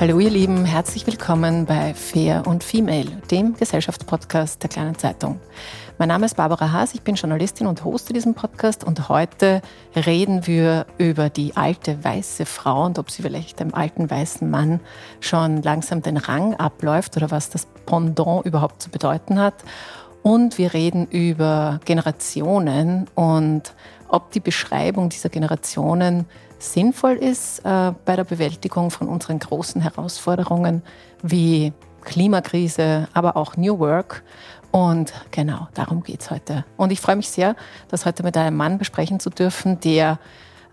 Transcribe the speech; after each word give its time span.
Hallo 0.00 0.20
ihr 0.20 0.30
Lieben, 0.30 0.64
herzlich 0.64 1.08
willkommen 1.08 1.66
bei 1.66 1.92
Fair 1.92 2.46
und 2.46 2.62
Female, 2.62 3.10
dem 3.32 3.54
Gesellschaftspodcast 3.54 4.62
der 4.62 4.70
kleinen 4.70 4.96
Zeitung. 4.96 5.40
Mein 5.98 6.06
Name 6.06 6.26
ist 6.26 6.36
Barbara 6.36 6.70
Haas, 6.70 6.94
ich 6.94 7.02
bin 7.02 7.16
Journalistin 7.16 7.66
und 7.66 7.82
hoste 7.82 8.12
diesen 8.12 8.34
Podcast 8.34 8.84
und 8.84 9.08
heute 9.08 9.60
reden 9.96 10.46
wir 10.46 10.86
über 10.98 11.30
die 11.30 11.56
alte 11.56 12.04
weiße 12.04 12.46
Frau 12.46 12.86
und 12.86 13.00
ob 13.00 13.10
sie 13.10 13.22
vielleicht 13.22 13.58
dem 13.58 13.74
alten 13.74 14.08
weißen 14.08 14.48
Mann 14.48 14.78
schon 15.18 15.62
langsam 15.62 16.00
den 16.00 16.16
Rang 16.16 16.54
abläuft 16.54 17.16
oder 17.16 17.32
was 17.32 17.50
das 17.50 17.66
Pendant 17.84 18.46
überhaupt 18.46 18.80
zu 18.80 18.90
bedeuten 18.90 19.40
hat. 19.40 19.64
Und 20.22 20.58
wir 20.58 20.74
reden 20.74 21.08
über 21.08 21.80
Generationen 21.84 23.08
und 23.16 23.74
ob 24.06 24.30
die 24.30 24.40
Beschreibung 24.40 25.08
dieser 25.08 25.28
Generationen 25.28 26.26
sinnvoll 26.58 27.14
ist 27.14 27.60
äh, 27.60 27.92
bei 28.04 28.16
der 28.16 28.24
Bewältigung 28.24 28.90
von 28.90 29.08
unseren 29.08 29.38
großen 29.38 29.80
Herausforderungen 29.80 30.82
wie 31.22 31.72
Klimakrise, 32.02 33.08
aber 33.12 33.36
auch 33.36 33.56
New 33.56 33.78
Work. 33.78 34.22
Und 34.70 35.12
genau, 35.30 35.68
darum 35.74 36.02
geht 36.02 36.20
es 36.20 36.30
heute. 36.30 36.64
Und 36.76 36.92
ich 36.92 37.00
freue 37.00 37.16
mich 37.16 37.28
sehr, 37.28 37.56
das 37.88 38.04
heute 38.04 38.22
mit 38.22 38.36
einem 38.36 38.56
Mann 38.56 38.78
besprechen 38.78 39.18
zu 39.20 39.30
dürfen, 39.30 39.80
der 39.80 40.18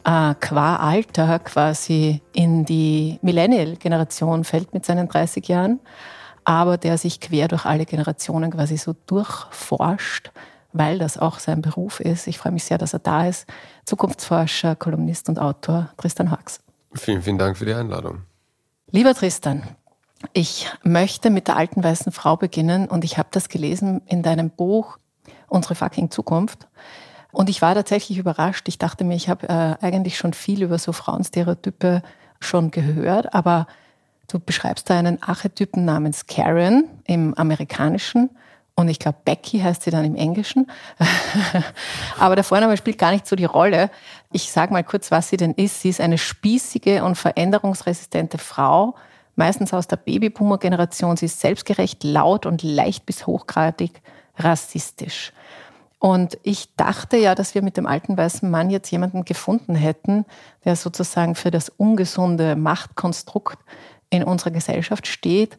äh, 0.03 0.35
qua 0.39 0.75
Alter 0.77 1.39
quasi 1.39 2.21
in 2.33 2.65
die 2.65 3.19
Millennial-Generation 3.21 4.43
fällt 4.43 4.73
mit 4.73 4.85
seinen 4.85 5.07
30 5.07 5.47
Jahren, 5.47 5.79
aber 6.43 6.77
der 6.77 6.97
sich 6.97 7.19
quer 7.19 7.47
durch 7.47 7.65
alle 7.65 7.85
Generationen 7.85 8.51
quasi 8.51 8.77
so 8.77 8.95
durchforscht 9.07 10.31
weil 10.75 10.99
das 10.99 11.17
auch 11.17 11.39
sein 11.39 11.61
Beruf 11.61 12.01
ist. 12.01 12.27
Ich 12.27 12.37
freue 12.37 12.51
mich 12.51 12.65
sehr, 12.65 12.77
dass 12.77 12.93
er 12.93 12.99
da 12.99 13.27
ist. 13.27 13.47
Zukunftsforscher, 13.85 14.75
Kolumnist 14.75 15.29
und 15.29 15.39
Autor 15.39 15.89
Tristan 15.97 16.31
Hawks. 16.31 16.59
Vielen, 16.93 17.21
vielen 17.21 17.37
Dank 17.37 17.57
für 17.57 17.65
die 17.65 17.73
Einladung. 17.73 18.23
Lieber 18.91 19.13
Tristan, 19.13 19.63
ich 20.33 20.69
möchte 20.83 21.29
mit 21.29 21.47
der 21.47 21.55
alten 21.55 21.83
weißen 21.83 22.11
Frau 22.11 22.35
beginnen 22.35 22.87
und 22.87 23.05
ich 23.05 23.17
habe 23.17 23.29
das 23.31 23.47
gelesen 23.47 24.01
in 24.05 24.21
deinem 24.21 24.49
Buch 24.49 24.97
Unsere 25.47 25.75
fucking 25.75 26.11
Zukunft. 26.11 26.67
Und 27.31 27.49
ich 27.49 27.61
war 27.61 27.75
tatsächlich 27.75 28.17
überrascht. 28.17 28.67
Ich 28.67 28.77
dachte 28.77 29.03
mir, 29.03 29.15
ich 29.15 29.29
habe 29.29 29.47
äh, 29.47 29.75
eigentlich 29.79 30.17
schon 30.17 30.33
viel 30.33 30.63
über 30.63 30.79
so 30.79 30.91
Frauenstereotype 30.91 32.01
schon 32.39 32.71
gehört, 32.71 33.33
aber 33.33 33.67
du 34.27 34.39
beschreibst 34.39 34.89
da 34.89 34.97
einen 34.97 35.21
Archetypen 35.21 35.85
namens 35.85 36.25
Karen 36.25 36.85
im 37.05 37.33
amerikanischen 37.35 38.31
und 38.75 38.89
ich 38.89 38.99
glaube, 38.99 39.19
Becky 39.23 39.59
heißt 39.59 39.83
sie 39.83 39.91
dann 39.91 40.03
im 40.03 40.15
Englischen. 40.15 40.69
Aber 42.19 42.35
der 42.35 42.43
Vorname 42.43 42.75
spielt 42.75 42.97
gar 42.97 43.11
nicht 43.11 43.25
so 43.25 43.37
die 43.37 43.45
Rolle. 43.45 43.89
Ich 44.33 44.51
sage 44.51 44.73
mal 44.73 44.83
kurz, 44.83 45.11
was 45.11 45.29
sie 45.29 45.37
denn 45.37 45.53
ist. 45.53 45.81
Sie 45.81 45.89
ist 45.89 46.01
eine 46.01 46.17
spießige 46.17 47.01
und 47.01 47.15
veränderungsresistente 47.15 48.37
Frau, 48.37 48.95
meistens 49.37 49.73
aus 49.73 49.87
der 49.87 49.95
Babyboomer-Generation. 49.95 51.15
Sie 51.15 51.27
ist 51.27 51.39
selbstgerecht, 51.39 52.03
laut 52.03 52.45
und 52.45 52.63
leicht 52.63 53.05
bis 53.05 53.25
hochgradig 53.25 54.01
rassistisch. 54.37 55.31
Und 55.97 56.37
ich 56.43 56.75
dachte 56.75 57.15
ja, 57.15 57.33
dass 57.33 57.55
wir 57.55 57.61
mit 57.61 57.77
dem 57.77 57.87
alten 57.87 58.17
weißen 58.17 58.51
Mann 58.51 58.69
jetzt 58.69 58.91
jemanden 58.91 59.23
gefunden 59.23 59.75
hätten, 59.75 60.25
der 60.65 60.75
sozusagen 60.75 61.35
für 61.35 61.49
das 61.49 61.69
ungesunde 61.69 62.57
Machtkonstrukt 62.57 63.57
in 64.09 64.21
unserer 64.21 64.51
Gesellschaft 64.51 65.07
steht 65.07 65.57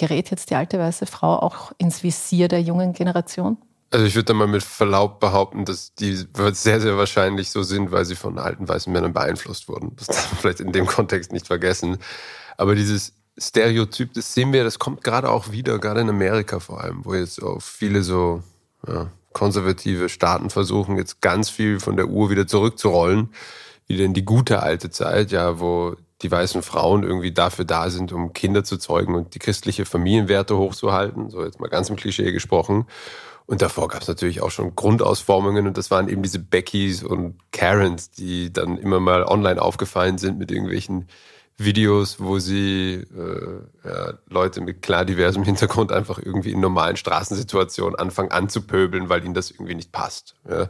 gerät 0.00 0.30
jetzt 0.30 0.50
die 0.50 0.56
alte 0.56 0.78
weiße 0.78 1.06
Frau 1.06 1.38
auch 1.38 1.72
ins 1.78 2.02
Visier 2.02 2.48
der 2.48 2.62
jungen 2.62 2.92
Generation? 2.94 3.58
Also 3.92 4.06
ich 4.06 4.14
würde 4.14 4.26
da 4.26 4.34
mal 4.34 4.46
mit 4.46 4.62
Verlaub 4.62 5.20
behaupten, 5.20 5.64
dass 5.64 5.94
die 5.94 6.16
sehr, 6.52 6.80
sehr 6.80 6.96
wahrscheinlich 6.96 7.50
so 7.50 7.62
sind, 7.62 7.92
weil 7.92 8.04
sie 8.04 8.14
von 8.14 8.38
alten 8.38 8.68
weißen 8.68 8.92
Männern 8.92 9.12
beeinflusst 9.12 9.68
wurden. 9.68 9.94
Das 9.96 10.06
darf 10.06 10.32
man 10.32 10.40
vielleicht 10.40 10.60
in 10.60 10.72
dem 10.72 10.86
Kontext 10.86 11.32
nicht 11.32 11.46
vergessen. 11.46 11.98
Aber 12.56 12.74
dieses 12.74 13.12
Stereotyp, 13.36 14.14
das 14.14 14.32
sehen 14.32 14.52
wir, 14.52 14.64
das 14.64 14.78
kommt 14.78 15.04
gerade 15.04 15.28
auch 15.28 15.50
wieder, 15.50 15.78
gerade 15.78 16.00
in 16.00 16.08
Amerika 16.08 16.60
vor 16.60 16.80
allem, 16.80 17.04
wo 17.04 17.14
jetzt 17.14 17.42
auch 17.42 17.60
viele 17.60 18.02
so 18.02 18.42
ja, 18.86 19.08
konservative 19.32 20.08
Staaten 20.08 20.50
versuchen, 20.50 20.96
jetzt 20.96 21.20
ganz 21.20 21.50
viel 21.50 21.80
von 21.80 21.96
der 21.96 22.08
Uhr 22.08 22.30
wieder 22.30 22.46
zurückzurollen, 22.46 23.30
wieder 23.86 24.04
in 24.04 24.14
die 24.14 24.24
gute 24.24 24.62
alte 24.62 24.90
Zeit, 24.90 25.32
ja, 25.32 25.58
wo 25.58 25.96
die 26.22 26.30
weißen 26.30 26.62
Frauen 26.62 27.02
irgendwie 27.02 27.32
dafür 27.32 27.64
da 27.64 27.90
sind, 27.90 28.12
um 28.12 28.32
Kinder 28.32 28.64
zu 28.64 28.76
zeugen 28.76 29.14
und 29.14 29.34
die 29.34 29.38
christliche 29.38 29.84
Familienwerte 29.84 30.56
hochzuhalten, 30.56 31.30
so 31.30 31.44
jetzt 31.44 31.60
mal 31.60 31.68
ganz 31.68 31.88
im 31.90 31.96
Klischee 31.96 32.32
gesprochen. 32.32 32.86
Und 33.46 33.62
davor 33.62 33.88
gab 33.88 34.02
es 34.02 34.08
natürlich 34.08 34.42
auch 34.42 34.50
schon 34.50 34.76
Grundausformungen 34.76 35.66
und 35.66 35.76
das 35.76 35.90
waren 35.90 36.08
eben 36.08 36.22
diese 36.22 36.38
Beckys 36.38 37.02
und 37.02 37.36
Karens, 37.50 38.10
die 38.10 38.52
dann 38.52 38.78
immer 38.78 39.00
mal 39.00 39.24
online 39.24 39.60
aufgefallen 39.60 40.18
sind 40.18 40.38
mit 40.38 40.52
irgendwelchen 40.52 41.08
Videos, 41.56 42.20
wo 42.20 42.38
sie 42.38 42.94
äh, 42.94 43.88
ja, 43.88 44.14
Leute 44.28 44.60
mit 44.60 44.82
klar 44.82 45.04
diversem 45.04 45.42
Hintergrund 45.42 45.92
einfach 45.92 46.18
irgendwie 46.18 46.52
in 46.52 46.60
normalen 46.60 46.96
Straßensituationen 46.96 47.98
anfangen 47.98 48.30
anzupöbeln, 48.30 49.08
weil 49.08 49.24
ihnen 49.24 49.34
das 49.34 49.50
irgendwie 49.50 49.74
nicht 49.74 49.92
passt. 49.92 50.36
Ja. 50.48 50.68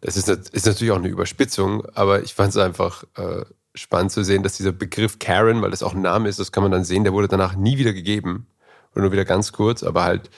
Das 0.00 0.16
ist, 0.16 0.28
ist 0.28 0.66
natürlich 0.66 0.92
auch 0.92 0.96
eine 0.96 1.08
Überspitzung, 1.08 1.84
aber 1.94 2.22
ich 2.22 2.34
fand 2.34 2.50
es 2.50 2.56
einfach 2.56 3.04
äh, 3.16 3.44
spannend 3.74 4.12
zu 4.12 4.22
sehen, 4.22 4.42
dass 4.42 4.56
dieser 4.56 4.72
Begriff 4.72 5.18
Karen, 5.18 5.62
weil 5.62 5.70
das 5.70 5.82
auch 5.82 5.94
ein 5.94 6.02
Name 6.02 6.28
ist, 6.28 6.38
das 6.38 6.52
kann 6.52 6.62
man 6.62 6.72
dann 6.72 6.84
sehen, 6.84 7.04
der 7.04 7.12
wurde 7.12 7.28
danach 7.28 7.56
nie 7.56 7.78
wieder 7.78 7.92
gegeben. 7.92 8.46
Oder 8.92 9.02
nur 9.02 9.12
wieder 9.12 9.24
ganz 9.24 9.52
kurz, 9.52 9.82
aber 9.82 10.04
halt 10.04 10.30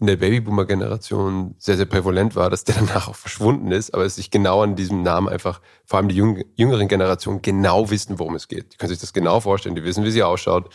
in 0.00 0.06
der 0.06 0.16
Babyboomer-Generation 0.16 1.54
sehr, 1.58 1.76
sehr 1.76 1.86
prävalent 1.86 2.36
war, 2.36 2.50
dass 2.50 2.64
der 2.64 2.74
danach 2.78 3.08
auch 3.08 3.16
verschwunden 3.16 3.72
ist, 3.72 3.94
aber 3.94 4.04
es 4.04 4.16
sich 4.16 4.30
genau 4.30 4.62
an 4.62 4.76
diesem 4.76 5.02
Namen 5.02 5.28
einfach, 5.28 5.60
vor 5.84 5.98
allem 5.98 6.08
die 6.08 6.16
jüngeren 6.56 6.88
Generationen, 6.88 7.42
genau 7.42 7.90
wissen, 7.90 8.18
worum 8.18 8.34
es 8.34 8.48
geht. 8.48 8.72
Die 8.72 8.76
können 8.76 8.90
sich 8.90 9.00
das 9.00 9.12
genau 9.12 9.40
vorstellen, 9.40 9.74
die 9.74 9.84
wissen, 9.84 10.04
wie 10.04 10.10
sie 10.10 10.22
ausschaut, 10.22 10.72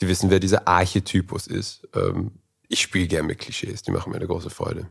die 0.00 0.08
wissen, 0.08 0.30
wer 0.30 0.40
dieser 0.40 0.68
Archetypus 0.68 1.46
ist. 1.46 1.88
Ähm, 1.94 2.32
ich 2.68 2.80
spiele 2.80 3.08
gerne 3.08 3.26
mit 3.26 3.38
Klischees, 3.38 3.82
die 3.82 3.90
machen 3.90 4.10
mir 4.10 4.16
eine 4.16 4.26
große 4.26 4.50
Freude. 4.50 4.88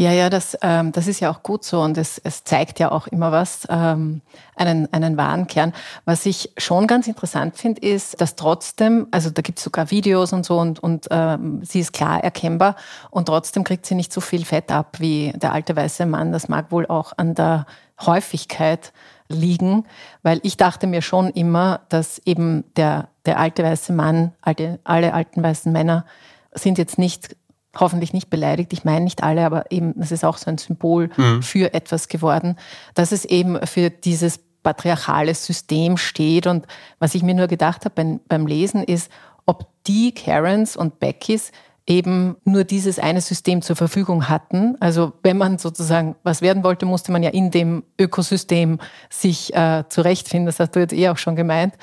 Ja, 0.00 0.12
ja, 0.12 0.30
das, 0.30 0.56
ähm, 0.62 0.92
das 0.92 1.08
ist 1.08 1.18
ja 1.18 1.28
auch 1.28 1.42
gut 1.42 1.64
so 1.64 1.80
und 1.80 1.98
es, 1.98 2.18
es 2.18 2.44
zeigt 2.44 2.78
ja 2.78 2.92
auch 2.92 3.08
immer 3.08 3.32
was, 3.32 3.66
ähm, 3.68 4.20
einen, 4.54 4.92
einen 4.92 5.16
wahren 5.16 5.48
Kern. 5.48 5.72
Was 6.04 6.24
ich 6.24 6.52
schon 6.56 6.86
ganz 6.86 7.08
interessant 7.08 7.56
finde, 7.56 7.80
ist, 7.80 8.20
dass 8.20 8.36
trotzdem, 8.36 9.08
also 9.10 9.30
da 9.30 9.42
gibt 9.42 9.58
es 9.58 9.64
sogar 9.64 9.90
Videos 9.90 10.32
und 10.32 10.46
so 10.46 10.60
und, 10.60 10.78
und 10.78 11.08
ähm, 11.10 11.64
sie 11.64 11.80
ist 11.80 11.92
klar 11.92 12.22
erkennbar 12.22 12.76
und 13.10 13.26
trotzdem 13.26 13.64
kriegt 13.64 13.86
sie 13.86 13.96
nicht 13.96 14.12
so 14.12 14.20
viel 14.20 14.44
Fett 14.44 14.70
ab 14.70 15.00
wie 15.00 15.32
der 15.34 15.52
alte 15.52 15.74
weiße 15.74 16.06
Mann. 16.06 16.30
Das 16.30 16.48
mag 16.48 16.70
wohl 16.70 16.86
auch 16.86 17.12
an 17.16 17.34
der 17.34 17.66
Häufigkeit 18.00 18.92
liegen, 19.28 19.84
weil 20.22 20.38
ich 20.44 20.56
dachte 20.56 20.86
mir 20.86 21.02
schon 21.02 21.28
immer, 21.30 21.80
dass 21.88 22.20
eben 22.24 22.62
der, 22.76 23.08
der 23.26 23.40
alte 23.40 23.64
weiße 23.64 23.92
Mann, 23.92 24.30
alte, 24.42 24.78
alle 24.84 25.12
alten 25.12 25.42
weißen 25.42 25.72
Männer 25.72 26.04
sind 26.52 26.78
jetzt 26.78 26.98
nicht, 26.98 27.34
hoffentlich 27.78 28.12
nicht 28.12 28.30
beleidigt. 28.30 28.72
Ich 28.72 28.84
meine 28.84 29.04
nicht 29.04 29.22
alle, 29.22 29.44
aber 29.44 29.70
eben, 29.70 29.94
das 29.96 30.12
ist 30.12 30.24
auch 30.24 30.36
so 30.36 30.50
ein 30.50 30.58
Symbol 30.58 31.10
mhm. 31.16 31.42
für 31.42 31.72
etwas 31.74 32.08
geworden, 32.08 32.56
dass 32.94 33.12
es 33.12 33.24
eben 33.24 33.64
für 33.66 33.90
dieses 33.90 34.40
patriarchale 34.62 35.34
System 35.34 35.96
steht. 35.96 36.46
Und 36.46 36.66
was 36.98 37.14
ich 37.14 37.22
mir 37.22 37.34
nur 37.34 37.46
gedacht 37.46 37.84
habe 37.84 37.94
beim, 37.94 38.20
beim 38.28 38.46
Lesen 38.46 38.82
ist, 38.82 39.10
ob 39.46 39.66
die 39.86 40.12
Karens 40.12 40.76
und 40.76 41.00
Beckys 41.00 41.52
eben 41.86 42.36
nur 42.44 42.64
dieses 42.64 42.98
eine 42.98 43.22
System 43.22 43.62
zur 43.62 43.74
Verfügung 43.74 44.28
hatten. 44.28 44.76
Also 44.78 45.14
wenn 45.22 45.38
man 45.38 45.56
sozusagen 45.56 46.16
was 46.22 46.42
werden 46.42 46.62
wollte, 46.62 46.84
musste 46.84 47.12
man 47.12 47.22
ja 47.22 47.30
in 47.30 47.50
dem 47.50 47.82
Ökosystem 47.98 48.78
sich 49.08 49.54
äh, 49.54 49.84
zurechtfinden. 49.88 50.46
Das 50.46 50.60
hast 50.60 50.76
du 50.76 50.80
jetzt 50.80 50.92
eh 50.92 51.08
auch 51.08 51.16
schon 51.16 51.34
gemeint. 51.34 51.74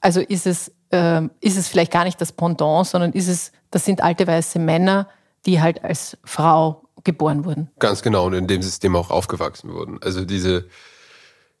Also 0.00 0.20
ist 0.20 0.48
es, 0.48 0.72
äh, 0.90 1.22
ist 1.40 1.56
es 1.56 1.68
vielleicht 1.68 1.92
gar 1.92 2.02
nicht 2.02 2.20
das 2.20 2.32
Pendant, 2.32 2.88
sondern 2.88 3.12
ist 3.12 3.28
es, 3.28 3.52
das 3.70 3.84
sind 3.84 4.02
alte 4.02 4.26
weiße 4.26 4.58
Männer, 4.58 5.06
die 5.46 5.60
halt 5.60 5.84
als 5.84 6.16
Frau 6.24 6.88
geboren 7.04 7.44
wurden. 7.44 7.70
Ganz 7.78 8.02
genau 8.02 8.26
und 8.26 8.34
in 8.34 8.46
dem 8.46 8.62
System 8.62 8.96
auch 8.96 9.10
aufgewachsen 9.10 9.72
wurden. 9.72 10.02
Also 10.02 10.24
diese, 10.24 10.66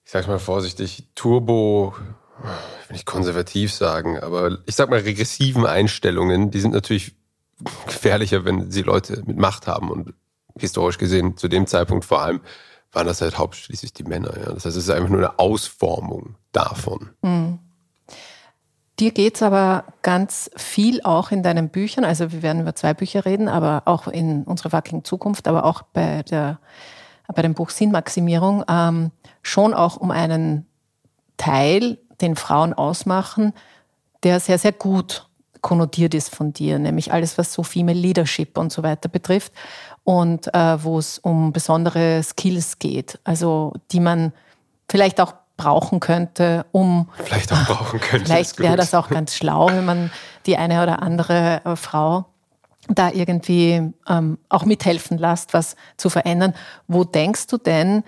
ich 0.04 0.10
sag 0.10 0.26
mal 0.26 0.38
vorsichtig, 0.38 1.08
Turbo, 1.14 1.94
ich 2.82 2.88
will 2.88 2.94
nicht 2.94 3.06
konservativ 3.06 3.72
sagen, 3.72 4.18
aber 4.18 4.58
ich 4.66 4.74
sag 4.74 4.90
mal 4.90 5.00
regressiven 5.00 5.66
Einstellungen, 5.66 6.50
die 6.50 6.60
sind 6.60 6.72
natürlich 6.72 7.14
gefährlicher, 7.86 8.44
wenn 8.44 8.70
sie 8.70 8.82
Leute 8.82 9.22
mit 9.26 9.36
Macht 9.36 9.66
haben. 9.66 9.90
Und 9.90 10.14
historisch 10.58 10.98
gesehen, 10.98 11.36
zu 11.36 11.48
dem 11.48 11.66
Zeitpunkt 11.66 12.04
vor 12.04 12.22
allem, 12.22 12.40
waren 12.92 13.06
das 13.06 13.20
halt 13.20 13.38
hauptsächlich 13.38 13.92
die 13.92 14.04
Männer. 14.04 14.36
Ja. 14.38 14.52
Das 14.52 14.64
heißt, 14.64 14.76
es 14.76 14.84
ist 14.84 14.90
einfach 14.90 15.08
nur 15.08 15.18
eine 15.18 15.38
Ausformung 15.38 16.36
davon. 16.52 17.10
Mhm. 17.22 17.58
Dir 19.00 19.10
geht 19.10 19.36
es 19.36 19.42
aber 19.42 19.84
ganz 20.02 20.50
viel 20.56 21.02
auch 21.02 21.32
in 21.32 21.42
deinen 21.42 21.68
Büchern, 21.68 22.04
also 22.04 22.30
wir 22.30 22.42
werden 22.42 22.62
über 22.62 22.76
zwei 22.76 22.94
Bücher 22.94 23.24
reden, 23.24 23.48
aber 23.48 23.82
auch 23.86 24.06
in 24.06 24.44
unserer 24.44 24.70
fucking 24.70 25.02
Zukunft, 25.02 25.48
aber 25.48 25.64
auch 25.64 25.82
bei, 25.82 26.22
der, 26.22 26.60
bei 27.34 27.42
dem 27.42 27.54
Buch 27.54 27.70
Sinnmaximierung, 27.70 28.64
ähm, 28.68 29.10
schon 29.42 29.74
auch 29.74 29.96
um 29.96 30.12
einen 30.12 30.66
Teil, 31.36 31.98
den 32.20 32.36
Frauen 32.36 32.72
ausmachen, 32.72 33.52
der 34.22 34.38
sehr, 34.38 34.58
sehr 34.58 34.72
gut 34.72 35.28
konnotiert 35.60 36.14
ist 36.14 36.32
von 36.32 36.52
dir, 36.52 36.78
nämlich 36.78 37.12
alles, 37.12 37.36
was 37.36 37.52
so 37.52 37.64
Female 37.64 37.98
Leadership 37.98 38.56
und 38.58 38.70
so 38.70 38.84
weiter 38.84 39.08
betrifft 39.08 39.52
und 40.04 40.52
äh, 40.54 40.84
wo 40.84 40.98
es 40.98 41.18
um 41.18 41.52
besondere 41.52 42.22
Skills 42.22 42.78
geht, 42.78 43.18
also 43.24 43.72
die 43.90 44.00
man 44.00 44.32
vielleicht 44.88 45.20
auch 45.20 45.34
brauchen 45.56 46.00
könnte, 46.00 46.66
um 46.72 47.08
vielleicht 47.22 47.52
auch 47.52 47.64
brauchen 47.64 48.00
könnte. 48.00 48.26
Vielleicht 48.26 48.58
wäre 48.58 48.76
das 48.76 48.94
auch 48.94 49.08
ganz 49.08 49.36
schlau, 49.36 49.68
wenn 49.68 49.84
man 49.84 50.10
die 50.46 50.56
eine 50.56 50.82
oder 50.82 51.02
andere 51.02 51.64
äh, 51.64 51.76
Frau 51.76 52.26
da 52.88 53.10
irgendwie 53.10 53.92
ähm, 54.08 54.38
auch 54.48 54.64
mithelfen 54.64 55.16
lässt, 55.16 55.54
was 55.54 55.76
zu 55.96 56.10
verändern. 56.10 56.54
Wo 56.86 57.04
denkst 57.04 57.46
du 57.46 57.56
denn, 57.56 58.02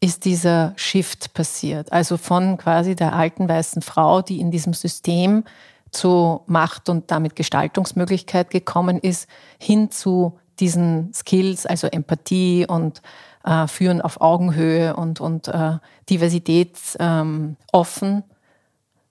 ist 0.00 0.24
dieser 0.24 0.72
Shift 0.76 1.34
passiert? 1.34 1.92
Also 1.92 2.16
von 2.16 2.56
quasi 2.56 2.94
der 2.94 3.14
alten 3.14 3.48
weißen 3.48 3.82
Frau, 3.82 4.22
die 4.22 4.40
in 4.40 4.50
diesem 4.50 4.72
System 4.72 5.44
zu 5.90 6.42
Macht 6.46 6.88
und 6.88 7.10
damit 7.10 7.36
Gestaltungsmöglichkeit 7.36 8.50
gekommen 8.50 8.98
ist, 8.98 9.28
hin 9.58 9.90
zu 9.90 10.38
diesen 10.60 11.12
Skills, 11.12 11.66
also 11.66 11.86
Empathie 11.86 12.66
und 12.66 13.02
äh, 13.44 13.66
Führen 13.66 14.00
auf 14.00 14.20
Augenhöhe 14.20 14.96
und, 14.96 15.20
und 15.20 15.48
äh, 15.48 15.78
Diversität 16.08 16.76
ähm, 16.98 17.56
offen. 17.72 18.24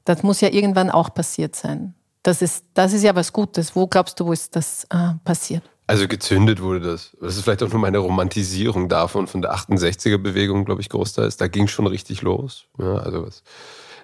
Das 0.06 0.24
muss 0.24 0.42
ja 0.42 0.50
irgendwann 0.50 0.90
auch 0.90 1.14
passiert 1.14 1.56
sein. 1.56 1.94
Das 2.24 2.42
ist, 2.42 2.66
das 2.74 2.94
ist 2.94 3.04
ja 3.04 3.16
was 3.16 3.34
Gutes. 3.34 3.76
Wo 3.76 3.88
glaubst 3.88 4.20
du, 4.20 4.26
wo 4.26 4.32
ist 4.32 4.56
das 4.56 4.86
äh, 4.86 5.14
passiert? 5.24 5.64
Also 5.88 6.08
gezündet 6.08 6.62
wurde 6.62 6.80
das. 6.80 7.16
Das 7.20 7.36
ist 7.36 7.44
vielleicht 7.44 7.62
auch 7.62 7.70
nur 7.70 7.80
meine 7.80 7.98
Romantisierung 7.98 8.88
davon, 8.88 9.28
von 9.28 9.42
der 9.42 9.54
68er-Bewegung, 9.54 10.64
glaube 10.64 10.82
ich, 10.82 10.90
großteils. 10.90 11.36
Da 11.38 11.48
ging 11.48 11.68
schon 11.68 11.88
richtig 11.88 12.22
los. 12.22 12.66
Ja, 12.80 12.96
also 12.96 13.26
was, 13.26 13.44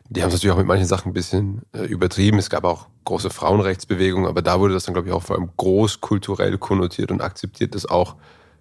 die 0.10 0.22
haben 0.22 0.30
es 0.30 0.36
natürlich 0.36 0.54
auch 0.54 0.58
mit 0.58 0.68
manchen 0.68 0.88
Sachen 0.88 1.12
ein 1.12 1.14
bisschen 1.14 1.62
äh, 1.72 1.86
übertrieben. 1.86 2.38
Es 2.38 2.50
gab 2.50 2.66
auch 2.66 2.88
große 3.06 3.30
Frauenrechtsbewegungen, 3.30 4.28
aber 4.28 4.42
da 4.42 4.60
wurde 4.60 4.74
das 4.74 4.84
dann, 4.84 4.94
glaube 4.94 5.08
ich, 5.08 5.14
auch 5.14 5.24
vor 5.24 5.38
allem 5.38 5.52
groß 5.56 6.02
kulturell 6.02 6.58
konnotiert 6.58 7.12
und 7.12 7.22
akzeptiert, 7.22 7.76
dass 7.76 7.86
auch, 7.86 8.16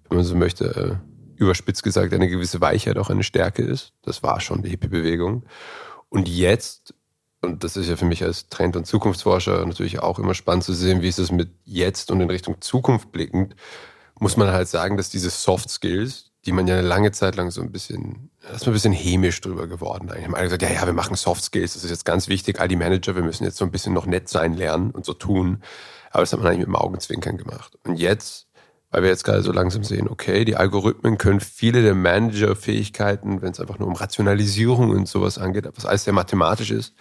wenn 0.07 0.17
man 0.17 0.25
so 0.25 0.35
möchte, 0.35 0.75
äh, 0.75 0.95
überspitzt 1.39 1.83
gesagt, 1.83 2.13
eine 2.13 2.27
gewisse 2.27 2.61
Weichheit 2.61 2.97
auch 2.97 3.09
eine 3.09 3.23
Stärke 3.23 3.63
ist. 3.63 3.93
Das 4.03 4.21
war 4.23 4.41
schon 4.41 4.61
die 4.61 4.69
Hippie-Bewegung. 4.69 5.45
Und 6.09 6.27
jetzt, 6.27 6.93
und 7.41 7.63
das 7.63 7.77
ist 7.77 7.87
ja 7.87 7.95
für 7.95 8.05
mich 8.05 8.23
als 8.23 8.49
Trend- 8.49 8.75
und 8.75 8.85
Zukunftsforscher 8.85 9.65
natürlich 9.65 9.99
auch 9.99 10.19
immer 10.19 10.33
spannend 10.33 10.65
zu 10.65 10.73
sehen, 10.73 11.01
wie 11.01 11.07
ist 11.07 11.19
es 11.19 11.31
mit 11.31 11.49
jetzt 11.63 12.11
und 12.11 12.19
in 12.19 12.29
Richtung 12.29 12.59
Zukunft 12.61 13.11
blickend, 13.11 13.55
muss 14.19 14.35
man 14.35 14.51
halt 14.51 14.67
sagen, 14.67 14.97
dass 14.97 15.09
diese 15.09 15.29
Soft 15.29 15.69
Skills, 15.69 16.31
die 16.45 16.51
man 16.51 16.67
ja 16.67 16.77
eine 16.77 16.87
lange 16.87 17.11
Zeit 17.13 17.37
lang 17.37 17.51
so 17.51 17.61
ein 17.61 17.71
bisschen, 17.71 18.31
das 18.41 18.61
ist 18.61 18.67
ein 18.67 18.73
bisschen 18.73 18.93
hämisch 18.93 19.39
drüber 19.39 19.67
geworden. 19.67 20.09
Eigentlich 20.09 20.25
haben 20.25 20.35
alle 20.35 20.45
gesagt, 20.45 20.61
ja, 20.61 20.71
ja, 20.71 20.85
wir 20.85 20.93
machen 20.93 21.15
Soft 21.15 21.43
Skills, 21.43 21.73
das 21.73 21.85
ist 21.85 21.89
jetzt 21.89 22.05
ganz 22.05 22.27
wichtig, 22.27 22.59
all 22.59 22.67
die 22.67 22.75
Manager, 22.75 23.15
wir 23.15 23.23
müssen 23.23 23.45
jetzt 23.45 23.57
so 23.57 23.63
ein 23.63 23.71
bisschen 23.71 23.93
noch 23.93 24.05
nett 24.05 24.27
sein 24.27 24.55
lernen 24.55 24.91
und 24.91 25.05
so 25.05 25.13
tun. 25.13 25.63
Aber 26.11 26.23
das 26.23 26.33
hat 26.33 26.39
man 26.39 26.47
eigentlich 26.47 26.59
mit 26.59 26.67
dem 26.67 26.75
Augenzwinkern 26.75 27.37
gemacht. 27.37 27.77
Und 27.83 27.97
jetzt, 27.97 28.47
weil 28.91 29.03
wir 29.03 29.09
jetzt 29.09 29.23
gerade 29.23 29.43
so 29.43 29.51
langsam 29.51 29.83
sehen, 29.83 30.09
okay, 30.09 30.45
die 30.45 30.55
Algorithmen 30.55 31.17
können 31.17 31.39
viele 31.39 31.83
der 31.83 31.95
Managerfähigkeiten, 31.95 33.41
wenn 33.41 33.51
es 33.51 33.59
einfach 33.59 33.79
nur 33.79 33.87
um 33.87 33.95
Rationalisierung 33.95 34.89
und 34.89 35.07
sowas 35.07 35.37
angeht, 35.37 35.67
was 35.75 35.85
alles 35.85 36.05
sehr 36.05 36.13
mathematisch 36.13 36.71
ist, 36.71 36.95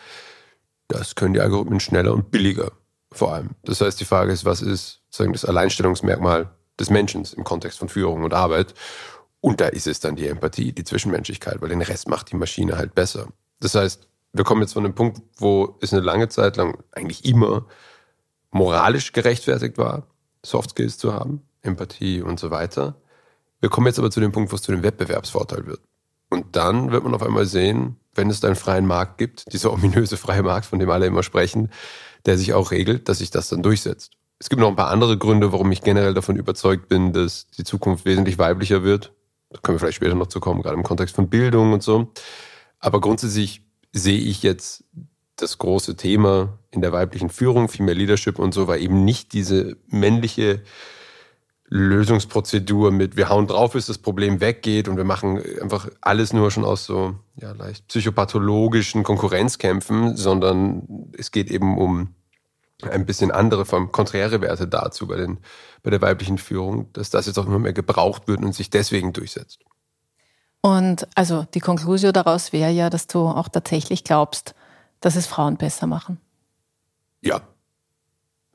das 0.88 1.14
können 1.14 1.34
die 1.34 1.40
Algorithmen 1.40 1.80
schneller 1.80 2.12
und 2.12 2.30
billiger 2.30 2.72
vor 3.12 3.32
allem. 3.32 3.50
Das 3.64 3.80
heißt, 3.80 4.00
die 4.00 4.04
Frage 4.04 4.32
ist, 4.32 4.44
was 4.44 4.62
ist 4.62 5.00
sozusagen 5.06 5.32
das 5.32 5.44
Alleinstellungsmerkmal 5.44 6.50
des 6.78 6.90
Menschen 6.90 7.26
im 7.36 7.44
Kontext 7.44 7.78
von 7.78 7.88
Führung 7.88 8.22
und 8.22 8.34
Arbeit? 8.34 8.74
Und 9.40 9.60
da 9.60 9.68
ist 9.68 9.86
es 9.86 10.00
dann 10.00 10.16
die 10.16 10.26
Empathie, 10.26 10.72
die 10.72 10.84
Zwischenmenschlichkeit, 10.84 11.60
weil 11.60 11.68
den 11.68 11.82
Rest 11.82 12.08
macht 12.08 12.30
die 12.32 12.36
Maschine 12.36 12.76
halt 12.76 12.94
besser. 12.94 13.28
Das 13.60 13.74
heißt, 13.74 14.08
wir 14.32 14.44
kommen 14.44 14.62
jetzt 14.62 14.74
von 14.74 14.84
einem 14.84 14.94
Punkt, 14.94 15.22
wo 15.36 15.78
es 15.80 15.92
eine 15.92 16.02
lange 16.02 16.28
Zeit 16.28 16.56
lang 16.56 16.82
eigentlich 16.92 17.24
immer 17.24 17.66
moralisch 18.50 19.12
gerechtfertigt 19.12 19.78
war, 19.78 20.06
Soft 20.44 20.70
Skills 20.70 20.98
zu 20.98 21.12
haben, 21.12 21.42
Empathie 21.62 22.22
und 22.22 22.38
so 22.38 22.50
weiter. 22.50 23.00
Wir 23.60 23.70
kommen 23.70 23.86
jetzt 23.86 23.98
aber 23.98 24.10
zu 24.10 24.20
dem 24.20 24.32
Punkt, 24.32 24.52
wo 24.52 24.56
es 24.56 24.62
zu 24.62 24.72
dem 24.72 24.82
Wettbewerbsvorteil 24.82 25.66
wird. 25.66 25.80
Und 26.30 26.56
dann 26.56 26.92
wird 26.92 27.04
man 27.04 27.14
auf 27.14 27.22
einmal 27.22 27.46
sehen, 27.46 27.96
wenn 28.14 28.30
es 28.30 28.44
einen 28.44 28.56
freien 28.56 28.86
Markt 28.86 29.18
gibt, 29.18 29.52
dieser 29.52 29.72
ominöse 29.72 30.16
freie 30.16 30.42
Markt, 30.42 30.66
von 30.66 30.78
dem 30.78 30.90
alle 30.90 31.06
immer 31.06 31.22
sprechen, 31.22 31.70
der 32.26 32.36
sich 32.36 32.52
auch 32.52 32.70
regelt, 32.70 33.08
dass 33.08 33.18
sich 33.18 33.30
das 33.30 33.48
dann 33.48 33.62
durchsetzt. 33.62 34.12
Es 34.38 34.48
gibt 34.48 34.60
noch 34.60 34.68
ein 34.68 34.76
paar 34.76 34.90
andere 34.90 35.18
Gründe, 35.18 35.52
warum 35.52 35.72
ich 35.72 35.82
generell 35.82 36.14
davon 36.14 36.36
überzeugt 36.36 36.88
bin, 36.88 37.12
dass 37.12 37.48
die 37.50 37.64
Zukunft 37.64 38.04
wesentlich 38.04 38.38
weiblicher 38.38 38.84
wird 38.84 39.12
da 39.50 39.60
können 39.60 39.76
wir 39.76 39.80
vielleicht 39.80 39.96
später 39.96 40.14
noch 40.14 40.26
zu 40.26 40.40
kommen, 40.40 40.62
gerade 40.62 40.76
im 40.76 40.82
Kontext 40.82 41.14
von 41.14 41.28
Bildung 41.28 41.72
und 41.72 41.82
so. 41.82 42.12
Aber 42.80 43.00
grundsätzlich 43.00 43.62
sehe 43.92 44.18
ich 44.18 44.42
jetzt 44.42 44.84
das 45.36 45.58
große 45.58 45.96
Thema 45.96 46.58
in 46.70 46.82
der 46.82 46.92
weiblichen 46.92 47.30
Führung, 47.30 47.68
Female 47.68 47.96
Leadership 47.96 48.38
und 48.38 48.52
so, 48.52 48.68
war 48.68 48.76
eben 48.76 49.04
nicht 49.04 49.32
diese 49.32 49.76
männliche 49.86 50.62
Lösungsprozedur 51.70 52.90
mit, 52.90 53.16
wir 53.16 53.28
hauen 53.28 53.46
drauf, 53.46 53.72
bis 53.72 53.86
das 53.86 53.98
Problem 53.98 54.40
weggeht 54.40 54.88
und 54.88 54.96
wir 54.96 55.04
machen 55.04 55.42
einfach 55.60 55.88
alles 56.00 56.32
nur 56.32 56.50
schon 56.50 56.64
aus 56.64 56.84
so 56.84 57.14
ja, 57.36 57.52
leicht 57.52 57.86
psychopathologischen 57.88 59.02
Konkurrenzkämpfen, 59.02 60.16
sondern 60.16 61.10
es 61.16 61.30
geht 61.30 61.50
eben 61.50 61.76
um 61.76 62.14
ein 62.82 63.06
bisschen 63.06 63.30
andere, 63.30 63.66
vom 63.66 63.92
konträre 63.92 64.40
Werte 64.40 64.66
dazu 64.66 65.08
bei, 65.08 65.16
den, 65.16 65.38
bei 65.82 65.90
der 65.90 66.00
weiblichen 66.00 66.38
Führung, 66.38 66.90
dass 66.92 67.10
das 67.10 67.26
jetzt 67.26 67.38
auch 67.38 67.46
immer 67.46 67.58
mehr 67.58 67.72
gebraucht 67.72 68.28
wird 68.28 68.42
und 68.42 68.54
sich 68.54 68.70
deswegen 68.70 69.12
durchsetzt. 69.12 69.60
Und 70.60 71.06
also 71.14 71.46
die 71.54 71.60
Konklusion 71.60 72.12
daraus 72.12 72.52
wäre 72.52 72.70
ja, 72.70 72.88
dass 72.88 73.06
du 73.06 73.20
auch 73.26 73.48
tatsächlich 73.48 74.04
glaubst, 74.04 74.54
dass 75.00 75.16
es 75.16 75.26
Frauen 75.26 75.56
besser 75.56 75.86
machen. 75.86 76.18
Ja. 77.20 77.42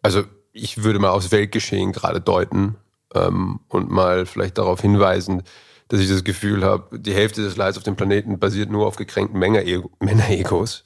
Also 0.02 0.24
ich 0.52 0.84
würde 0.84 1.00
mal 1.00 1.10
aufs 1.12 1.32
Weltgeschehen 1.32 1.92
gerade 1.92 2.20
deuten 2.20 2.76
ähm, 3.14 3.60
und 3.70 3.90
mal 3.90 4.26
vielleicht 4.26 4.58
darauf 4.58 4.82
hinweisen, 4.82 5.44
dass 5.90 6.00
ich 6.00 6.10
das 6.10 6.24
Gefühl 6.24 6.64
habe, 6.64 7.00
die 7.00 7.14
Hälfte 7.14 7.42
des 7.42 7.56
Leids 7.56 7.78
auf 7.78 7.84
dem 7.84 7.96
Planeten 7.96 8.40
basiert 8.40 8.72
nur 8.72 8.88
auf 8.88 8.96
gekränkten 8.96 9.40
Männeregos. 9.40 10.86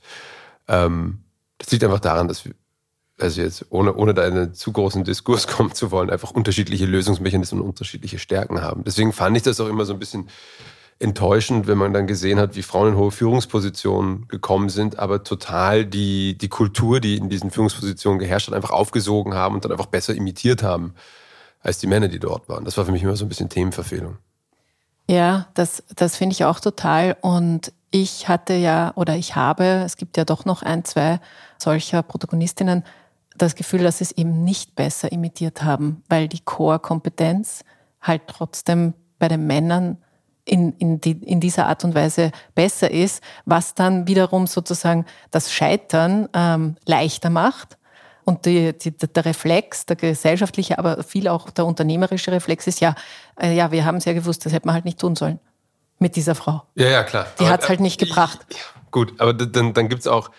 Ähm, 0.68 1.20
das 1.58 1.72
liegt 1.72 1.84
einfach 1.84 2.00
daran, 2.00 2.28
dass 2.28 2.46
wir 2.46 2.54
also 3.20 3.42
jetzt 3.42 3.66
ohne, 3.70 3.96
ohne 3.96 4.14
da 4.14 4.28
in 4.28 4.34
einen 4.34 4.54
zu 4.54 4.72
großen 4.72 5.04
Diskurs 5.04 5.48
kommen 5.48 5.74
zu 5.74 5.92
wollen, 5.92 6.10
einfach 6.10 6.32
unterschiedliche 6.32 6.86
Lösungsmechanismen 6.86 7.62
und 7.62 7.70
unterschiedliche 7.70 8.20
Stärken 8.20 8.62
haben. 8.62 8.84
Deswegen 8.84 9.14
fand 9.14 9.38
ich 9.38 9.44
das 9.44 9.60
auch 9.60 9.68
immer 9.68 9.86
so 9.86 9.94
ein 9.94 10.00
bisschen 10.00 10.30
enttäuschend, 11.00 11.68
wenn 11.68 11.78
man 11.78 11.94
dann 11.94 12.08
gesehen 12.08 12.40
hat, 12.40 12.56
wie 12.56 12.64
Frauen 12.64 12.90
in 12.90 12.98
hohe 12.98 13.12
Führungspositionen 13.12 14.28
gekommen 14.28 14.70
sind, 14.70 14.98
aber 14.98 15.24
total 15.24 15.86
die, 15.86 16.38
die 16.38 16.48
Kultur, 16.48 17.00
die 17.00 17.18
in 17.18 17.30
diesen 17.30 17.52
Führungspositionen 17.52 18.18
geherrscht 18.18 18.48
hat, 18.48 18.56
einfach 18.56 18.72
aufgesogen 18.72 19.36
haben 19.36 19.56
und 19.56 19.64
dann 19.64 19.72
einfach 19.72 19.86
besser 19.86 20.16
imitiert 20.16 20.64
haben 20.64 20.96
als 21.62 21.80
die 21.80 21.88
Männer, 21.88 22.08
die 22.08 22.20
dort 22.20 22.48
waren. 22.50 22.66
Das 22.66 22.78
war 22.78 22.86
für 22.86 22.92
mich 22.92 23.04
immer 23.04 23.16
so 23.16 23.26
ein 23.26 23.30
bisschen 23.30 23.50
Themenverfehlung. 23.50 24.18
Ja, 25.10 25.48
das, 25.54 25.84
das 25.96 26.16
finde 26.16 26.34
ich 26.34 26.44
auch 26.46 26.60
total. 26.60 27.16
Und 27.22 27.72
ich 27.92 28.28
hatte 28.28 28.54
ja 28.54 28.92
oder 28.96 29.16
ich 29.16 29.36
habe, 29.36 29.84
es 29.86 29.98
gibt 29.98 30.18
ja 30.18 30.26
doch 30.26 30.46
noch 30.46 30.62
ein, 30.62 30.84
zwei 30.86 31.20
solcher 31.58 32.04
Protagonistinnen, 32.04 32.84
das 33.38 33.56
Gefühl, 33.56 33.84
dass 33.84 34.00
sie 34.00 34.06
es 34.06 34.12
eben 34.12 34.44
nicht 34.44 34.76
besser 34.76 35.12
imitiert 35.12 35.64
haben, 35.64 36.04
weil 36.10 36.28
die 36.28 36.40
Core-Kompetenz 36.40 37.64
halt 38.02 38.24
trotzdem 38.28 38.94
bei 39.20 39.28
den 39.28 39.48
Männern 39.48 39.98
in, 40.44 40.74
in, 40.74 41.02
die, 41.02 41.12
in 41.12 41.40
dieser 41.40 41.68
Art 41.68 41.84
und 41.84 41.94
Weise 41.94 42.32
besser 42.56 42.90
ist, 42.90 43.22
was 43.46 43.76
dann 43.76 44.08
wiederum 44.08 44.48
sozusagen 44.48 45.06
das 45.30 45.52
Scheitern 45.52 46.30
ähm, 46.34 46.78
leichter 46.86 47.30
macht. 47.30 47.77
Und 48.28 48.46
die, 48.46 48.78
die, 48.78 48.92
der 48.92 49.24
Reflex, 49.24 49.86
der 49.86 49.96
gesellschaftliche, 49.96 50.78
aber 50.80 51.02
viel 51.02 51.30
auch 51.30 51.50
der 51.50 51.66
unternehmerische 51.66 52.30
Reflex 52.30 52.68
ist 52.68 52.82
ja, 52.82 52.94
äh, 53.42 53.56
ja, 53.56 53.72
wir 53.72 53.86
haben 53.86 53.96
es 53.96 54.06
ja 54.06 54.12
gewusst, 54.12 54.46
das 54.46 54.52
hätte 54.52 54.68
man 54.68 54.74
halt 54.76 54.84
nicht 54.84 55.00
tun 55.00 55.16
sollen 55.16 55.40
mit 55.98 56.18
dieser 56.18 56.36
Frau. 56.36 56.64
Ja, 56.76 56.90
ja, 56.90 57.04
klar. 57.04 57.28
Die 57.40 57.48
hat 57.48 57.64
es 57.64 57.70
halt 57.70 57.80
nicht 57.80 58.02
gebracht. 58.02 58.40
Ja, 58.52 58.82
gut, 58.92 59.14
aber 59.22 59.34
dann, 59.34 59.74
dann 59.74 59.88
gibt 59.88 60.02
es 60.02 60.08
auch 60.08 60.30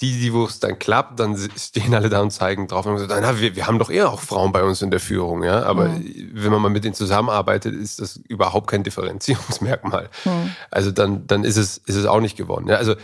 die, 0.00 0.18
die 0.18 0.32
wo 0.32 0.46
es 0.46 0.58
dann 0.58 0.78
klappt, 0.78 1.20
dann 1.20 1.36
stehen 1.36 1.94
alle 1.94 2.08
da 2.08 2.22
und 2.22 2.30
zeigen 2.30 2.66
drauf 2.66 2.86
und 2.86 2.96
sagen, 2.96 3.20
na, 3.20 3.38
wir, 3.38 3.54
wir 3.54 3.66
haben 3.66 3.78
doch 3.78 3.90
eher 3.90 4.10
auch 4.10 4.20
Frauen 4.20 4.50
bei 4.50 4.64
uns 4.64 4.80
in 4.80 4.90
der 4.90 5.00
Führung, 5.00 5.42
ja. 5.42 5.64
Aber 5.64 5.90
mhm. 5.90 6.30
wenn 6.32 6.50
man 6.50 6.62
mal 6.62 6.70
mit 6.70 6.84
denen 6.84 6.94
zusammenarbeitet, 6.94 7.74
ist 7.74 8.00
das 8.00 8.16
überhaupt 8.26 8.68
kein 8.68 8.84
Differenzierungsmerkmal. 8.84 10.08
Mhm. 10.24 10.56
Also 10.70 10.92
dann, 10.92 11.26
dann 11.26 11.44
ist 11.44 11.58
es, 11.58 11.76
ist 11.76 11.96
es 11.96 12.06
auch 12.06 12.20
nicht 12.20 12.38
gewonnen. 12.38 12.68
Ja? 12.68 12.76
Also 12.76 12.94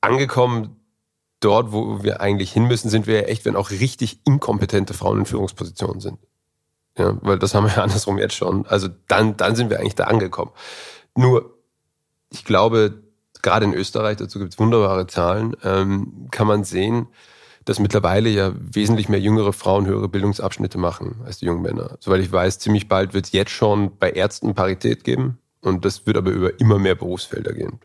angekommen 0.00 0.80
dort, 1.40 1.72
wo 1.72 2.02
wir 2.02 2.20
eigentlich 2.20 2.52
hin 2.52 2.66
müssen, 2.66 2.88
sind 2.88 3.06
wir 3.06 3.22
ja 3.22 3.22
echt, 3.22 3.44
wenn 3.44 3.56
auch 3.56 3.70
richtig 3.70 4.20
inkompetente 4.24 4.94
Frauen 4.94 5.20
in 5.20 5.26
Führungspositionen 5.26 6.00
sind. 6.00 6.18
Ja, 6.98 7.18
weil 7.20 7.38
das 7.38 7.54
haben 7.54 7.66
wir 7.66 7.74
ja 7.74 7.82
andersrum 7.82 8.18
jetzt 8.18 8.34
schon. 8.34 8.66
Also 8.66 8.88
dann, 9.08 9.36
dann 9.36 9.56
sind 9.56 9.70
wir 9.70 9.80
eigentlich 9.80 9.94
da 9.94 10.04
angekommen. 10.04 10.52
Nur, 11.14 11.58
ich 12.30 12.44
glaube, 12.44 13.02
gerade 13.42 13.66
in 13.66 13.74
Österreich, 13.74 14.16
dazu 14.16 14.38
gibt 14.38 14.52
es 14.52 14.58
wunderbare 14.58 15.06
Zahlen, 15.06 15.56
ähm, 15.62 16.28
kann 16.30 16.46
man 16.46 16.64
sehen, 16.64 17.08
dass 17.64 17.80
mittlerweile 17.80 18.28
ja 18.28 18.52
wesentlich 18.56 19.08
mehr 19.08 19.20
jüngere 19.20 19.52
Frauen 19.52 19.86
höhere 19.86 20.08
Bildungsabschnitte 20.08 20.78
machen 20.78 21.16
als 21.24 21.38
die 21.38 21.46
jungen 21.46 21.62
Männer. 21.62 21.96
Soweit 22.00 22.22
ich 22.22 22.30
weiß, 22.30 22.60
ziemlich 22.60 22.88
bald 22.88 23.12
wird 23.12 23.26
es 23.26 23.32
jetzt 23.32 23.50
schon 23.50 23.98
bei 23.98 24.10
Ärzten 24.10 24.54
Parität 24.54 25.04
geben 25.04 25.38
und 25.62 25.84
das 25.84 26.06
wird 26.06 26.16
aber 26.16 26.30
über 26.30 26.58
immer 26.60 26.78
mehr 26.78 26.94
Berufsfelder 26.94 27.52
gehen. 27.52 27.80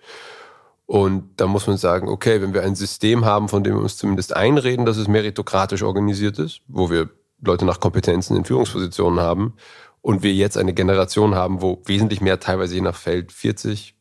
Und 0.92 1.30
da 1.38 1.48
muss 1.48 1.68
man 1.68 1.78
sagen, 1.78 2.10
okay, 2.10 2.42
wenn 2.42 2.54
wir 2.54 2.64
ein 2.64 2.76
System 2.76 3.24
haben, 3.24 3.48
von 3.48 3.64
dem 3.64 3.76
wir 3.76 3.82
uns 3.82 3.96
zumindest 3.96 4.36
einreden, 4.36 4.86
dass 4.86 4.98
es 4.98 5.08
meritokratisch 5.08 5.84
organisiert 5.84 6.38
ist, 6.38 6.60
wo 6.68 6.90
wir 6.90 7.10
Leute 7.40 7.64
nach 7.64 7.80
Kompetenzen 7.80 8.36
in 8.36 8.44
Führungspositionen 8.44 9.22
haben 9.22 9.54
und 10.02 10.22
wir 10.22 10.34
jetzt 10.34 10.58
eine 10.58 10.74
Generation 10.74 11.34
haben, 11.34 11.62
wo 11.62 11.82
wesentlich 11.86 12.20
mehr, 12.20 12.42
teilweise 12.42 12.76
je 12.76 12.82
nach 12.82 12.98
Feld 12.98 13.32
40, 13.32 13.96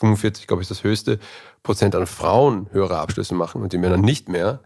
45, 0.00 0.48
glaube 0.48 0.60
ich, 0.60 0.68
das 0.68 0.82
höchste 0.82 1.20
Prozent 1.62 1.94
an 1.94 2.08
Frauen 2.08 2.66
höhere 2.72 2.98
Abschlüsse 2.98 3.36
machen 3.36 3.62
und 3.62 3.72
die 3.72 3.78
Männer 3.78 3.96
nicht 3.96 4.28
mehr, 4.28 4.64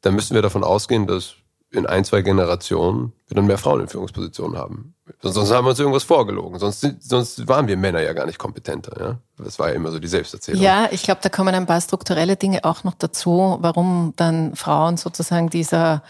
dann 0.00 0.14
müssen 0.14 0.34
wir 0.34 0.40
davon 0.40 0.64
ausgehen, 0.64 1.06
dass 1.06 1.34
in 1.70 1.84
ein, 1.84 2.06
zwei 2.06 2.22
Generationen 2.22 3.12
wir 3.28 3.34
dann 3.34 3.46
mehr 3.46 3.58
Frauen 3.58 3.82
in 3.82 3.88
Führungspositionen 3.88 4.56
haben. 4.56 4.94
Sonst 5.20 5.50
haben 5.50 5.64
wir 5.64 5.70
uns 5.70 5.78
irgendwas 5.78 6.04
vorgelogen. 6.04 6.58
Sonst, 6.58 6.86
sonst 7.00 7.46
waren 7.48 7.66
wir 7.68 7.76
Männer 7.76 8.00
ja 8.00 8.12
gar 8.12 8.26
nicht 8.26 8.38
kompetenter. 8.38 8.92
Ja? 9.00 9.18
Das 9.44 9.58
war 9.58 9.68
ja 9.68 9.74
immer 9.74 9.90
so 9.90 9.98
die 9.98 10.08
Selbsterzählung. 10.08 10.62
Ja, 10.62 10.88
ich 10.90 11.02
glaube, 11.02 11.20
da 11.22 11.28
kommen 11.28 11.54
ein 11.54 11.66
paar 11.66 11.80
strukturelle 11.80 12.36
Dinge 12.36 12.64
auch 12.64 12.84
noch 12.84 12.94
dazu, 12.94 13.58
warum 13.60 14.12
dann 14.16 14.56
Frauen 14.56 14.96
sozusagen 14.96 15.50
dieser 15.50 16.02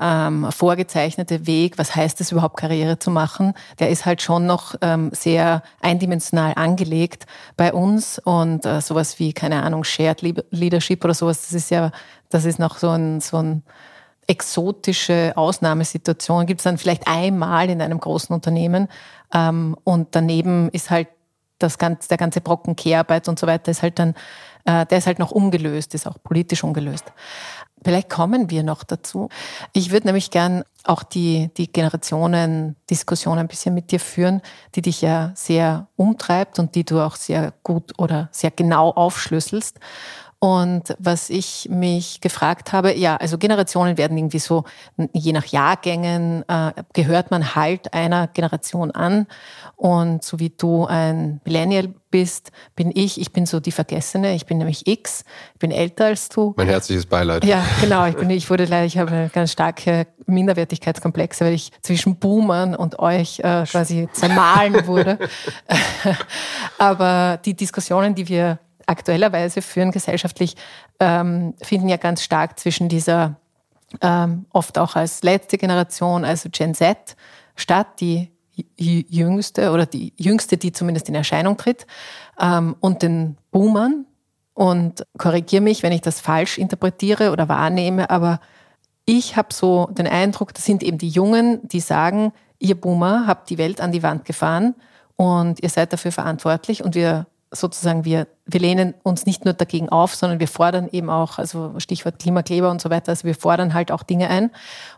ähm, 0.00 0.50
vorgezeichnete 0.50 1.46
Weg, 1.46 1.78
was 1.78 1.94
heißt 1.94 2.20
es 2.20 2.32
überhaupt 2.32 2.56
Karriere 2.56 2.98
zu 2.98 3.10
machen, 3.10 3.52
der 3.78 3.90
ist 3.90 4.06
halt 4.06 4.22
schon 4.22 4.46
noch 4.46 4.74
ähm, 4.80 5.10
sehr 5.12 5.62
eindimensional 5.80 6.54
angelegt 6.56 7.26
bei 7.56 7.72
uns 7.72 8.18
und 8.18 8.64
äh, 8.64 8.80
sowas 8.80 9.18
wie, 9.18 9.34
keine 9.34 9.62
Ahnung, 9.62 9.84
Shared 9.84 10.22
Leadership 10.50 11.04
oder 11.04 11.14
sowas, 11.14 11.42
das 11.42 11.52
ist 11.52 11.70
ja, 11.70 11.92
das 12.30 12.46
ist 12.46 12.58
noch 12.58 12.78
so 12.78 12.88
ein, 12.88 13.20
so 13.20 13.36
ein 13.36 13.62
exotische 14.30 15.32
Ausnahmesituation, 15.34 16.46
gibt 16.46 16.60
es 16.60 16.64
dann 16.64 16.78
vielleicht 16.78 17.08
einmal 17.08 17.68
in 17.68 17.82
einem 17.82 17.98
großen 17.98 18.32
Unternehmen 18.32 18.86
ähm, 19.34 19.76
und 19.82 20.08
daneben 20.12 20.68
ist 20.70 20.90
halt 20.90 21.08
das 21.58 21.78
ganze, 21.78 22.08
der 22.08 22.16
ganze 22.16 22.40
Brocken 22.40 22.76
Kehrarbeit 22.76 23.28
und 23.28 23.40
so 23.40 23.48
weiter 23.48 23.72
ist 23.72 23.82
halt 23.82 23.98
dann, 23.98 24.14
äh, 24.66 24.86
der 24.86 24.98
ist 24.98 25.08
halt 25.08 25.18
noch 25.18 25.32
ungelöst, 25.32 25.94
ist 25.94 26.06
auch 26.06 26.16
politisch 26.22 26.62
ungelöst. 26.62 27.12
Vielleicht 27.82 28.08
kommen 28.08 28.50
wir 28.50 28.62
noch 28.62 28.84
dazu. 28.84 29.30
Ich 29.72 29.90
würde 29.90 30.06
nämlich 30.06 30.30
gern 30.30 30.62
auch 30.84 31.02
die, 31.02 31.50
die 31.56 31.72
Generationen-Diskussion 31.72 33.36
ein 33.38 33.48
bisschen 33.48 33.74
mit 33.74 33.90
dir 33.90 34.00
führen, 34.00 34.42
die 34.76 34.82
dich 34.82 35.02
ja 35.02 35.32
sehr 35.34 35.88
umtreibt 35.96 36.60
und 36.60 36.76
die 36.76 36.84
du 36.84 37.00
auch 37.00 37.16
sehr 37.16 37.52
gut 37.64 37.98
oder 37.98 38.28
sehr 38.30 38.52
genau 38.52 38.90
aufschlüsselst. 38.90 39.80
Und 40.42 40.96
was 40.98 41.28
ich 41.28 41.68
mich 41.70 42.22
gefragt 42.22 42.72
habe, 42.72 42.96
ja, 42.96 43.16
also 43.16 43.36
Generationen 43.36 43.98
werden 43.98 44.16
irgendwie 44.16 44.38
so, 44.38 44.64
je 45.12 45.34
nach 45.34 45.44
Jahrgängen 45.44 46.48
äh, 46.48 46.72
gehört 46.94 47.30
man 47.30 47.54
halt 47.54 47.92
einer 47.92 48.26
Generation 48.26 48.90
an. 48.90 49.26
Und 49.76 50.24
so 50.24 50.38
wie 50.38 50.48
du 50.48 50.86
ein 50.86 51.42
Millennial 51.44 51.88
bist, 52.10 52.52
bin 52.74 52.90
ich, 52.94 53.20
ich 53.20 53.34
bin 53.34 53.44
so 53.44 53.60
die 53.60 53.70
Vergessene, 53.70 54.34
ich 54.34 54.46
bin 54.46 54.56
nämlich 54.56 54.86
X, 54.86 55.24
ich 55.52 55.58
bin 55.58 55.72
älter 55.72 56.06
als 56.06 56.30
du. 56.30 56.54
Mein 56.56 56.68
herzliches 56.68 57.04
Beileid. 57.04 57.44
Ja, 57.44 57.62
genau, 57.78 58.06
ich 58.06 58.16
bin, 58.16 58.30
ich 58.30 58.48
wurde 58.48 58.64
leider, 58.64 58.86
ich 58.86 58.96
habe 58.96 59.28
ganz 59.34 59.52
starke 59.52 60.06
Minderwertigkeitskomplexe, 60.24 61.44
weil 61.44 61.52
ich 61.52 61.70
zwischen 61.82 62.16
Boomern 62.16 62.74
und 62.74 62.98
euch 62.98 63.40
äh, 63.40 63.64
quasi 63.70 64.08
zermahlen 64.14 64.86
wurde. 64.86 65.18
Aber 66.78 67.38
die 67.44 67.54
Diskussionen, 67.54 68.14
die 68.14 68.26
wir 68.26 68.58
aktuellerweise 68.90 69.62
führen 69.62 69.92
gesellschaftlich, 69.92 70.56
ähm, 70.98 71.54
finden 71.62 71.88
ja 71.88 71.96
ganz 71.96 72.22
stark 72.22 72.58
zwischen 72.58 72.88
dieser 72.88 73.36
ähm, 74.02 74.46
oft 74.50 74.78
auch 74.78 74.96
als 74.96 75.22
letzte 75.22 75.58
Generation, 75.58 76.24
also 76.24 76.48
Gen 76.50 76.74
Z, 76.74 77.16
statt, 77.56 78.00
die 78.00 78.30
jüngste 78.76 79.70
oder 79.70 79.86
die 79.86 80.12
jüngste, 80.16 80.56
die 80.56 80.72
zumindest 80.72 81.08
in 81.08 81.14
Erscheinung 81.14 81.56
tritt, 81.56 81.86
ähm, 82.38 82.76
und 82.80 83.02
den 83.02 83.36
Boomern. 83.50 84.06
Und 84.52 85.06
korrigiere 85.16 85.62
mich, 85.62 85.82
wenn 85.82 85.92
ich 85.92 86.02
das 86.02 86.20
falsch 86.20 86.58
interpretiere 86.58 87.30
oder 87.30 87.48
wahrnehme, 87.48 88.10
aber 88.10 88.40
ich 89.06 89.36
habe 89.36 89.54
so 89.54 89.86
den 89.86 90.06
Eindruck, 90.06 90.52
das 90.52 90.64
sind 90.64 90.82
eben 90.82 90.98
die 90.98 91.08
Jungen, 91.08 91.66
die 91.66 91.80
sagen, 91.80 92.32
ihr 92.58 92.78
Boomer 92.78 93.26
habt 93.26 93.48
die 93.48 93.58
Welt 93.58 93.80
an 93.80 93.92
die 93.92 94.02
Wand 94.02 94.24
gefahren 94.24 94.74
und 95.16 95.62
ihr 95.62 95.70
seid 95.70 95.92
dafür 95.92 96.12
verantwortlich 96.12 96.84
und 96.84 96.94
wir 96.94 97.26
sozusagen, 97.50 98.04
wir, 98.04 98.28
wir 98.46 98.60
lehnen 98.60 98.94
uns 99.02 99.26
nicht 99.26 99.44
nur 99.44 99.54
dagegen 99.54 99.88
auf, 99.88 100.14
sondern 100.14 100.40
wir 100.40 100.48
fordern 100.48 100.88
eben 100.92 101.10
auch, 101.10 101.38
also 101.38 101.74
Stichwort 101.78 102.18
Klimakleber 102.18 102.70
und 102.70 102.80
so 102.80 102.90
weiter, 102.90 103.10
also 103.10 103.24
wir 103.24 103.34
fordern 103.34 103.74
halt 103.74 103.90
auch 103.90 104.02
Dinge 104.02 104.28
ein. 104.28 104.50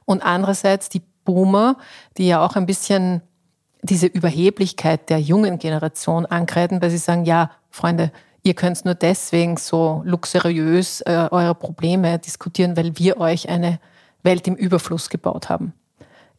Und 0.05 0.23
andererseits 0.23 0.89
die 0.89 1.03
Boomer, 1.25 1.77
die 2.19 2.27
ja 2.27 2.45
auch 2.45 2.57
ein 2.57 2.67
bisschen 2.67 3.23
diese 3.83 4.07
Überheblichkeit 4.07 5.11
der 5.11 5.21
jungen 5.21 5.59
Generation 5.59 6.27
ankreiden, 6.27 6.81
weil 6.83 6.91
sie 6.91 6.99
sagen, 6.99 7.25
ja, 7.25 7.51
Freunde, 7.71 8.13
ihr 8.43 8.55
könnt 8.55 8.85
nur 8.85 8.95
deswegen 8.95 9.57
so 9.57 10.03
luxuriös 10.05 11.01
äh, 11.03 11.29
eure 11.31 11.55
Probleme 11.55 12.19
diskutieren, 12.19 12.77
weil 12.77 12.97
wir 12.99 13.19
euch 13.19 13.49
eine 13.49 13.81
Welt 14.23 14.47
im 14.47 14.55
Überfluss 14.55 15.09
gebaut 15.09 15.49
haben. 15.49 15.73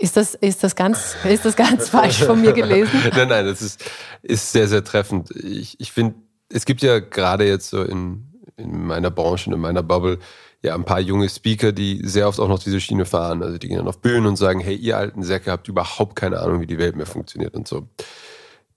Ist 0.03 0.17
das, 0.17 0.33
ist 0.35 0.65
das 0.65 0.75
ganz, 0.75 1.15
ist 1.23 1.45
das 1.45 1.55
ganz 1.55 1.87
falsch 1.87 2.25
von 2.25 2.41
mir 2.41 2.51
gelesen? 2.51 2.99
nein, 3.15 3.29
nein, 3.29 3.45
das 3.45 3.61
ist, 3.61 3.85
ist 4.21 4.51
sehr, 4.51 4.67
sehr 4.67 4.83
treffend. 4.83 5.31
Ich, 5.31 5.79
ich 5.79 5.93
finde, 5.93 6.15
es 6.49 6.65
gibt 6.65 6.81
ja 6.81 6.99
gerade 6.99 7.47
jetzt 7.47 7.69
so 7.69 7.81
in, 7.83 8.25
in 8.57 8.85
meiner 8.85 9.11
Branche, 9.11 9.49
in 9.49 9.57
meiner 9.61 9.81
Bubble, 9.81 10.19
ja 10.61 10.75
ein 10.75 10.83
paar 10.83 10.99
junge 10.99 11.29
Speaker, 11.29 11.71
die 11.71 12.01
sehr 12.03 12.27
oft 12.27 12.41
auch 12.41 12.49
noch 12.49 12.59
diese 12.59 12.81
Schiene 12.81 13.05
fahren. 13.05 13.41
Also 13.43 13.57
die 13.57 13.69
gehen 13.69 13.77
dann 13.77 13.87
auf 13.87 14.01
Bühnen 14.01 14.25
und 14.25 14.35
sagen, 14.35 14.59
hey, 14.59 14.75
ihr 14.75 14.97
alten 14.97 15.23
Säcke 15.23 15.49
habt 15.49 15.69
überhaupt 15.69 16.17
keine 16.17 16.39
Ahnung, 16.41 16.59
wie 16.59 16.67
die 16.67 16.79
Welt 16.79 16.97
mehr 16.97 17.05
funktioniert 17.05 17.55
und 17.55 17.65
so. 17.65 17.87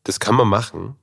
Das 0.04 0.20
kann 0.20 0.36
man 0.36 0.46
machen. 0.46 0.94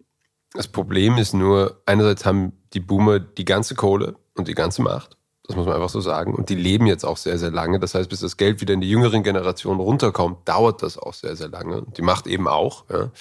Das 0.53 0.69
Problem 0.69 1.17
ist 1.17 1.33
nur, 1.33 1.81
einerseits 1.85 2.23
haben 2.23 2.53
die 2.71 2.79
Boomer 2.79 3.19
die 3.19 3.43
ganze 3.43 3.75
Kohle 3.75 4.15
und 4.35 4.47
die 4.47 4.55
ganze 4.55 4.83
Macht. 4.83 5.17
Das 5.45 5.57
muss 5.57 5.65
man 5.65 5.75
einfach 5.75 5.89
so 5.89 5.99
sagen. 5.99 6.33
Und 6.33 6.49
die 6.49 6.55
leben 6.55 6.87
jetzt 6.87 7.03
auch 7.03 7.17
sehr, 7.17 7.37
sehr 7.37 7.51
lange. 7.51 7.79
Das 7.79 7.95
heißt, 7.95 8.09
bis 8.09 8.21
das 8.21 8.37
Geld 8.37 8.61
wieder 8.61 8.73
in 8.73 8.81
die 8.81 8.89
jüngeren 8.89 9.23
Generationen 9.23 9.81
runterkommt, 9.81 10.47
dauert 10.47 10.81
das 10.81 10.97
auch 10.97 11.13
sehr, 11.13 11.35
sehr 11.35 11.49
lange. 11.49 11.83
Die 11.97 12.01
Macht 12.01 12.27
eben 12.27 12.47
auch. 12.47 12.85
Ja. 12.89 13.11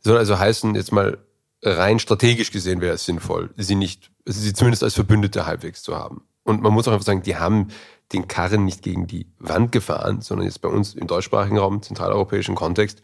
Soll 0.00 0.18
also 0.18 0.38
heißen, 0.38 0.74
jetzt 0.74 0.92
mal 0.92 1.18
rein 1.62 1.98
strategisch 1.98 2.50
gesehen 2.50 2.80
wäre 2.80 2.94
es 2.94 3.04
sinnvoll, 3.04 3.50
sie 3.56 3.74
nicht, 3.74 4.10
sie 4.26 4.52
zumindest 4.52 4.82
als 4.82 4.94
Verbündete 4.94 5.46
halbwegs 5.46 5.82
zu 5.82 5.96
haben. 5.96 6.24
Und 6.42 6.60
man 6.60 6.74
muss 6.74 6.86
auch 6.86 6.92
einfach 6.92 7.06
sagen, 7.06 7.22
die 7.22 7.36
haben 7.36 7.68
den 8.12 8.28
Karren 8.28 8.66
nicht 8.66 8.82
gegen 8.82 9.06
die 9.06 9.26
Wand 9.38 9.72
gefahren, 9.72 10.20
sondern 10.20 10.46
jetzt 10.46 10.60
bei 10.60 10.68
uns 10.68 10.94
im 10.94 11.06
deutschsprachigen 11.06 11.56
Raum, 11.56 11.80
zentraleuropäischen 11.80 12.54
Kontext, 12.54 13.00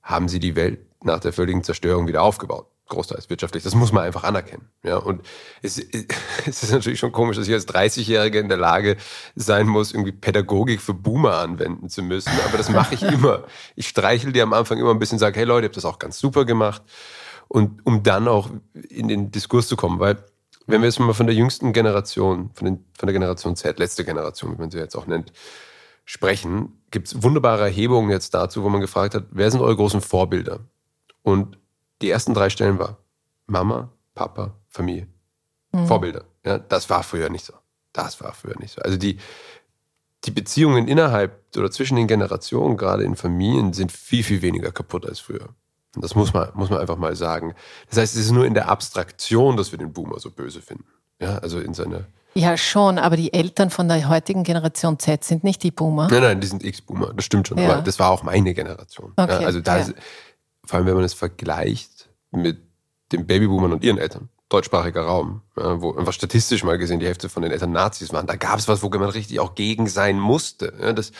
haben 0.00 0.28
sie 0.28 0.38
die 0.38 0.54
Welt 0.54 0.78
nach 1.02 1.18
der 1.18 1.32
völligen 1.32 1.64
Zerstörung 1.64 2.06
wieder 2.06 2.22
aufgebaut 2.22 2.66
großteils 2.88 3.30
wirtschaftlich. 3.30 3.62
Das 3.62 3.74
muss 3.74 3.92
man 3.92 4.04
einfach 4.04 4.24
anerkennen. 4.24 4.68
Ja, 4.82 4.96
und 4.96 5.22
es, 5.62 5.78
es 6.46 6.62
ist 6.62 6.72
natürlich 6.72 6.98
schon 6.98 7.12
komisch, 7.12 7.36
dass 7.36 7.48
ich 7.48 7.54
als 7.54 7.68
30-Jähriger 7.68 8.40
in 8.40 8.48
der 8.48 8.58
Lage 8.58 8.96
sein 9.34 9.66
muss, 9.66 9.92
irgendwie 9.92 10.12
Pädagogik 10.12 10.80
für 10.80 10.94
Boomer 10.94 11.38
anwenden 11.38 11.88
zu 11.88 12.02
müssen. 12.02 12.32
Aber 12.46 12.56
das 12.56 12.70
mache 12.70 12.94
ich 12.94 13.02
immer. 13.12 13.44
Ich 13.76 13.88
streichel 13.88 14.32
dir 14.32 14.42
am 14.42 14.52
Anfang 14.52 14.78
immer 14.78 14.90
ein 14.90 14.98
bisschen, 14.98 15.18
sage, 15.18 15.38
hey 15.38 15.46
Leute, 15.46 15.66
ihr 15.66 15.68
habt 15.68 15.76
das 15.76 15.84
auch 15.84 15.98
ganz 15.98 16.18
super 16.18 16.44
gemacht. 16.44 16.82
Und 17.48 17.84
um 17.86 18.02
dann 18.02 18.28
auch 18.28 18.50
in 18.88 19.08
den 19.08 19.30
Diskurs 19.30 19.68
zu 19.68 19.76
kommen, 19.76 20.00
weil 20.00 20.22
wenn 20.66 20.82
wir 20.82 20.88
jetzt 20.88 21.00
mal 21.00 21.14
von 21.14 21.26
der 21.26 21.34
jüngsten 21.34 21.72
Generation, 21.72 22.50
von, 22.52 22.64
den, 22.66 22.84
von 22.96 23.06
der 23.06 23.14
Generation 23.14 23.56
Z, 23.56 23.78
letzte 23.78 24.04
Generation, 24.04 24.52
wie 24.52 24.60
man 24.60 24.70
sie 24.70 24.78
jetzt 24.78 24.96
auch 24.96 25.06
nennt, 25.06 25.32
sprechen, 26.04 26.82
gibt 26.90 27.08
es 27.08 27.22
wunderbare 27.22 27.64
Erhebungen 27.64 28.10
jetzt 28.10 28.34
dazu, 28.34 28.62
wo 28.62 28.68
man 28.68 28.80
gefragt 28.80 29.14
hat, 29.14 29.24
wer 29.30 29.50
sind 29.50 29.60
eure 29.60 29.76
großen 29.76 30.00
Vorbilder? 30.00 30.60
Und 31.22 31.58
die 32.02 32.10
ersten 32.10 32.34
drei 32.34 32.50
Stellen 32.50 32.78
war 32.78 32.98
Mama, 33.46 33.90
Papa, 34.14 34.54
Familie. 34.68 35.08
Mhm. 35.72 35.86
Vorbilder. 35.86 36.24
Ja, 36.44 36.58
das 36.58 36.88
war 36.90 37.02
früher 37.02 37.30
nicht 37.30 37.44
so. 37.44 37.54
Das 37.92 38.20
war 38.20 38.32
früher 38.32 38.58
nicht 38.58 38.72
so. 38.72 38.82
Also 38.82 38.96
die, 38.96 39.18
die 40.24 40.30
Beziehungen 40.30 40.88
innerhalb 40.88 41.56
oder 41.56 41.70
zwischen 41.70 41.96
den 41.96 42.06
Generationen, 42.06 42.76
gerade 42.76 43.04
in 43.04 43.16
Familien, 43.16 43.72
sind 43.72 43.92
viel, 43.92 44.22
viel 44.22 44.42
weniger 44.42 44.72
kaputt 44.72 45.06
als 45.06 45.20
früher. 45.20 45.48
Und 45.94 46.04
das 46.04 46.14
muss 46.14 46.32
man, 46.32 46.50
muss 46.54 46.70
man 46.70 46.80
einfach 46.80 46.96
mal 46.96 47.16
sagen. 47.16 47.54
Das 47.88 47.98
heißt, 47.98 48.14
es 48.14 48.26
ist 48.26 48.30
nur 48.30 48.46
in 48.46 48.54
der 48.54 48.68
Abstraktion, 48.68 49.56
dass 49.56 49.72
wir 49.72 49.78
den 49.78 49.92
Boomer 49.92 50.18
so 50.18 50.30
böse 50.30 50.60
finden. 50.60 50.84
Ja, 51.20 51.38
also 51.38 51.58
in 51.58 51.74
seiner. 51.74 52.04
Ja, 52.34 52.56
schon, 52.56 52.98
aber 52.98 53.16
die 53.16 53.32
Eltern 53.32 53.70
von 53.70 53.88
der 53.88 54.08
heutigen 54.08 54.44
Generation 54.44 54.98
Z 54.98 55.24
sind 55.24 55.42
nicht 55.42 55.62
die 55.62 55.70
Boomer. 55.70 56.08
Nein, 56.08 56.22
nein, 56.22 56.40
die 56.40 56.46
sind 56.46 56.62
X-Boomer, 56.62 57.12
das 57.14 57.24
stimmt 57.24 57.48
schon. 57.48 57.58
Ja. 57.58 57.72
Aber 57.72 57.82
das 57.82 57.98
war 57.98 58.10
auch 58.10 58.22
meine 58.22 58.54
Generation. 58.54 59.12
Okay. 59.16 59.40
Ja, 59.40 59.46
also 59.46 59.60
da 59.60 59.78
ja. 59.78 59.86
Vor 60.68 60.76
allem 60.76 60.86
wenn 60.86 60.96
man 60.96 61.04
es 61.04 61.14
vergleicht 61.14 62.10
mit 62.30 62.58
den 63.10 63.26
Babyboomern 63.26 63.72
und 63.72 63.82
ihren 63.82 63.96
Eltern, 63.96 64.28
deutschsprachiger 64.50 65.00
Raum, 65.00 65.40
wo 65.54 65.94
einfach 65.96 66.12
statistisch 66.12 66.62
mal 66.62 66.76
gesehen 66.76 67.00
die 67.00 67.06
Hälfte 67.06 67.30
von 67.30 67.42
den 67.42 67.52
Eltern 67.52 67.72
Nazis 67.72 68.12
waren. 68.12 68.26
Da 68.26 68.36
gab 68.36 68.58
es 68.58 68.68
was, 68.68 68.82
wo 68.82 68.90
man 68.90 69.08
richtig 69.08 69.40
auch 69.40 69.54
gegen 69.54 69.88
sein 69.88 70.18
musste. 70.18 70.72
das 70.94 71.12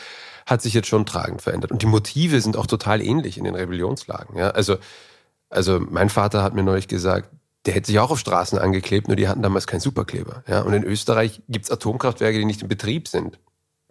hat 0.44 0.60
sich 0.60 0.74
jetzt 0.74 0.88
schon 0.88 1.06
tragend 1.06 1.40
verändert. 1.40 1.72
Und 1.72 1.80
die 1.80 1.86
Motive 1.86 2.42
sind 2.42 2.58
auch 2.58 2.66
total 2.66 3.00
ähnlich 3.00 3.38
in 3.38 3.44
den 3.44 3.54
Rebellionslagen. 3.54 4.36
Ja, 4.36 4.50
also, 4.50 4.76
also 5.48 5.80
mein 5.80 6.10
Vater 6.10 6.42
hat 6.42 6.54
mir 6.54 6.62
neulich 6.62 6.88
gesagt, 6.88 7.30
der 7.64 7.72
hätte 7.72 7.86
sich 7.86 7.98
auch 7.98 8.10
auf 8.10 8.18
Straßen 8.18 8.58
angeklebt, 8.58 9.08
nur 9.08 9.16
die 9.16 9.28
hatten 9.28 9.42
damals 9.42 9.66
keinen 9.66 9.80
Superkleber. 9.80 10.44
Ja, 10.46 10.60
und 10.60 10.74
in 10.74 10.84
Österreich 10.84 11.42
gibt 11.48 11.64
es 11.64 11.70
Atomkraftwerke, 11.70 12.38
die 12.38 12.44
nicht 12.44 12.60
in 12.60 12.68
Betrieb 12.68 13.08
sind. 13.08 13.38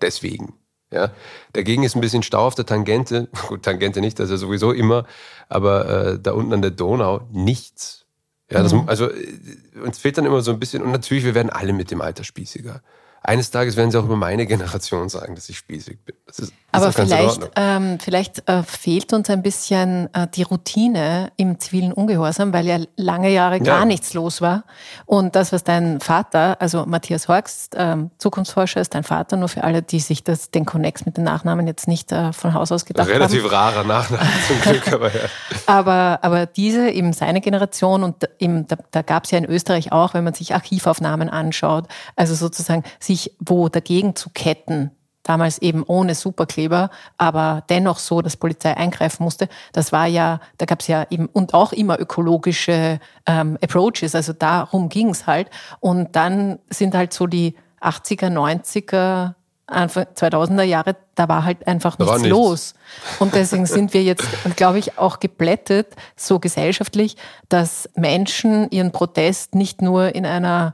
Deswegen. 0.02 0.54
Ja, 0.92 1.12
dagegen 1.54 1.84
ist 1.84 1.96
ein 1.96 2.02
bisschen 2.02 2.24
Stau 2.24 2.48
auf 2.48 2.56
der 2.56 2.66
Tangente. 2.66 3.28
Gut, 3.48 3.64
Tangente 3.64 4.00
nicht, 4.02 4.20
das 4.20 4.26
ist 4.26 4.32
ja 4.32 4.38
sowieso 4.38 4.72
immer, 4.72 5.06
aber 5.50 6.14
äh, 6.14 6.20
da 6.20 6.32
unten 6.32 6.54
an 6.54 6.62
der 6.62 6.72
Donau 6.72 7.28
nichts. 7.32 8.06
Ja, 8.50 8.64
das, 8.64 8.74
mhm. 8.74 8.84
also 8.88 9.10
äh, 9.10 9.38
uns 9.84 10.00
fehlt 10.00 10.18
dann 10.18 10.26
immer 10.26 10.42
so 10.42 10.52
ein 10.52 10.60
bisschen, 10.60 10.82
und 10.82 10.92
natürlich, 10.92 11.26
wir 11.26 11.36
werden 11.36 11.50
alle 11.50 11.74
mit 11.74 11.92
dem 11.92 12.02
Alter 12.02 12.24
spießiger 12.24 12.82
eines 13.28 13.52
Tages 13.52 13.76
werden 13.76 13.92
sie 13.92 14.00
auch 14.00 14.06
über 14.06 14.16
meine 14.16 14.46
Generation 14.48 15.10
sagen, 15.10 15.36
dass 15.36 15.50
ich 15.50 15.58
spießig 15.58 16.00
bin. 16.06 16.16
Das 16.26 16.40
ist, 16.40 16.54
Aber 16.74 16.92
vielleicht, 16.92 17.50
ähm, 17.56 17.98
vielleicht 17.98 18.48
äh, 18.50 18.62
fehlt 18.62 19.14
uns 19.14 19.30
ein 19.30 19.42
bisschen 19.42 20.14
äh, 20.14 20.28
die 20.28 20.44
Routine 20.44 21.32
im 21.38 21.60
zivilen 21.60 21.94
Ungehorsam, 21.94 22.52
weil 22.52 22.66
ja 22.66 22.80
lange 22.98 23.30
Jahre 23.30 23.62
gar 23.62 23.80
ja. 23.80 23.86
nichts 23.86 24.14
los 24.14 24.42
war. 24.42 24.66
Und 25.06 25.36
das, 25.38 25.54
was 25.54 25.64
dein 25.64 26.02
Vater, 26.02 26.58
also 26.60 26.86
Matthias 26.86 27.30
Horst, 27.30 27.74
ähm, 27.78 28.12
Zukunftsforscher, 28.18 28.82
ist 28.82 28.94
dein 28.96 29.06
Vater, 29.06 29.38
nur 29.38 29.48
für 29.48 29.64
alle, 29.64 29.82
die 29.82 30.02
sich 30.02 30.26
das, 30.26 30.52
den 30.52 30.66
Connex 30.66 31.06
mit 31.06 31.16
den 31.16 31.24
Nachnamen 31.24 31.68
jetzt 31.68 31.88
nicht 31.88 32.12
äh, 32.12 32.34
von 32.34 32.54
Haus 32.54 32.72
aus 32.74 32.84
gedacht 32.84 33.08
Relativ 33.08 33.44
haben. 33.44 33.50
Relativ 33.50 33.52
rarer 33.52 33.84
Nachname 33.86 34.30
zum 34.48 34.62
Glück, 34.62 34.92
aber 34.92 35.08
ja. 35.08 35.22
aber, 35.68 36.20
aber 36.22 36.46
diese, 36.48 36.90
eben 36.90 37.14
seine 37.14 37.40
Generation, 37.40 38.04
und 38.04 38.30
eben, 38.40 38.68
da, 38.68 38.76
da 38.92 39.04
gab 39.04 39.24
es 39.24 39.32
ja 39.32 39.38
in 39.38 39.46
Österreich 39.46 39.94
auch, 39.94 40.14
wenn 40.14 40.26
man 40.26 40.34
sich 40.34 40.54
Archivaufnahmen 40.54 41.30
anschaut, 41.30 41.86
also 42.18 42.36
sozusagen 42.36 42.84
sich 43.00 43.32
wo 43.40 43.70
dagegen 43.70 44.18
zu 44.18 44.30
ketten, 44.32 44.92
damals 45.28 45.60
eben 45.60 45.84
ohne 45.84 46.16
Superkleber, 46.16 46.90
aber 47.18 47.64
dennoch 47.70 48.00
so, 48.00 48.22
dass 48.22 48.38
Polizei 48.38 48.76
eingreifen 48.76 49.24
musste. 49.24 49.50
Das 49.74 49.92
war 49.92 50.08
ja, 50.08 50.40
da 50.58 50.66
gab 50.66 50.82
es 50.82 50.88
ja 50.88 51.06
eben 51.10 51.28
und 51.28 51.54
auch 51.54 51.74
immer 51.74 52.00
ökologische 52.00 53.00
ähm, 53.26 53.58
Approaches, 53.62 54.16
also 54.16 54.34
darum 54.34 54.90
ging 54.90 55.10
es 55.10 55.28
halt. 55.28 55.50
Und 55.80 56.16
dann 56.16 56.60
sind 56.70 56.96
halt 56.96 57.14
so 57.14 57.28
die 57.28 57.56
80er, 57.82 58.30
90er, 58.30 59.34
Anfang 59.70 60.06
2000er 60.16 60.64
Jahre, 60.64 60.96
da 61.16 61.28
war 61.28 61.44
halt 61.44 61.68
einfach 61.68 62.00
nichts, 62.00 62.14
nichts, 62.16 62.30
los. 62.30 62.74
Und 63.20 63.36
deswegen 63.36 63.66
sind 63.66 63.94
wir 63.94 64.02
jetzt, 64.02 64.26
glaube 64.56 64.80
ich, 64.80 64.98
auch 64.98 65.20
geblättet, 65.20 65.88
so 66.16 66.40
gesellschaftlich, 66.40 67.18
dass 67.50 67.90
Menschen 67.96 68.72
ihren 68.72 68.94
Protest 68.94 69.56
nicht 69.56 69.82
nur 69.82 70.16
in 70.16 70.26
einer 70.26 70.74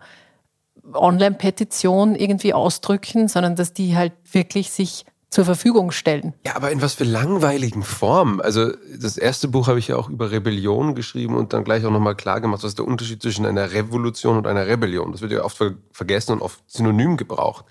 Online-Petition 0.92 2.16
irgendwie 2.16 2.54
ausdrücken, 2.54 3.28
sondern 3.28 3.56
dass 3.56 3.74
die 3.74 3.96
halt 3.96 4.14
wirklich 4.32 4.72
sich 4.72 5.06
zur 5.34 5.46
Verfügung 5.46 5.92
stellen. 5.92 6.34
Ja, 6.46 6.56
aber 6.56 6.72
in 6.72 6.82
was 6.82 6.94
für 6.94 7.06
langweiligen 7.06 7.82
Formen. 7.82 8.40
Also 8.40 8.72
das 9.00 9.18
erste 9.18 9.48
Buch 9.48 9.68
habe 9.68 9.80
ich 9.80 9.88
ja 9.88 9.96
auch 9.96 10.10
über 10.10 10.30
Rebellion 10.30 10.94
geschrieben 10.94 11.36
und 11.36 11.54
dann 11.54 11.64
gleich 11.64 11.86
auch 11.86 11.92
nochmal 11.92 12.16
klar 12.16 12.40
gemacht, 12.40 12.62
was 12.62 12.70
ist 12.70 12.80
der 12.80 12.86
Unterschied 12.86 13.22
zwischen 13.22 13.46
einer 13.46 13.72
Revolution 13.72 14.38
und 14.38 14.46
einer 14.46 14.68
Rebellion. 14.68 15.12
Das 15.12 15.22
wird 15.22 15.32
ja 15.32 15.44
oft 15.44 15.60
vergessen 15.92 16.34
und 16.34 16.42
oft 16.42 16.62
synonym 16.68 17.18
gebraucht. 17.18 17.66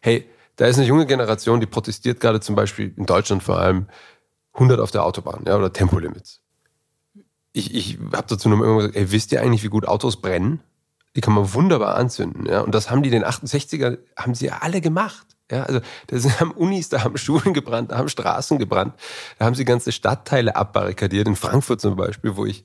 Hey, 0.00 0.26
da 0.56 0.66
ist 0.66 0.78
eine 0.78 0.86
junge 0.86 1.06
Generation, 1.06 1.60
die 1.60 1.66
protestiert 1.66 2.20
gerade 2.20 2.40
zum 2.40 2.54
Beispiel 2.54 2.94
in 2.96 3.06
Deutschland 3.06 3.42
vor 3.42 3.58
allem 3.58 3.88
100 4.54 4.78
auf 4.78 4.92
der 4.92 5.04
Autobahn 5.04 5.44
ja, 5.46 5.56
oder 5.56 5.72
Tempolimits. 5.72 6.40
Ich, 7.52 7.74
ich 7.74 7.98
habe 8.12 8.26
dazu 8.28 8.48
nur 8.48 8.64
immer 8.64 8.76
gesagt, 8.76 8.96
ey, 8.96 9.10
wisst 9.10 9.32
ihr 9.32 9.40
eigentlich, 9.42 9.64
wie 9.64 9.68
gut 9.68 9.88
Autos 9.88 10.20
brennen? 10.20 10.60
Die 11.16 11.20
kann 11.20 11.34
man 11.34 11.52
wunderbar 11.54 11.96
anzünden. 11.96 12.46
Ja? 12.46 12.60
Und 12.60 12.74
das 12.74 12.90
haben 12.90 13.02
die 13.02 13.10
den 13.10 13.24
68er, 13.24 13.98
haben 14.16 14.34
sie 14.34 14.46
ja 14.46 14.58
alle 14.60 14.80
gemacht. 14.80 15.26
Ja, 15.50 15.62
also 15.62 15.80
da 16.08 16.18
sind, 16.18 16.40
haben 16.40 16.50
Unis, 16.52 16.88
da 16.88 17.04
haben 17.04 17.16
Schulen 17.16 17.54
gebrannt, 17.54 17.90
da 17.90 17.98
haben 17.98 18.08
Straßen 18.08 18.58
gebrannt, 18.58 18.94
da 19.38 19.46
haben 19.46 19.54
sie 19.54 19.64
ganze 19.64 19.92
Stadtteile 19.92 20.56
abbarrikadiert. 20.56 21.26
In 21.26 21.36
Frankfurt 21.36 21.80
zum 21.80 21.96
Beispiel, 21.96 22.36
wo 22.36 22.44
ich, 22.44 22.64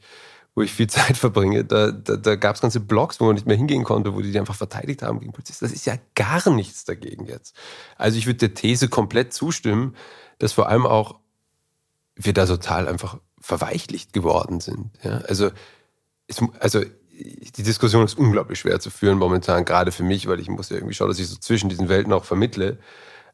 wo 0.56 0.62
ich 0.62 0.74
viel 0.74 0.88
Zeit 0.90 1.18
verbringe, 1.18 1.64
da, 1.64 1.92
da, 1.92 2.18
da 2.18 2.36
gab 2.36 2.56
es 2.56 2.62
ganze 2.62 2.80
Blocks, 2.80 3.20
wo 3.20 3.26
man 3.26 3.36
nicht 3.36 3.48
mehr 3.48 3.58
hingehen 3.58 3.84
konnte, 3.84 4.14
wo 4.14 4.22
die 4.22 4.32
die 4.32 4.40
einfach 4.40 4.56
verteidigt 4.56 5.02
haben 5.02 5.20
gegen 5.20 5.32
Polizisten. 5.32 5.66
Das 5.66 5.74
ist 5.74 5.86
ja 5.86 5.96
gar 6.16 6.50
nichts 6.50 6.84
dagegen 6.84 7.26
jetzt. 7.26 7.56
Also 7.98 8.18
ich 8.18 8.26
würde 8.26 8.40
der 8.40 8.54
These 8.54 8.90
komplett 8.90 9.34
zustimmen, 9.34 9.96
dass 10.40 10.54
vor 10.54 10.68
allem 10.68 10.86
auch 10.86 11.20
wir 12.16 12.34
da 12.34 12.46
total 12.46 12.88
einfach 12.88 13.18
verweichlicht 13.40 14.14
geworden 14.14 14.60
sind. 14.60 14.92
Ja, 15.04 15.18
also, 15.20 15.52
es, 16.28 16.42
also 16.60 16.82
die 17.14 17.64
Diskussion 17.64 18.06
ist 18.06 18.18
unglaublich 18.18 18.60
schwer 18.60 18.80
zu 18.80 18.90
führen 18.90 19.18
momentan, 19.18 19.66
gerade 19.66 19.92
für 19.92 20.04
mich, 20.04 20.28
weil 20.28 20.40
ich 20.40 20.50
muss 20.50 20.70
ja 20.70 20.78
irgendwie 20.78 20.96
schauen, 20.96 21.10
dass 21.10 21.20
ich 21.20 21.28
so 21.28 21.36
zwischen 21.36 21.70
diesen 21.70 21.90
Welten 21.90 22.12
auch 22.12 22.26
vermittle. 22.26 22.80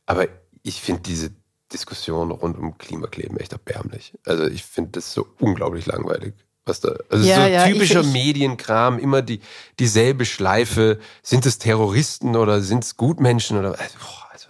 Aber 0.06 0.28
ich 0.64 0.82
finde 0.82 1.02
diese 1.02 1.32
Diskussion 1.72 2.32
rund 2.32 2.58
um 2.58 2.78
Klimakleben 2.78 3.38
echt 3.38 3.54
erbärmlich. 3.54 4.14
Also 4.26 4.46
ich 4.46 4.64
finde 4.64 4.92
das 4.92 5.14
so 5.14 5.28
unglaublich 5.40 5.86
langweilig. 5.86 6.34
Was 6.66 6.82
da, 6.82 6.94
also 7.10 7.28
ja, 7.28 7.36
so 7.36 7.50
ja, 7.50 7.66
typischer 7.68 8.02
ich, 8.02 8.08
ich, 8.08 8.14
Medienkram, 8.14 9.00
immer 9.00 9.22
die, 9.22 9.40
dieselbe 9.80 10.26
Schleife. 10.26 11.00
Sind 11.24 11.46
es 11.46 11.58
Terroristen 11.58 12.36
oder 12.36 12.62
sind 12.62 12.84
es 12.84 12.98
Gutmenschen 12.98 13.58
oder 13.58 13.80
also, 13.80 13.98
also, 14.32 14.48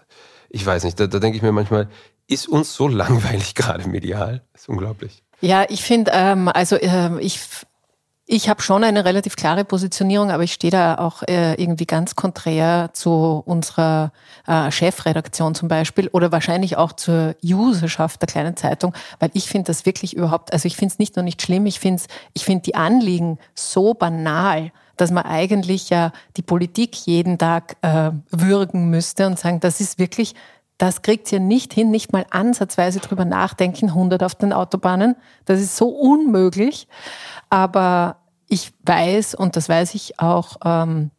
ich 0.50 0.65
weiß 0.65 0.84
nicht, 0.86 1.00
da, 1.00 1.08
da 1.08 1.20
denke 1.20 1.38
ich 1.38 1.44
mir 1.44 1.52
manchmal, 1.52 1.89
ist 2.28 2.48
uns 2.48 2.74
so 2.74 2.88
langweilig 2.88 3.54
gerade 3.54 3.88
medial? 3.88 4.44
Das 4.54 4.63
ist 4.63 4.70
unglaublich. 4.70 5.24
Ja, 5.42 5.65
ich 5.70 5.84
finde, 5.84 6.12
ähm, 6.13 6.50
also 6.50 6.76
äh, 6.76 7.20
ich 7.22 7.39
ich 8.32 8.48
habe 8.48 8.62
schon 8.62 8.84
eine 8.84 9.06
relativ 9.06 9.36
klare 9.36 9.65
Positionierung, 9.65 10.30
aber 10.30 10.44
ich 10.44 10.54
stehe 10.54 10.70
da 10.70 11.00
auch 11.00 11.24
äh, 11.24 11.56
irgendwie 11.56 11.88
ganz 11.88 12.15
konträr 12.15 12.92
zu 12.94 13.42
unserer 13.44 14.12
äh, 14.46 14.70
Chefredaktion 14.70 15.56
zum 15.56 15.68
Beispiel 15.68 16.10
oder 16.10 16.32
wahrscheinlich 16.32 16.78
auch 16.78 16.94
zur 16.94 17.36
Userschaft 17.44 18.22
der 18.22 18.28
kleinen 18.28 18.56
Zeitung, 18.56 18.94
weil 19.20 19.32
ich 19.34 19.48
finde 19.50 19.65
das 19.65 19.88
wirklich 19.88 20.15
überhaupt, 20.15 20.54
also 20.54 20.68
ich 20.68 20.78
finde 20.78 20.94
es 20.94 21.00
nicht 21.00 21.15
nur 21.15 21.24
nicht 21.24 21.42
schlimm, 21.42 21.65
ich 21.65 21.80
finde 21.80 22.04
ich 22.36 22.46
finde 22.46 22.62
die 22.62 22.76
Anliegen 22.76 23.39
so 23.56 23.96
banal, 23.96 24.72
dass 24.96 25.10
man 25.10 25.26
eigentlich 25.26 25.89
ja 25.89 26.12
die 26.38 26.44
Politik 26.44 26.96
jeden 27.08 27.39
Tag 27.39 27.78
äh, 27.82 28.12
würgen 28.30 28.92
müsste 28.92 29.26
und 29.26 29.39
sagen, 29.39 29.60
das 29.60 29.82
ist 29.82 29.98
wirklich 29.98 30.36
das 30.78 31.02
kriegt 31.02 31.30
ihr 31.34 31.42
nicht 31.42 31.74
hin, 31.74 31.92
nicht 31.92 32.13
mal 32.13 32.26
ansatzweise 32.30 33.02
drüber 33.02 33.26
nachdenken, 33.26 33.88
100 33.89 34.24
auf 34.24 34.34
den 34.36 34.54
Autobahnen. 34.54 35.18
Das 35.44 35.60
ist 35.60 35.76
so 35.76 35.89
unmöglich. 35.89 36.88
Aber 37.50 38.15
ich 38.49 38.73
weiß, 38.83 39.35
und 39.35 39.55
das 39.55 39.69
weiß 39.69 39.95
ich 39.95 40.19
auch, 40.19 40.57
ähm, 40.65 41.12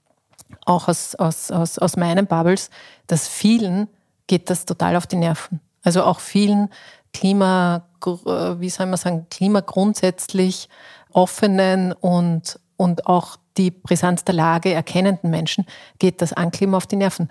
auch 0.67 0.89
aus, 0.89 1.15
aus, 1.15 1.51
aus, 1.51 1.79
aus 1.79 1.97
meinen 1.97 2.27
Bubbles, 2.27 2.71
dass 3.07 3.29
vielen 3.29 3.89
geht 4.27 4.51
das 4.51 4.67
total 4.67 4.97
auf 4.97 5.07
die 5.07 5.17
Nerven. 5.17 5.61
Also 5.83 6.03
auch 6.03 6.21
vielen 6.21 6.69
Klima, 7.13 7.83
wie 8.05 8.71
soll 8.71 8.87
man 8.87 8.97
sagen, 8.97 9.27
klimagrundsätzlich 9.31 10.69
offenen 11.13 11.93
und, 11.93 12.61
und 12.77 13.07
auch 13.07 13.37
die 13.57 13.71
Brisanz 13.71 14.25
der 14.25 14.35
Lage 14.35 14.73
erkennenden 14.73 15.31
Menschen 15.31 15.67
geht 15.99 16.23
das 16.23 16.33
Anklima 16.33 16.77
auf 16.77 16.87
die 16.87 16.97
Nerven. 16.97 17.29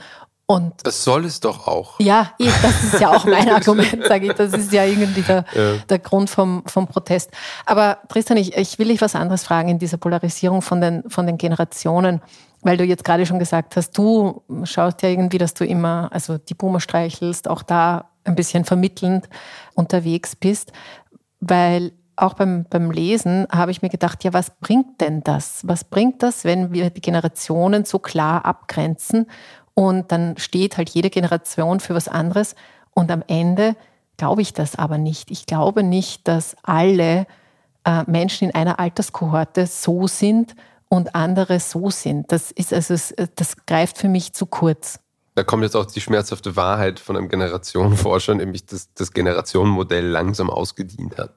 Und 0.51 0.73
das 0.81 1.03
soll 1.03 1.25
es 1.25 1.39
doch 1.41 1.67
auch. 1.67 1.99
Ja, 1.99 2.31
das 2.39 2.83
ist 2.83 2.99
ja 2.99 3.11
auch 3.11 3.23
mein 3.25 3.47
Argument, 3.53 4.03
sage 4.07 4.25
ich. 4.25 4.33
Das 4.33 4.51
ist 4.51 4.73
ja 4.73 4.83
irgendwie 4.83 5.21
der, 5.21 5.45
ja. 5.53 5.77
der 5.87 5.99
Grund 5.99 6.27
vom, 6.27 6.63
vom 6.65 6.87
Protest. 6.87 7.29
Aber 7.67 7.99
Tristan, 8.07 8.37
ich, 8.37 8.57
ich 8.57 8.79
will 8.79 8.87
dich 8.87 8.99
was 8.99 9.13
anderes 9.13 9.43
fragen 9.43 9.69
in 9.69 9.77
dieser 9.77 9.97
Polarisierung 9.97 10.63
von 10.63 10.81
den, 10.81 11.07
von 11.07 11.27
den 11.27 11.37
Generationen, 11.37 12.19
weil 12.63 12.77
du 12.77 12.83
jetzt 12.83 13.03
gerade 13.03 13.27
schon 13.27 13.37
gesagt 13.37 13.75
hast, 13.75 13.95
du 13.95 14.41
schaust 14.63 15.03
ja 15.03 15.09
irgendwie, 15.09 15.37
dass 15.37 15.53
du 15.53 15.65
immer, 15.65 16.09
also 16.11 16.39
die 16.39 16.55
Boomer 16.55 16.79
streichelst, 16.79 17.47
auch 17.47 17.61
da 17.61 18.09
ein 18.23 18.33
bisschen 18.33 18.65
vermittelnd 18.65 19.29
unterwegs 19.75 20.35
bist, 20.35 20.71
weil 21.41 21.91
auch 22.15 22.33
beim, 22.33 22.65
beim 22.69 22.91
Lesen 22.91 23.47
habe 23.51 23.71
ich 23.71 23.81
mir 23.81 23.89
gedacht, 23.89 24.23
ja, 24.23 24.33
was 24.33 24.51
bringt 24.59 24.99
denn 25.01 25.21
das? 25.21 25.61
Was 25.65 25.83
bringt 25.83 26.21
das, 26.23 26.43
wenn 26.43 26.73
wir 26.73 26.89
die 26.89 27.01
Generationen 27.01 27.85
so 27.85 27.99
klar 27.99 28.45
abgrenzen 28.45 29.27
und 29.79 30.11
dann 30.11 30.37
steht 30.37 30.75
halt 30.75 30.89
jede 30.89 31.09
Generation 31.09 31.79
für 31.79 31.95
was 31.95 32.09
anderes 32.09 32.55
und 32.91 33.09
am 33.11 33.23
Ende 33.27 33.77
glaube 34.17 34.41
ich 34.41 34.51
das 34.51 34.75
aber 34.75 34.97
nicht. 34.97 35.31
Ich 35.31 35.45
glaube 35.45 35.83
nicht, 35.83 36.27
dass 36.27 36.57
alle 36.63 37.25
äh, 37.85 38.03
Menschen 38.05 38.49
in 38.49 38.55
einer 38.55 38.77
Alterskohorte 38.77 39.67
so 39.67 40.05
sind 40.05 40.53
und 40.89 41.15
andere 41.15 41.61
so 41.61 41.89
sind. 41.91 42.29
Das 42.33 42.51
ist 42.51 42.73
also, 42.73 42.93
das 43.37 43.65
greift 43.65 43.97
für 43.97 44.09
mich 44.09 44.33
zu 44.33 44.47
kurz. 44.47 44.99
Da 45.35 45.45
kommt 45.45 45.63
jetzt 45.63 45.77
auch 45.77 45.85
die 45.85 46.01
schmerzhafte 46.01 46.57
Wahrheit 46.57 46.99
von 46.99 47.15
einem 47.15 47.29
Generationenforscher, 47.29 48.35
nämlich 48.35 48.65
dass 48.65 48.93
das 48.95 49.13
Generationenmodell 49.13 50.05
langsam 50.05 50.49
ausgedient 50.49 51.17
hat. 51.17 51.35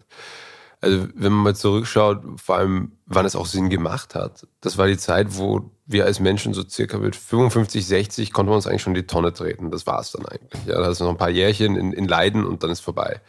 Also 0.81 1.07
wenn 1.15 1.31
man 1.33 1.45
mal 1.45 1.55
zurückschaut, 1.55 2.25
vor 2.41 2.57
allem 2.57 2.91
wann 3.07 3.25
es 3.25 3.37
auch 3.37 3.47
Sinn 3.47 3.71
gemacht 3.71 4.17
hat, 4.17 4.49
das 4.61 4.79
war 4.79 4.89
die 4.89 4.99
Zeit, 4.99 5.39
wo 5.39 5.71
wir 5.93 6.05
als 6.05 6.21
Menschen 6.21 6.55
so 6.55 6.63
circa 6.69 6.99
mit 6.99 7.15
55, 7.15 7.87
60 7.87 8.33
konnten 8.33 8.51
wir 8.51 8.57
uns 8.57 8.67
eigentlich 8.67 8.83
schon 8.83 8.95
die 8.95 9.07
Tonne 9.07 9.33
treten. 9.33 9.71
Das 9.71 9.87
war 9.87 10.01
es 10.01 10.13
dann 10.13 10.27
eigentlich. 10.27 10.65
Ja, 10.67 10.81
da 10.81 10.93
du 10.93 11.05
noch 11.05 11.11
ein 11.11 11.17
paar 11.17 11.31
Jährchen 11.31 11.77
in, 11.77 11.93
in 11.93 12.09
Leiden 12.09 12.45
und 12.45 12.63
dann 12.63 12.71
ist 12.71 12.81
vorbei. 12.81 13.21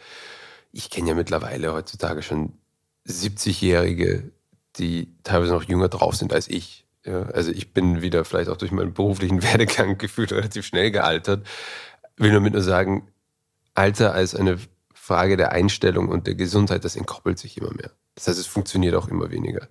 Ich 0.72 0.90
kenne 0.90 1.08
ja 1.10 1.14
mittlerweile 1.14 1.72
heutzutage 1.72 2.22
schon 2.22 2.54
70-Jährige, 3.06 4.30
die 4.76 5.14
teilweise 5.22 5.52
noch 5.52 5.64
jünger 5.64 5.88
drauf 5.88 6.16
sind 6.16 6.32
als 6.32 6.48
ich. 6.48 6.86
Ja, 7.04 7.22
also 7.26 7.50
ich 7.50 7.72
bin 7.72 8.00
wieder 8.00 8.24
vielleicht 8.24 8.48
auch 8.48 8.56
durch 8.56 8.72
meinen 8.72 8.94
beruflichen 8.94 9.42
Werdegang 9.44 9.98
gefühlt 9.98 10.32
relativ 10.32 10.66
schnell 10.66 10.90
gealtert. 10.90 11.46
Will 12.16 12.32
nur 12.32 12.40
mit 12.40 12.52
nur 12.52 12.62
sagen, 12.62 13.08
Alter 13.74 14.14
als 14.14 14.34
eine 14.34 14.58
Frage 14.94 15.36
der 15.36 15.52
Einstellung 15.52 16.08
und 16.08 16.26
der 16.26 16.34
Gesundheit, 16.34 16.84
das 16.84 16.96
entkoppelt 16.96 17.38
sich 17.38 17.58
immer 17.58 17.72
mehr. 17.74 17.90
Das 18.14 18.28
heißt, 18.28 18.38
es 18.38 18.46
funktioniert 18.46 18.94
auch 18.94 19.08
immer 19.08 19.30
weniger. 19.30 19.68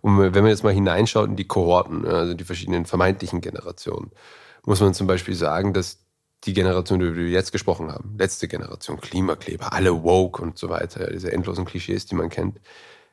Und 0.00 0.18
wenn 0.18 0.42
man 0.42 0.46
jetzt 0.46 0.64
mal 0.64 0.72
hineinschaut 0.72 1.28
in 1.28 1.36
die 1.36 1.46
Kohorten, 1.46 2.06
also 2.06 2.34
die 2.34 2.44
verschiedenen 2.44 2.86
vermeintlichen 2.86 3.40
Generationen, 3.40 4.10
muss 4.64 4.80
man 4.80 4.94
zum 4.94 5.06
Beispiel 5.06 5.34
sagen, 5.34 5.72
dass 5.72 6.04
die 6.44 6.52
Generation, 6.52 7.00
über 7.00 7.16
die 7.16 7.26
wir 7.26 7.30
jetzt 7.30 7.52
gesprochen 7.52 7.90
haben, 7.90 8.16
letzte 8.18 8.48
Generation, 8.48 9.00
Klimakleber, 9.00 9.72
alle 9.72 10.02
woke 10.02 10.40
und 10.42 10.56
so 10.56 10.68
weiter, 10.68 11.10
diese 11.10 11.32
endlosen 11.32 11.64
Klischees, 11.64 12.06
die 12.06 12.14
man 12.14 12.28
kennt, 12.28 12.60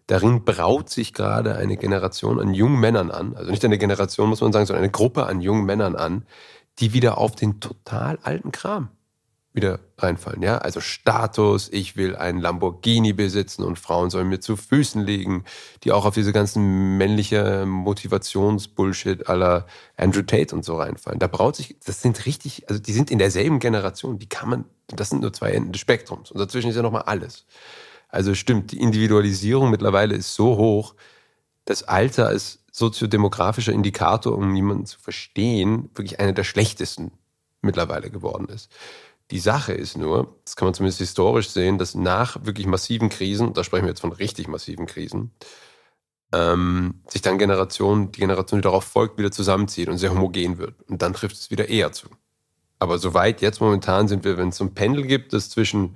darin 0.07 0.43
braut 0.45 0.89
sich 0.89 1.13
gerade 1.13 1.55
eine 1.55 1.77
Generation 1.77 2.39
an 2.39 2.53
jungen 2.53 2.79
Männern 2.79 3.09
an, 3.09 3.35
also 3.35 3.49
nicht 3.49 3.65
eine 3.65 3.79
Generation, 3.79 4.29
muss 4.29 4.41
man 4.41 4.53
sagen, 4.53 4.67
sondern 4.67 4.83
eine 4.83 4.91
Gruppe 4.91 5.25
an 5.25 5.41
jungen 5.41 5.65
Männern 5.65 5.95
an, 5.95 6.25
die 6.79 6.93
wieder 6.93 7.17
auf 7.17 7.35
den 7.35 7.59
total 7.59 8.19
alten 8.21 8.51
Kram 8.51 8.89
wieder 9.55 9.79
reinfallen. 9.97 10.41
Ja, 10.41 10.57
also 10.57 10.81
Status, 10.81 11.69
ich 11.71 11.95
will 11.95 12.15
einen 12.15 12.39
Lamborghini 12.39 13.13
besitzen 13.13 13.63
und 13.63 13.79
Frauen 13.79 14.09
sollen 14.09 14.27
mir 14.27 14.39
zu 14.39 14.57
Füßen 14.57 15.01
liegen, 15.01 15.45
die 15.83 15.91
auch 15.91 16.05
auf 16.05 16.13
diese 16.13 16.33
ganzen 16.33 16.97
männliche 16.97 17.65
Motivationsbullshit 17.65 19.27
aller 19.27 19.65
Andrew 19.97 20.23
Tate 20.23 20.53
und 20.53 20.65
so 20.65 20.77
reinfallen. 20.77 21.19
Da 21.19 21.27
braut 21.27 21.55
sich, 21.55 21.77
das 21.85 22.01
sind 22.01 22.25
richtig, 22.25 22.69
also 22.69 22.81
die 22.81 22.93
sind 22.93 23.09
in 23.11 23.17
derselben 23.17 23.59
Generation, 23.59 24.19
die 24.19 24.29
kann 24.29 24.49
man, 24.49 24.65
das 24.87 25.09
sind 25.09 25.21
nur 25.21 25.33
zwei 25.33 25.51
Enden 25.51 25.71
des 25.71 25.81
Spektrums 25.81 26.31
und 26.31 26.39
dazwischen 26.39 26.69
ist 26.69 26.75
ja 26.75 26.81
nochmal 26.81 27.03
alles. 27.03 27.45
Also 28.09 28.35
stimmt, 28.35 28.71
die 28.71 28.79
Individualisierung 28.79 29.71
mittlerweile 29.71 30.15
ist 30.15 30.35
so 30.35 30.57
hoch, 30.57 30.95
das 31.65 31.83
Alter 31.83 32.27
als 32.27 32.59
soziodemografischer 32.71 33.71
Indikator, 33.71 34.37
um 34.37 34.53
jemanden 34.55 34.85
zu 34.85 34.99
verstehen, 34.99 35.89
wirklich 35.95 36.19
einer 36.19 36.33
der 36.33 36.43
schlechtesten 36.43 37.11
mittlerweile 37.61 38.09
geworden 38.09 38.47
ist. 38.49 38.69
Die 39.31 39.39
Sache 39.39 39.73
ist 39.73 39.97
nur, 39.97 40.39
das 40.45 40.55
kann 40.55 40.67
man 40.67 40.73
zumindest 40.73 40.99
historisch 40.99 41.49
sehen, 41.49 41.77
dass 41.77 41.95
nach 41.95 42.45
wirklich 42.45 42.67
massiven 42.67 43.09
Krisen, 43.09 43.53
da 43.53 43.63
sprechen 43.63 43.85
wir 43.85 43.89
jetzt 43.89 44.01
von 44.01 44.11
richtig 44.11 44.47
massiven 44.47 44.85
Krisen, 44.85 45.31
ähm, 46.31 47.01
sich 47.07 47.21
dann 47.21 47.39
Generation, 47.39 48.11
die 48.11 48.19
Generation, 48.19 48.59
die 48.59 48.63
darauf 48.63 48.83
folgt, 48.83 49.17
wieder 49.17 49.31
zusammenzieht 49.31 49.89
und 49.89 49.97
sehr 49.97 50.11
homogen 50.11 50.57
wird. 50.59 50.75
Und 50.89 51.01
dann 51.01 51.13
trifft 51.13 51.35
es 51.37 51.49
wieder 51.49 51.69
eher 51.69 51.91
zu. 51.91 52.07
Aber 52.77 52.99
soweit 52.99 53.41
jetzt 53.41 53.61
momentan 53.61 54.07
sind 54.07 54.23
wir, 54.25 54.37
wenn 54.37 54.49
es 54.49 54.57
so 54.57 54.65
ein 54.65 54.73
Pendel 54.73 55.07
gibt, 55.07 55.33
das 55.33 55.49
zwischen 55.49 55.95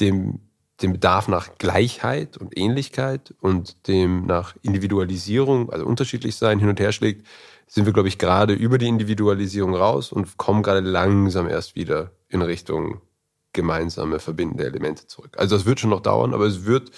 dem, 0.00 0.40
dem 0.82 0.92
Bedarf 0.92 1.28
nach 1.28 1.56
Gleichheit 1.56 2.36
und 2.36 2.58
Ähnlichkeit 2.58 3.32
und 3.40 3.86
dem 3.88 4.26
nach 4.26 4.56
Individualisierung, 4.62 5.70
also 5.70 5.86
unterschiedlich 5.86 6.36
sein, 6.36 6.58
hin 6.58 6.68
und 6.68 6.80
her 6.80 6.92
schlägt, 6.92 7.26
sind 7.66 7.86
wir, 7.86 7.92
glaube 7.92 8.08
ich, 8.08 8.18
gerade 8.18 8.52
über 8.52 8.78
die 8.78 8.88
Individualisierung 8.88 9.74
raus 9.74 10.12
und 10.12 10.36
kommen 10.36 10.62
gerade 10.62 10.80
langsam 10.80 11.48
erst 11.48 11.74
wieder 11.74 12.10
in 12.28 12.42
Richtung 12.42 13.00
gemeinsame 13.52 14.18
verbindende 14.18 14.64
Elemente 14.64 15.06
zurück. 15.06 15.36
Also 15.38 15.56
das 15.56 15.64
wird 15.64 15.80
schon 15.80 15.90
noch 15.90 16.00
dauern, 16.00 16.34
aber 16.34 16.46
es 16.46 16.64
wird 16.64 16.90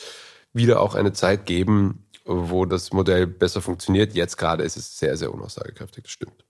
wieder 0.52 0.81
auch 0.81 0.94
eine 0.94 1.12
Zeit 1.12 1.46
geben, 1.46 2.07
wo 2.24 2.64
das 2.64 2.92
Modell 2.92 3.26
besser 3.26 3.61
funktioniert. 3.61 4.14
Jetzt 4.14 4.37
gerade 4.37 4.64
ist 4.64 4.76
es 4.76 4.98
sehr, 4.98 5.16
sehr 5.16 5.33
unaussagekräftig, 5.33 6.05
das 6.05 6.12
stimmt. 6.12 6.44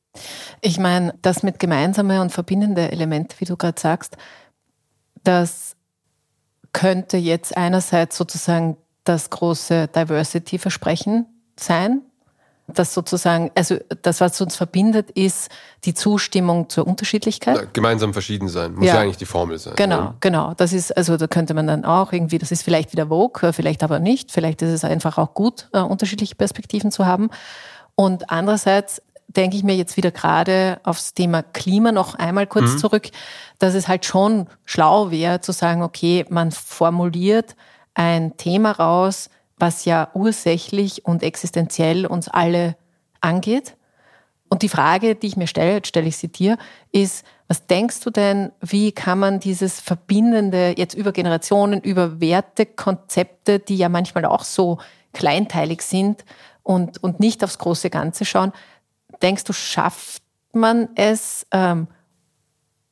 Ich 0.62 0.79
meine, 0.79 1.14
das 1.20 1.42
mit 1.42 1.59
gemeinsame 1.59 2.22
und 2.22 2.31
verbindende 2.31 2.90
Elemente, 2.90 3.37
wie 3.40 3.44
du 3.44 3.57
gerade 3.57 3.79
sagst, 3.79 4.16
das 5.22 5.76
könnte 6.72 7.16
jetzt 7.16 7.57
einerseits 7.57 8.16
sozusagen 8.16 8.76
das 9.05 9.31
große 9.31 9.88
Diversity-Versprechen 9.88 11.26
sein, 11.59 12.02
das 12.66 12.94
sozusagen, 12.94 13.50
also 13.55 13.76
das, 14.02 14.20
was 14.20 14.40
uns 14.40 14.57
verbindet, 14.57 15.11
ist 15.12 15.50
die 15.85 15.94
Zustimmung 15.94 16.68
zur 16.68 16.87
Unterschiedlichkeit. 16.87 17.57
Ja, 17.57 17.64
gemeinsam 17.72 18.12
verschieden 18.12 18.48
sein, 18.48 18.74
muss 18.74 18.87
ja. 18.87 18.94
ja, 18.94 19.00
eigentlich 19.00 19.18
die 19.18 19.26
Formel 19.26 19.59
sein. 19.59 19.74
Genau, 19.76 19.96
ja. 19.96 20.14
genau. 20.20 20.55
Das 20.57 20.72
ist, 20.72 20.96
also 20.96 21.16
da 21.16 21.26
könnte 21.29 21.55
man 21.55 21.66
dann 21.66 21.85
auch 21.85 22.12
irgendwie, 22.12 22.38
das 22.38 22.50
ist 22.50 22.62
vielleicht 22.62 22.92
wieder 22.92 23.07
Vogue, 23.07 23.52
vielleicht 23.52 23.83
aber 23.83 24.00
nicht. 24.00 24.33
Vielleicht 24.33 24.62
ist 24.62 24.70
es 24.70 24.85
einfach 24.85 25.16
auch 25.18 25.35
gut, 25.35 25.68
uh, 25.74 25.81
unterschiedliche 25.81 26.35
Perspektiven 26.35 26.90
zu 26.90 27.07
haben. 27.07 27.31
Und 27.94 28.31
andererseits 28.31 29.00
denke 29.29 29.57
ich 29.57 29.62
mir 29.62 29.76
jetzt 29.76 29.96
wieder 29.96 30.11
gerade 30.11 30.81
aufs 30.83 31.14
Thema 31.14 31.42
Klima 31.42 31.92
noch 31.92 32.14
einmal 32.14 32.46
kurz 32.46 32.74
mhm. 32.74 32.79
zurück, 32.79 33.09
dass 33.59 33.74
es 33.74 33.87
halt 33.88 34.05
schon 34.05 34.48
schlau 34.64 35.11
wäre 35.11 35.40
zu 35.40 35.52
sagen, 35.52 35.83
okay, 35.83 36.24
man 36.29 36.50
formuliert 36.50 37.55
ein 37.94 38.37
Thema 38.37 38.72
raus, 38.72 39.31
was 39.59 39.85
ja 39.85 40.11
ursächlich 40.14 41.05
und 41.05 41.23
existenziell 41.23 42.07
uns 42.07 42.29
alle 42.29 42.77
angeht. 43.21 43.77
Und 44.49 44.62
die 44.62 44.69
Frage, 44.69 45.14
die 45.14 45.27
ich 45.27 45.37
mir 45.37 45.47
stelle, 45.47 45.75
jetzt 45.75 45.88
stelle 45.88 46.07
ich 46.07 46.16
sie 46.16 46.29
dir, 46.29 46.57
ist, 46.92 47.25
was 47.49 47.66
denkst 47.66 48.01
du 48.01 48.11
denn, 48.11 48.53
wie 48.61 48.92
kann 48.92 49.19
man 49.19 49.40
dieses 49.40 49.81
Verbindende 49.81 50.75
jetzt 50.77 50.95
über 50.95 51.12
Generationen, 51.12 51.81
über 51.81 52.21
Wertekonzepte, 52.21 53.59
die 53.59 53.77
ja 53.77 53.88
manchmal 53.88 54.25
auch 54.25 54.45
so 54.45 54.79
kleinteilig 55.12 55.83
sind 55.83 56.25
und, 56.62 57.03
und 57.03 57.21
nicht 57.21 57.42
aufs 57.42 57.59
große 57.59 57.90
Ganze 57.90 58.25
schauen, 58.25 58.53
denkst 59.23 59.45
du, 59.45 59.53
schafft 59.53 60.23
man 60.53 60.88
es, 60.95 61.47
ähm, 61.53 61.88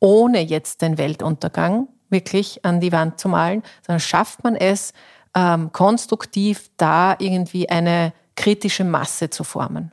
ohne 0.01 0.41
jetzt 0.41 0.83
den 0.83 0.99
Weltuntergang 0.99 1.89
wirklich 2.11 2.65
an 2.65 2.81
die 2.81 2.93
Wand 2.93 3.19
zu 3.19 3.29
malen, 3.29 3.63
sondern 3.85 4.01
schafft 4.01 4.45
man 4.45 4.55
es, 4.55 4.93
ähm, 5.35 5.73
konstruktiv 5.73 6.71
da 6.77 7.17
irgendwie 7.19 7.69
eine 7.69 8.13
kritische 8.37 8.85
Masse 8.85 9.31
zu 9.31 9.45
formen. 9.45 9.93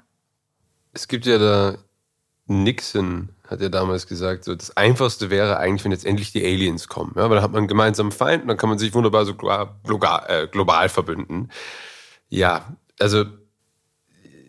Es 0.93 1.07
gibt 1.07 1.25
ja 1.25 1.37
da 1.37 1.77
Nixon 2.47 3.29
hat 3.47 3.61
ja 3.61 3.69
damals 3.69 4.07
gesagt, 4.07 4.45
so 4.45 4.55
das 4.55 4.75
Einfachste 4.77 5.29
wäre 5.29 5.57
eigentlich, 5.57 5.83
wenn 5.83 5.91
jetzt 5.91 6.05
endlich 6.05 6.31
die 6.31 6.43
Aliens 6.43 6.87
kommen. 6.87 7.13
Ja, 7.15 7.23
weil 7.23 7.35
dann 7.35 7.43
hat 7.43 7.51
man 7.51 7.59
einen 7.59 7.67
gemeinsamen 7.67 8.11
Feind 8.11 8.49
dann 8.49 8.57
kann 8.57 8.69
man 8.69 8.79
sich 8.79 8.93
wunderbar 8.93 9.25
so 9.25 9.35
global, 9.35 10.23
äh, 10.27 10.47
global 10.47 10.87
verbünden. 10.89 11.49
Ja, 12.29 12.77
also 12.99 13.25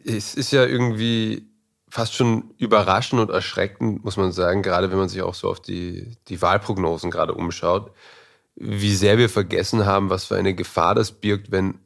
es 0.05 0.35
ist 0.35 0.53
ja 0.53 0.65
irgendwie 0.65 1.49
fast 1.89 2.15
schon 2.15 2.55
überraschend 2.59 3.21
und 3.21 3.31
erschreckend, 3.31 4.05
muss 4.05 4.17
man 4.17 4.33
sagen, 4.33 4.63
gerade 4.63 4.91
wenn 4.91 4.99
man 4.99 5.09
sich 5.09 5.21
auch 5.23 5.35
so 5.35 5.51
auf 5.51 5.61
die, 5.61 6.17
die 6.29 6.41
Wahlprognosen 6.41 7.11
gerade 7.11 7.35
umschaut 7.35 7.93
wie 8.55 8.95
sehr 8.95 9.19
wir 9.19 9.29
vergessen 9.29 9.87
haben, 9.87 10.11
was 10.11 10.25
für 10.25 10.37
eine 10.37 10.55
Gefahr 10.55 10.95
das 10.95 11.13
birgt, 11.13 11.51
wenn 11.51 11.79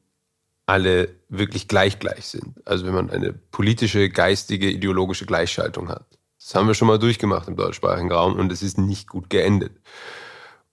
alle 0.67 1.09
wirklich 1.29 1.69
gleich 1.69 1.99
gleich 1.99 2.27
sind. 2.27 2.61
Also 2.67 2.87
wenn 2.87 2.95
man 2.95 3.11
eine 3.11 3.33
politische, 3.33 4.09
geistige, 4.09 4.69
ideologische 4.69 5.27
Gleichschaltung 5.27 5.89
hat. 5.89 6.07
Das 6.39 6.55
haben 6.55 6.67
wir 6.67 6.75
schon 6.75 6.89
mal 6.89 6.99
durchgemacht 6.99 7.49
im 7.49 7.57
deutschsprachigen 7.57 8.11
Raum 8.11 8.35
und 8.35 8.53
es 8.53 8.63
ist 8.63 8.79
nicht 8.79 9.09
gut 9.09 9.31
geendet. 9.31 9.81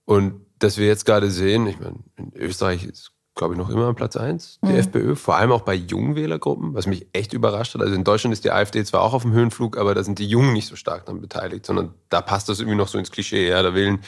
Und 0.06 0.46
dass 0.60 0.78
wir 0.78 0.88
jetzt 0.88 1.06
gerade 1.06 1.30
sehen, 1.30 1.68
ich 1.68 1.80
meine, 1.80 2.00
in 2.16 2.34
Österreich 2.36 2.86
ist, 2.86 3.12
glaube 3.36 3.54
ich, 3.54 3.58
noch 3.58 3.70
immer 3.70 3.88
an 3.88 3.96
Platz 3.96 4.16
eins 4.16 4.60
die 4.64 4.70
mhm. 4.70 4.78
FPÖ, 4.78 5.16
vor 5.16 5.38
allem 5.38 5.52
auch 5.52 5.62
bei 5.62 5.74
jungen 5.74 6.16
Wählergruppen, 6.16 6.74
was 6.74 6.86
mich 6.86 7.08
echt 7.14 7.34
überrascht 7.34 7.74
hat. 7.74 7.82
Also 7.82 7.96
in 7.96 8.04
Deutschland 8.04 8.34
ist 8.34 8.44
die 8.44 8.52
AfD 8.52 8.84
zwar 8.84 9.02
auch 9.02 9.14
auf 9.14 9.24
dem 9.24 9.34
Höhenflug, 9.34 9.78
aber 9.78 9.96
da 9.96 10.04
sind 10.04 10.20
die 10.20 10.28
Jungen 10.28 10.54
nicht 10.54 10.68
so 10.68 10.76
stark 10.76 11.06
daran 11.06 11.22
beteiligt, 11.22 11.66
sondern 11.66 11.94
da 12.10 12.22
passt 12.22 12.50
das 12.50 12.60
irgendwie 12.60 12.78
noch 12.78 12.88
so 12.88 12.98
ins 12.98 13.12
Klischee. 13.12 13.50
Ja, 13.50 13.62
da 13.64 13.74
wählen 13.74 14.00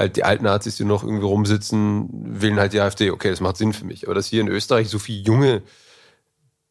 halt 0.00 0.16
die 0.16 0.24
alten 0.24 0.44
Nazis, 0.44 0.76
die 0.76 0.84
noch 0.84 1.04
irgendwie 1.04 1.26
rumsitzen, 1.26 2.08
wählen 2.40 2.58
halt 2.58 2.72
die 2.72 2.80
AfD. 2.80 3.10
Okay, 3.10 3.30
das 3.30 3.40
macht 3.40 3.56
Sinn 3.56 3.72
für 3.72 3.84
mich. 3.84 4.06
Aber 4.06 4.14
dass 4.14 4.26
hier 4.26 4.40
in 4.40 4.48
Österreich 4.48 4.88
so 4.88 4.98
viele 4.98 5.22
Junge 5.22 5.62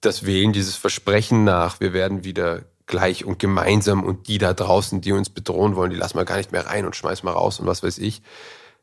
das 0.02 0.26
wählen, 0.26 0.54
dieses 0.54 0.76
Versprechen 0.76 1.44
nach, 1.44 1.80
wir 1.80 1.94
werden 1.94 2.24
wieder 2.24 2.64
gleich 2.86 3.24
und 3.24 3.38
gemeinsam 3.40 4.04
und 4.04 4.28
die 4.28 4.38
da 4.38 4.54
draußen, 4.54 5.02
die 5.02 5.12
uns 5.12 5.30
bedrohen 5.30 5.76
wollen, 5.76 5.92
die 5.92 5.98
lassen 5.98 6.18
wir 6.18 6.26
gar 6.26 6.38
nicht 6.38 6.52
mehr 6.52 6.66
rein 6.66 6.86
und 6.86 6.96
schmeißen 6.96 7.28
wir 7.28 7.34
raus 7.34 7.60
und 7.60 7.68
was 7.68 7.84
weiß 7.84 8.00
ich. 8.00 8.22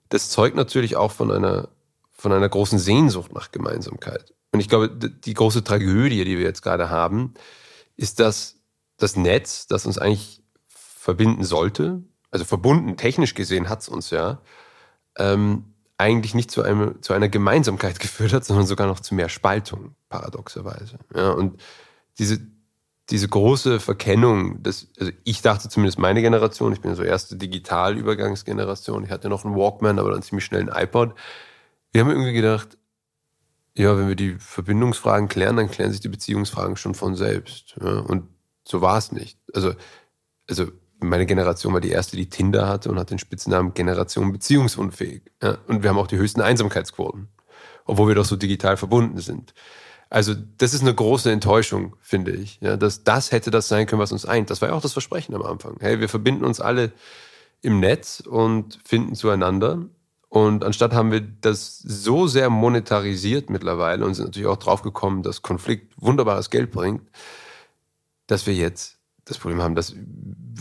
Das 0.08 0.30
zeugt 0.30 0.56
natürlich 0.56 0.96
auch 0.96 1.10
von 1.10 1.32
einer, 1.32 1.68
von 2.12 2.32
einer 2.32 2.48
großen 2.48 2.78
Sehnsucht 2.78 3.32
nach 3.34 3.50
Gemeinsamkeit. 3.50 4.32
Und 4.52 4.60
ich 4.60 4.68
glaube, 4.68 4.88
die 4.88 5.34
große 5.34 5.64
Tragödie, 5.64 6.24
die 6.24 6.38
wir 6.38 6.44
jetzt 6.44 6.62
gerade 6.62 6.88
haben, 6.88 7.34
ist, 7.96 8.20
dass 8.20 8.60
das 8.96 9.16
Netz, 9.16 9.66
das 9.66 9.86
uns 9.86 9.98
eigentlich 9.98 10.42
verbinden 10.68 11.44
sollte, 11.44 12.02
also 12.36 12.44
verbunden, 12.44 12.98
technisch 12.98 13.34
gesehen 13.34 13.70
hat 13.70 13.80
es 13.80 13.88
uns 13.88 14.10
ja, 14.10 14.42
ähm, 15.16 15.64
eigentlich 15.96 16.34
nicht 16.34 16.50
zu, 16.50 16.62
einem, 16.62 17.00
zu 17.00 17.14
einer 17.14 17.30
Gemeinsamkeit 17.30 17.98
geführt 18.00 18.34
hat, 18.34 18.44
sondern 18.44 18.66
sogar 18.66 18.86
noch 18.86 19.00
zu 19.00 19.14
mehr 19.14 19.30
Spaltung, 19.30 19.94
paradoxerweise. 20.10 20.98
Ja, 21.14 21.30
und 21.30 21.58
diese, 22.18 22.40
diese 23.08 23.26
große 23.26 23.80
Verkennung, 23.80 24.62
das, 24.62 24.88
also 25.00 25.12
ich 25.24 25.40
dachte 25.40 25.70
zumindest 25.70 25.98
meine 25.98 26.20
Generation, 26.20 26.74
ich 26.74 26.82
bin 26.82 26.94
so 26.94 27.02
erste 27.02 27.36
Digitalübergangsgeneration, 27.36 29.04
ich 29.04 29.10
hatte 29.10 29.30
noch 29.30 29.46
einen 29.46 29.56
Walkman, 29.56 29.98
aber 29.98 30.10
dann 30.10 30.22
ziemlich 30.22 30.44
schnell 30.44 30.68
einen 30.68 30.84
iPod. 30.84 31.14
Wir 31.92 32.02
haben 32.02 32.10
irgendwie 32.10 32.34
gedacht, 32.34 32.76
ja, 33.78 33.96
wenn 33.96 34.08
wir 34.08 34.16
die 34.16 34.36
Verbindungsfragen 34.38 35.28
klären, 35.28 35.56
dann 35.56 35.70
klären 35.70 35.90
sich 35.90 36.00
die 36.00 36.08
Beziehungsfragen 36.08 36.76
schon 36.76 36.94
von 36.94 37.16
selbst. 37.16 37.76
Ja, 37.80 38.00
und 38.00 38.28
so 38.64 38.82
war 38.82 38.98
es 38.98 39.12
nicht. 39.12 39.38
Also, 39.54 39.72
also 40.48 40.66
meine 41.00 41.26
Generation 41.26 41.72
war 41.72 41.80
die 41.80 41.90
erste, 41.90 42.16
die 42.16 42.28
Tinder 42.28 42.68
hatte 42.68 42.90
und 42.90 42.98
hat 42.98 43.10
den 43.10 43.18
Spitznamen 43.18 43.74
Generation 43.74 44.32
beziehungsunfähig. 44.32 45.22
Ja, 45.42 45.58
und 45.66 45.82
wir 45.82 45.90
haben 45.90 45.98
auch 45.98 46.06
die 46.06 46.16
höchsten 46.16 46.40
Einsamkeitsquoten, 46.40 47.28
obwohl 47.84 48.08
wir 48.08 48.14
doch 48.14 48.24
so 48.24 48.36
digital 48.36 48.76
verbunden 48.76 49.18
sind. 49.18 49.54
Also 50.08 50.34
das 50.58 50.72
ist 50.72 50.82
eine 50.82 50.94
große 50.94 51.30
Enttäuschung, 51.30 51.96
finde 52.00 52.32
ich. 52.32 52.58
Ja, 52.60 52.76
dass 52.76 53.04
das 53.04 53.32
hätte 53.32 53.50
das 53.50 53.68
sein 53.68 53.86
können, 53.86 54.00
was 54.00 54.12
uns 54.12 54.24
eint. 54.24 54.50
Das 54.50 54.62
war 54.62 54.68
ja 54.68 54.74
auch 54.74 54.82
das 54.82 54.92
Versprechen 54.92 55.34
am 55.34 55.42
Anfang. 55.42 55.76
Hey, 55.80 56.00
wir 56.00 56.08
verbinden 56.08 56.44
uns 56.44 56.60
alle 56.60 56.92
im 57.60 57.80
Netz 57.80 58.20
und 58.20 58.78
finden 58.84 59.14
zueinander. 59.14 59.86
Und 60.28 60.64
anstatt 60.64 60.92
haben 60.92 61.10
wir 61.10 61.20
das 61.20 61.78
so 61.78 62.26
sehr 62.26 62.50
monetarisiert 62.50 63.50
mittlerweile 63.50 64.04
und 64.04 64.14
sind 64.14 64.26
natürlich 64.26 64.48
auch 64.48 64.58
draufgekommen, 64.58 65.22
dass 65.22 65.42
Konflikt 65.42 65.94
wunderbares 65.96 66.50
Geld 66.50 66.70
bringt, 66.70 67.02
dass 68.26 68.46
wir 68.46 68.54
jetzt 68.54 68.95
das 69.26 69.38
Problem 69.38 69.60
haben, 69.60 69.74
dass 69.74 69.94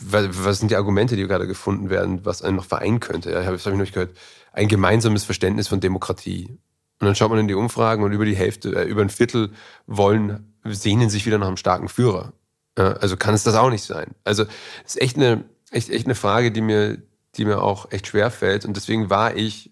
was 0.07 0.59
sind 0.59 0.71
die 0.71 0.75
Argumente, 0.75 1.15
die 1.15 1.25
gerade 1.25 1.47
gefunden 1.47 1.89
werden, 1.89 2.25
was 2.25 2.41
einen 2.41 2.57
noch 2.57 2.65
vereinen 2.65 2.99
könnte? 2.99 3.31
Ja, 3.31 3.49
das 3.49 3.65
habe 3.65 3.75
ich 3.75 3.81
noch 3.81 3.91
gehört. 3.93 4.17
Ein 4.51 4.67
gemeinsames 4.67 5.23
Verständnis 5.23 5.67
von 5.67 5.79
Demokratie. 5.79 6.59
Und 6.99 7.07
dann 7.07 7.15
schaut 7.15 7.29
man 7.29 7.39
in 7.39 7.47
die 7.47 7.53
Umfragen 7.53 8.03
und 8.03 8.11
über 8.11 8.25
die 8.25 8.35
Hälfte, 8.35 8.75
äh, 8.75 8.83
über 8.83 9.01
ein 9.01 9.09
Viertel 9.09 9.51
wollen, 9.85 10.53
sehnen 10.63 11.09
sich 11.09 11.25
wieder 11.25 11.37
nach 11.37 11.47
einem 11.47 11.57
starken 11.57 11.87
Führer. 11.87 12.33
Ja, 12.77 12.93
also 12.93 13.15
kann 13.17 13.33
es 13.33 13.43
das 13.43 13.55
auch 13.55 13.69
nicht 13.69 13.83
sein. 13.83 14.15
Also 14.23 14.43
das 14.43 14.95
ist 14.95 15.01
echt 15.01 15.17
eine, 15.17 15.45
echt, 15.71 15.89
echt 15.89 16.05
eine 16.05 16.15
Frage, 16.15 16.51
die 16.51 16.61
mir, 16.61 16.97
die 17.35 17.45
mir 17.45 17.61
auch 17.61 17.91
echt 17.91 18.07
schwer 18.07 18.31
fällt. 18.31 18.65
Und 18.65 18.75
deswegen 18.75 19.09
war 19.09 19.35
ich, 19.35 19.71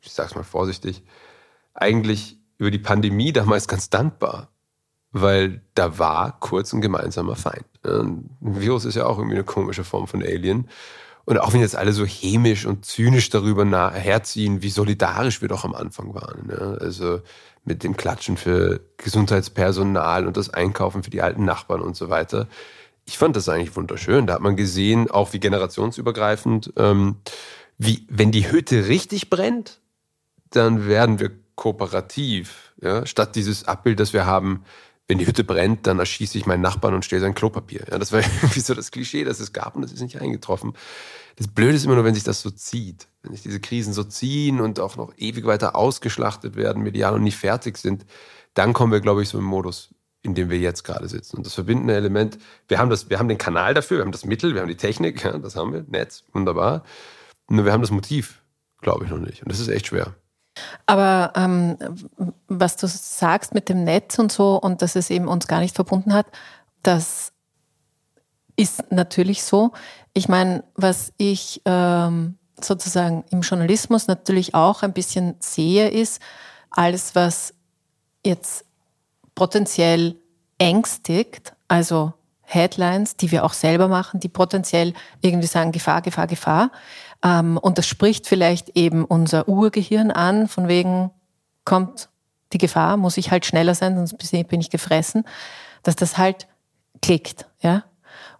ich 0.00 0.12
sag's 0.12 0.34
mal 0.34 0.44
vorsichtig, 0.44 1.02
eigentlich 1.74 2.38
über 2.58 2.70
die 2.70 2.78
Pandemie 2.78 3.32
damals 3.32 3.68
ganz 3.68 3.90
dankbar, 3.90 4.48
weil 5.10 5.62
da 5.74 5.98
war 5.98 6.38
kurz 6.40 6.72
ein 6.72 6.80
gemeinsamer 6.80 7.36
Feind. 7.36 7.66
Ein 7.84 8.30
Virus 8.40 8.84
ist 8.84 8.94
ja 8.94 9.06
auch 9.06 9.18
irgendwie 9.18 9.36
eine 9.36 9.44
komische 9.44 9.84
Form 9.84 10.06
von 10.06 10.22
Alien. 10.22 10.68
Und 11.26 11.38
auch 11.38 11.52
wenn 11.52 11.60
jetzt 11.60 11.76
alle 11.76 11.92
so 11.92 12.04
hämisch 12.04 12.66
und 12.66 12.84
zynisch 12.84 13.30
darüber 13.30 13.64
herziehen, 13.92 14.62
wie 14.62 14.70
solidarisch 14.70 15.40
wir 15.40 15.48
doch 15.48 15.64
am 15.64 15.74
Anfang 15.74 16.14
waren. 16.14 16.46
Ne? 16.46 16.78
Also 16.80 17.20
mit 17.64 17.82
dem 17.82 17.96
Klatschen 17.96 18.36
für 18.36 18.80
Gesundheitspersonal 18.98 20.26
und 20.26 20.36
das 20.36 20.50
Einkaufen 20.50 21.02
für 21.02 21.10
die 21.10 21.22
alten 21.22 21.44
Nachbarn 21.44 21.80
und 21.80 21.96
so 21.96 22.10
weiter. 22.10 22.46
Ich 23.06 23.16
fand 23.16 23.36
das 23.36 23.48
eigentlich 23.48 23.74
wunderschön. 23.76 24.26
Da 24.26 24.34
hat 24.34 24.42
man 24.42 24.56
gesehen, 24.56 25.10
auch 25.10 25.32
wie 25.32 25.40
generationsübergreifend, 25.40 26.74
ähm, 26.76 27.16
wie 27.78 28.06
wenn 28.10 28.30
die 28.30 28.50
Hütte 28.50 28.88
richtig 28.88 29.30
brennt, 29.30 29.80
dann 30.50 30.86
werden 30.86 31.20
wir 31.20 31.30
kooperativ. 31.54 32.74
Ja? 32.82 33.06
Statt 33.06 33.34
dieses 33.34 33.66
Abbild, 33.66 33.98
das 33.98 34.12
wir 34.12 34.26
haben, 34.26 34.64
wenn 35.06 35.18
die 35.18 35.26
Hütte 35.26 35.44
brennt, 35.44 35.86
dann 35.86 35.98
erschieße 35.98 36.38
ich 36.38 36.46
meinen 36.46 36.62
Nachbarn 36.62 36.94
und 36.94 37.04
stehle 37.04 37.20
sein 37.20 37.34
Klopapier. 37.34 37.84
Ja, 37.90 37.98
das 37.98 38.12
war 38.12 38.20
irgendwie 38.42 38.60
so 38.60 38.74
das 38.74 38.90
Klischee, 38.90 39.24
das 39.24 39.40
es 39.40 39.52
gab 39.52 39.76
und 39.76 39.82
das 39.82 39.92
ist 39.92 40.00
nicht 40.00 40.20
eingetroffen. 40.20 40.74
Das 41.36 41.48
Blöde 41.48 41.74
ist 41.74 41.84
immer 41.84 41.96
nur, 41.96 42.04
wenn 42.04 42.14
sich 42.14 42.24
das 42.24 42.40
so 42.40 42.50
zieht. 42.50 43.08
Wenn 43.22 43.32
sich 43.32 43.42
diese 43.42 43.60
Krisen 43.60 43.92
so 43.92 44.04
ziehen 44.04 44.60
und 44.60 44.80
auch 44.80 44.96
noch 44.96 45.12
ewig 45.16 45.44
weiter 45.44 45.76
ausgeschlachtet 45.76 46.56
werden, 46.56 46.82
medial 46.82 47.14
und 47.14 47.22
nie 47.22 47.32
fertig 47.32 47.76
sind, 47.76 48.06
dann 48.54 48.72
kommen 48.72 48.92
wir, 48.92 49.00
glaube 49.00 49.22
ich, 49.22 49.28
so 49.28 49.38
im 49.38 49.44
Modus, 49.44 49.90
in 50.22 50.34
dem 50.34 50.48
wir 50.48 50.58
jetzt 50.58 50.84
gerade 50.84 51.08
sitzen. 51.08 51.38
Und 51.38 51.46
das 51.46 51.54
verbindende 51.54 51.94
Element, 51.94 52.38
wir 52.68 52.78
haben, 52.78 52.88
das, 52.88 53.10
wir 53.10 53.18
haben 53.18 53.28
den 53.28 53.38
Kanal 53.38 53.74
dafür, 53.74 53.98
wir 53.98 54.04
haben 54.04 54.12
das 54.12 54.24
Mittel, 54.24 54.54
wir 54.54 54.60
haben 54.60 54.68
die 54.68 54.76
Technik, 54.76 55.24
ja, 55.24 55.36
das 55.38 55.56
haben 55.56 55.72
wir, 55.72 55.84
Netz, 55.88 56.24
wunderbar. 56.32 56.84
Nur 57.48 57.64
wir 57.64 57.72
haben 57.72 57.82
das 57.82 57.90
Motiv, 57.90 58.42
glaube 58.80 59.04
ich, 59.04 59.10
noch 59.10 59.18
nicht. 59.18 59.42
Und 59.42 59.50
das 59.50 59.60
ist 59.60 59.68
echt 59.68 59.88
schwer. 59.88 60.14
Aber 60.86 61.32
ähm, 61.36 61.76
was 62.48 62.76
du 62.76 62.86
sagst 62.86 63.54
mit 63.54 63.68
dem 63.68 63.84
Netz 63.84 64.18
und 64.18 64.30
so 64.30 64.60
und 64.60 64.82
dass 64.82 64.96
es 64.96 65.10
eben 65.10 65.28
uns 65.28 65.46
gar 65.46 65.60
nicht 65.60 65.74
verbunden 65.74 66.12
hat, 66.12 66.26
das 66.82 67.32
ist 68.56 68.92
natürlich 68.92 69.42
so. 69.42 69.72
Ich 70.12 70.28
meine, 70.28 70.64
was 70.76 71.12
ich 71.16 71.62
ähm, 71.64 72.38
sozusagen 72.60 73.24
im 73.30 73.40
Journalismus 73.40 74.06
natürlich 74.06 74.54
auch 74.54 74.82
ein 74.82 74.92
bisschen 74.92 75.34
sehe, 75.40 75.88
ist 75.88 76.20
alles, 76.70 77.14
was 77.14 77.54
jetzt 78.24 78.64
potenziell 79.34 80.16
ängstigt, 80.58 81.54
also 81.68 82.12
Headlines, 82.42 83.16
die 83.16 83.30
wir 83.30 83.44
auch 83.44 83.52
selber 83.52 83.88
machen, 83.88 84.20
die 84.20 84.28
potenziell 84.28 84.92
irgendwie 85.20 85.46
sagen 85.46 85.72
Gefahr, 85.72 86.02
Gefahr, 86.02 86.26
Gefahr. 86.26 86.70
Ähm, 87.24 87.56
und 87.56 87.78
das 87.78 87.86
spricht 87.86 88.28
vielleicht 88.28 88.76
eben 88.76 89.04
unser 89.04 89.48
Urgehirn 89.48 90.10
an, 90.10 90.46
von 90.46 90.68
wegen 90.68 91.10
kommt 91.64 92.10
die 92.52 92.58
Gefahr, 92.58 92.96
muss 92.96 93.16
ich 93.16 93.30
halt 93.30 93.46
schneller 93.46 93.74
sein, 93.74 93.96
sonst 93.96 94.16
bin 94.48 94.60
ich 94.60 94.70
gefressen, 94.70 95.24
dass 95.82 95.96
das 95.96 96.18
halt 96.18 96.46
klickt. 97.02 97.46
Ja? 97.60 97.84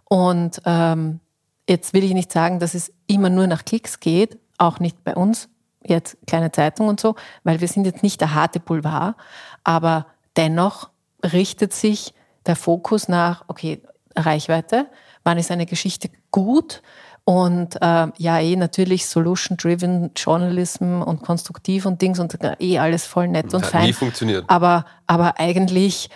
Und 0.04 0.60
ähm, 0.66 1.20
jetzt 1.68 1.94
will 1.94 2.04
ich 2.04 2.12
nicht 2.12 2.30
sagen, 2.30 2.60
dass 2.60 2.74
es 2.74 2.92
immer 3.06 3.30
nur 3.30 3.46
nach 3.46 3.64
Klicks 3.64 3.98
geht, 3.98 4.38
auch 4.58 4.78
nicht 4.78 5.02
bei 5.02 5.16
uns, 5.16 5.48
jetzt 5.82 6.16
kleine 6.26 6.52
Zeitung 6.52 6.88
und 6.88 7.00
so, 7.00 7.16
weil 7.42 7.60
wir 7.60 7.68
sind 7.68 7.86
jetzt 7.86 8.02
nicht 8.02 8.20
der 8.20 8.34
harte 8.34 8.60
Boulevard, 8.60 9.16
aber 9.64 10.06
dennoch 10.36 10.90
richtet 11.22 11.72
sich 11.72 12.14
der 12.46 12.56
Fokus 12.56 13.08
nach, 13.08 13.44
okay, 13.48 13.82
Reichweite, 14.16 14.86
wann 15.24 15.38
ist 15.38 15.50
eine 15.50 15.66
Geschichte 15.66 16.10
gut, 16.30 16.82
und 17.24 17.80
äh, 17.80 18.08
ja, 18.18 18.38
eh 18.38 18.56
natürlich 18.56 19.06
Solution-Driven 19.06 20.10
Journalism 20.14 21.00
und 21.00 21.22
konstruktiv 21.22 21.86
und 21.86 22.02
Dings 22.02 22.18
und 22.18 22.36
eh 22.60 22.78
alles 22.78 23.06
voll 23.06 23.28
nett 23.28 23.54
und 23.54 23.64
hat 23.64 23.70
fein. 23.70 23.86
Nie 23.86 23.92
funktioniert. 23.94 24.44
Aber, 24.48 24.84
aber 25.06 25.40
eigentlich 25.40 26.10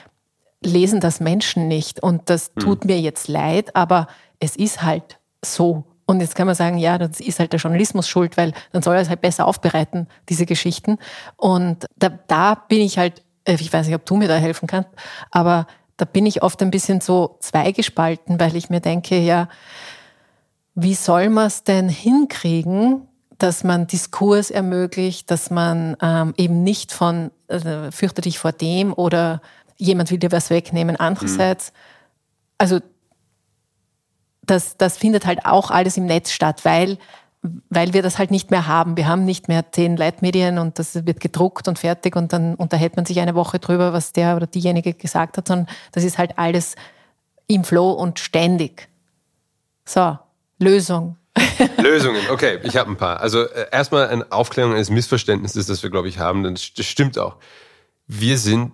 lesen 0.62 1.01
das 1.01 1.21
Menschen 1.21 1.66
nicht. 1.66 2.03
Und 2.03 2.29
das 2.29 2.51
hm. 2.55 2.62
tut 2.62 2.85
mir 2.85 3.01
jetzt 3.01 3.29
leid, 3.29 3.75
aber 3.75 4.09
es 4.38 4.55
ist 4.57 4.83
halt 4.83 5.18
so. 5.42 5.85
Und 6.05 6.21
jetzt 6.21 6.35
kann 6.35 6.47
man 6.47 6.57
sagen, 6.57 6.79
ja, 6.79 6.99
das 6.99 7.21
ist 7.21 7.38
halt 7.38 7.53
der 7.53 7.61
Journalismus 7.61 8.09
schuld, 8.09 8.37
weil 8.37 8.53
dann 8.73 8.83
soll 8.83 8.94
er 8.94 9.03
es 9.03 9.09
halt 9.09 9.21
besser 9.21 9.47
aufbereiten, 9.47 10.09
diese 10.29 10.47
Geschichten. 10.47 10.99
Und 11.37 11.87
da, 11.97 12.09
da 12.09 12.55
bin 12.55 12.81
ich 12.81 12.99
halt, 12.99 13.23
äh, 13.44 13.55
ich 13.55 13.73
weiß 13.73 13.87
nicht, 13.87 13.94
ob 13.94 14.05
du 14.05 14.16
mir 14.16 14.29
da 14.29 14.37
helfen 14.37 14.66
kannst, 14.66 14.90
aber 15.31 15.66
da 15.97 16.05
bin 16.05 16.27
ich 16.27 16.42
oft 16.42 16.62
ein 16.62 16.71
bisschen 16.71 17.01
so 17.01 17.37
zweigespalten, 17.40 18.38
weil 18.38 18.57
ich 18.57 18.71
mir 18.71 18.81
denke, 18.81 19.18
ja, 19.18 19.49
wie 20.81 20.95
soll 20.95 21.29
man 21.29 21.49
es 21.49 21.64
denn 21.64 21.88
hinkriegen, 21.88 23.09
dass 23.37 23.64
man 23.64 23.88
Diskurs 23.88 24.51
ermöglicht, 24.51 25.29
dass 25.29 25.51
man 25.51 25.97
ähm, 26.01 26.35
eben 26.37 26.62
nicht 26.62 26.93
von 26.93 27.33
äh, 27.49 27.91
fürchte 27.91 28.21
dich 28.21 28.38
vor 28.38 28.53
dem 28.53 28.93
oder 28.93 29.41
jemand 29.77 30.12
will 30.12 30.19
dir 30.19 30.31
was 30.31 30.51
wegnehmen. 30.51 30.95
Andererseits, 30.95 31.73
mhm. 31.73 31.77
also 32.59 32.81
das, 34.43 34.77
das 34.77 34.97
findet 34.97 35.27
halt 35.27 35.47
auch 35.47 35.73
alles 35.73 35.97
im 35.97 36.07
Netz 36.07 36.31
statt, 36.31 36.64
weil, 36.64 36.97
weil 37.71 37.93
wir 37.93 38.03
das 38.03 38.19
halt 38.19 38.31
nicht 38.31 38.53
mehr 38.53 38.69
haben. 38.69 38.97
Wir 38.97 39.09
haben 39.09 39.25
nicht 39.25 39.49
mehr 39.49 39.73
zehn 39.73 39.97
Leitmedien 39.97 40.59
und 40.59 40.79
das 40.79 40.95
wird 40.95 41.19
gedruckt 41.19 41.67
und 41.67 41.81
fertig 41.81 42.14
und 42.14 42.33
dann 42.33 42.55
unterhält 42.55 42.95
man 42.95 43.05
sich 43.05 43.19
eine 43.19 43.35
Woche 43.35 43.59
drüber, 43.59 43.93
was 43.93 44.12
der 44.12 44.37
oder 44.37 44.47
diejenige 44.47 44.95
gesagt 44.95 45.38
hat, 45.38 45.49
sondern 45.49 45.67
das 45.91 46.05
ist 46.05 46.19
halt 46.19 46.38
alles 46.38 46.77
im 47.49 47.64
Flow 47.64 47.91
und 47.91 48.21
ständig. 48.21 48.88
So, 49.85 50.19
Lösung. 50.59 51.16
Lösungen, 51.79 52.21
okay, 52.31 52.59
ich 52.62 52.77
habe 52.77 52.90
ein 52.90 52.97
paar. 52.97 53.21
Also 53.21 53.42
äh, 53.42 53.66
erstmal 53.71 54.09
eine 54.09 54.31
Aufklärung 54.33 54.75
eines 54.75 54.90
Missverständnisses, 54.90 55.66
das 55.66 55.83
wir, 55.83 55.90
glaube 55.90 56.09
ich, 56.09 56.18
haben, 56.18 56.42
das, 56.42 56.73
das 56.75 56.87
stimmt 56.87 57.18
auch. 57.18 57.37
Wir 58.07 58.38
sind 58.38 58.73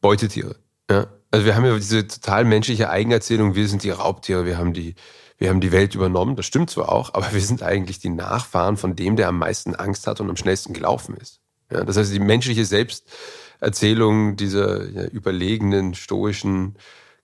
Beutetiere. 0.00 0.56
Ja? 0.90 1.06
Also 1.30 1.46
wir 1.46 1.54
haben 1.54 1.64
ja 1.64 1.74
diese 1.74 2.06
total 2.06 2.44
menschliche 2.44 2.90
Eigenerzählung, 2.90 3.54
wir 3.54 3.68
sind 3.68 3.82
die 3.82 3.90
Raubtiere, 3.90 4.46
wir 4.46 4.58
haben 4.58 4.72
die, 4.72 4.94
wir 5.38 5.50
haben 5.50 5.60
die 5.60 5.72
Welt 5.72 5.94
übernommen, 5.94 6.36
das 6.36 6.46
stimmt 6.46 6.70
zwar 6.70 6.90
auch, 6.90 7.14
aber 7.14 7.32
wir 7.32 7.40
sind 7.40 7.62
eigentlich 7.62 7.98
die 7.98 8.08
Nachfahren 8.08 8.76
von 8.76 8.96
dem, 8.96 9.16
der 9.16 9.28
am 9.28 9.38
meisten 9.38 9.74
Angst 9.74 10.06
hat 10.06 10.20
und 10.20 10.30
am 10.30 10.36
schnellsten 10.36 10.72
gelaufen 10.72 11.16
ist. 11.16 11.40
Ja? 11.70 11.84
Das 11.84 11.96
heißt, 11.96 12.12
die 12.12 12.20
menschliche 12.20 12.64
Selbsterzählung 12.64 14.36
dieser 14.36 14.88
ja, 14.88 15.04
überlegenen, 15.04 15.94
stoischen 15.94 16.76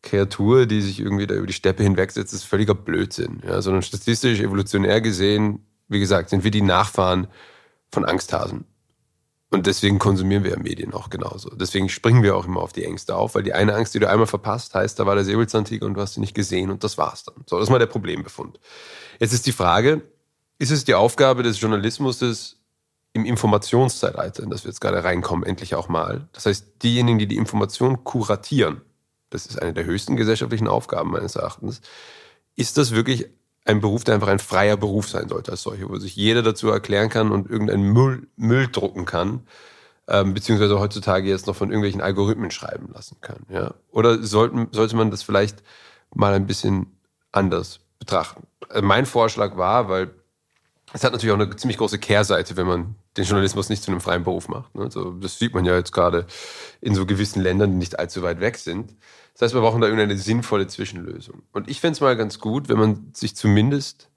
Kreatur, 0.02 0.66
die 0.66 0.80
sich 0.80 1.00
irgendwie 1.00 1.26
da 1.26 1.34
über 1.34 1.46
die 1.46 1.52
Steppe 1.52 1.82
hinwegsetzt, 1.82 2.34
ist 2.34 2.44
völliger 2.44 2.74
Blödsinn. 2.74 3.40
Ja, 3.46 3.62
sondern 3.62 3.82
statistisch, 3.82 4.40
evolutionär 4.40 5.00
gesehen, 5.00 5.64
wie 5.88 6.00
gesagt, 6.00 6.30
sind 6.30 6.44
wir 6.44 6.50
die 6.50 6.62
Nachfahren 6.62 7.28
von 7.90 8.04
Angsthasen. 8.04 8.64
Und 9.50 9.66
deswegen 9.66 9.98
konsumieren 9.98 10.44
wir 10.44 10.52
ja 10.52 10.58
Medien 10.58 10.94
auch 10.94 11.10
genauso. 11.10 11.50
Deswegen 11.50 11.90
springen 11.90 12.22
wir 12.22 12.36
auch 12.36 12.46
immer 12.46 12.62
auf 12.62 12.72
die 12.72 12.84
Ängste 12.84 13.14
auf, 13.14 13.34
weil 13.34 13.42
die 13.42 13.52
eine 13.52 13.74
Angst, 13.74 13.94
die 13.94 13.98
du 13.98 14.08
einmal 14.08 14.26
verpasst, 14.26 14.74
heißt, 14.74 14.98
da 14.98 15.04
war 15.04 15.14
der 15.14 15.24
Säbelzahntiger 15.24 15.84
und 15.84 15.94
du 15.94 16.00
hast 16.00 16.16
ihn 16.16 16.22
nicht 16.22 16.34
gesehen 16.34 16.70
und 16.70 16.82
das 16.84 16.96
war's 16.96 17.24
dann. 17.24 17.44
So, 17.46 17.58
das 17.58 17.64
ist 17.64 17.70
mal 17.70 17.78
der 17.78 17.86
Problembefund. 17.86 18.58
Jetzt 19.20 19.34
ist 19.34 19.46
die 19.46 19.52
Frage, 19.52 20.00
ist 20.58 20.70
es 20.70 20.84
die 20.84 20.94
Aufgabe 20.94 21.42
des 21.42 21.60
Journalismus, 21.60 22.56
im 23.12 23.26
Informationszeitalter, 23.26 24.42
in 24.42 24.48
das 24.48 24.64
wir 24.64 24.70
jetzt 24.70 24.80
gerade 24.80 25.04
reinkommen, 25.04 25.44
endlich 25.44 25.74
auch 25.74 25.88
mal. 25.88 26.28
Das 26.32 26.46
heißt, 26.46 26.82
diejenigen, 26.82 27.18
die 27.18 27.26
die 27.26 27.36
Information 27.36 28.04
kuratieren, 28.04 28.80
das 29.34 29.46
ist 29.46 29.60
eine 29.60 29.72
der 29.72 29.84
höchsten 29.84 30.16
gesellschaftlichen 30.16 30.68
Aufgaben 30.68 31.10
meines 31.10 31.36
Erachtens, 31.36 31.80
ist 32.56 32.78
das 32.78 32.92
wirklich 32.92 33.28
ein 33.64 33.80
Beruf, 33.80 34.04
der 34.04 34.14
einfach 34.14 34.28
ein 34.28 34.38
freier 34.38 34.76
Beruf 34.76 35.08
sein 35.08 35.28
sollte 35.28 35.52
als 35.52 35.62
solcher, 35.62 35.88
wo 35.88 35.96
sich 35.96 36.16
jeder 36.16 36.42
dazu 36.42 36.68
erklären 36.68 37.08
kann 37.08 37.30
und 37.30 37.48
irgendeinen 37.48 37.92
Müll, 37.92 38.26
Müll 38.36 38.68
drucken 38.70 39.04
kann, 39.04 39.46
ähm, 40.08 40.34
beziehungsweise 40.34 40.80
heutzutage 40.80 41.28
jetzt 41.28 41.46
noch 41.46 41.54
von 41.54 41.68
irgendwelchen 41.68 42.00
Algorithmen 42.00 42.50
schreiben 42.50 42.90
lassen 42.92 43.18
kann. 43.20 43.46
Ja? 43.48 43.74
Oder 43.90 44.22
sollten, 44.22 44.68
sollte 44.72 44.96
man 44.96 45.10
das 45.10 45.22
vielleicht 45.22 45.62
mal 46.12 46.34
ein 46.34 46.46
bisschen 46.46 46.98
anders 47.30 47.80
betrachten? 47.98 48.46
Also 48.68 48.82
mein 48.82 49.06
Vorschlag 49.06 49.56
war, 49.56 49.88
weil 49.88 50.10
es 50.92 51.04
hat 51.04 51.12
natürlich 51.12 51.32
auch 51.32 51.40
eine 51.40 51.54
ziemlich 51.56 51.78
große 51.78 51.98
Kehrseite, 51.98 52.56
wenn 52.56 52.66
man 52.66 52.96
den 53.16 53.24
Journalismus 53.24 53.68
nicht 53.68 53.82
zu 53.82 53.90
einem 53.90 54.00
freien 54.00 54.24
Beruf 54.24 54.48
macht. 54.48 54.70
Also 54.76 55.12
das 55.12 55.38
sieht 55.38 55.54
man 55.54 55.64
ja 55.64 55.76
jetzt 55.76 55.92
gerade 55.92 56.26
in 56.80 56.94
so 56.94 57.06
gewissen 57.06 57.40
Ländern, 57.40 57.70
die 57.70 57.76
nicht 57.76 57.98
allzu 57.98 58.22
weit 58.22 58.40
weg 58.40 58.58
sind. 58.58 58.94
Das 59.32 59.42
heißt, 59.42 59.54
wir 59.54 59.60
brauchen 59.62 59.80
da 59.80 59.86
irgendeine 59.86 60.18
sinnvolle 60.18 60.66
Zwischenlösung. 60.66 61.42
Und 61.52 61.68
ich 61.68 61.80
fände 61.80 61.94
es 61.94 62.00
mal 62.00 62.16
ganz 62.16 62.38
gut, 62.38 62.68
wenn 62.68 62.78
man 62.78 63.10
sich 63.14 63.34
zumindest 63.34 64.10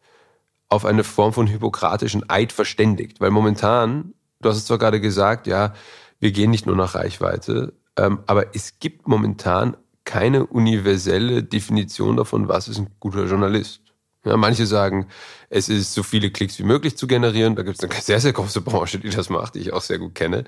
auf 0.68 0.86
eine 0.86 1.04
Form 1.04 1.34
von 1.34 1.48
hypokratischen 1.48 2.30
Eid 2.30 2.52
verständigt. 2.52 3.22
Weil 3.22 3.32
momentan, 3.32 4.14
du 4.42 4.50
hast 4.50 4.58
es 4.58 4.66
zwar 4.66 4.78
gerade 4.78 5.00
gesagt, 5.00 5.48
ja, 5.48 5.74
wir 6.20 6.32
gehen 6.32 6.52
nicht 6.52 6.66
nur 6.66 6.76
nach 6.76 6.96
Reichweite, 6.96 7.74
ähm, 7.98 8.20
aber 8.26 8.56
es 8.56 8.80
gibt 8.80 9.08
momentan 9.08 9.78
keine 10.04 10.46
universelle 10.46 11.44
Definition 11.44 12.18
davon, 12.18 12.48
was 12.48 12.68
ist 12.68 12.78
ein 12.78 12.90
guter 13.00 13.26
Journalist. 13.26 13.82
Ja, 14.24 14.38
manche 14.38 14.66
sagen, 14.66 15.08
es 15.50 15.70
ist 15.70 15.94
so 15.94 16.02
viele 16.02 16.32
Klicks 16.32 16.58
wie 16.58 16.64
möglich 16.64 16.98
zu 16.98 17.06
generieren. 17.06 17.56
Da 17.56 17.62
gibt 17.62 17.78
es 17.78 17.84
eine 17.84 18.02
sehr, 18.02 18.20
sehr 18.20 18.34
große 18.34 18.62
Branche, 18.62 18.98
die 18.98 19.10
das 19.10 19.30
macht, 19.30 19.54
die 19.54 19.60
ich 19.60 19.72
auch 19.72 19.82
sehr 19.82 20.00
gut 20.00 20.16
kenne. 20.16 20.46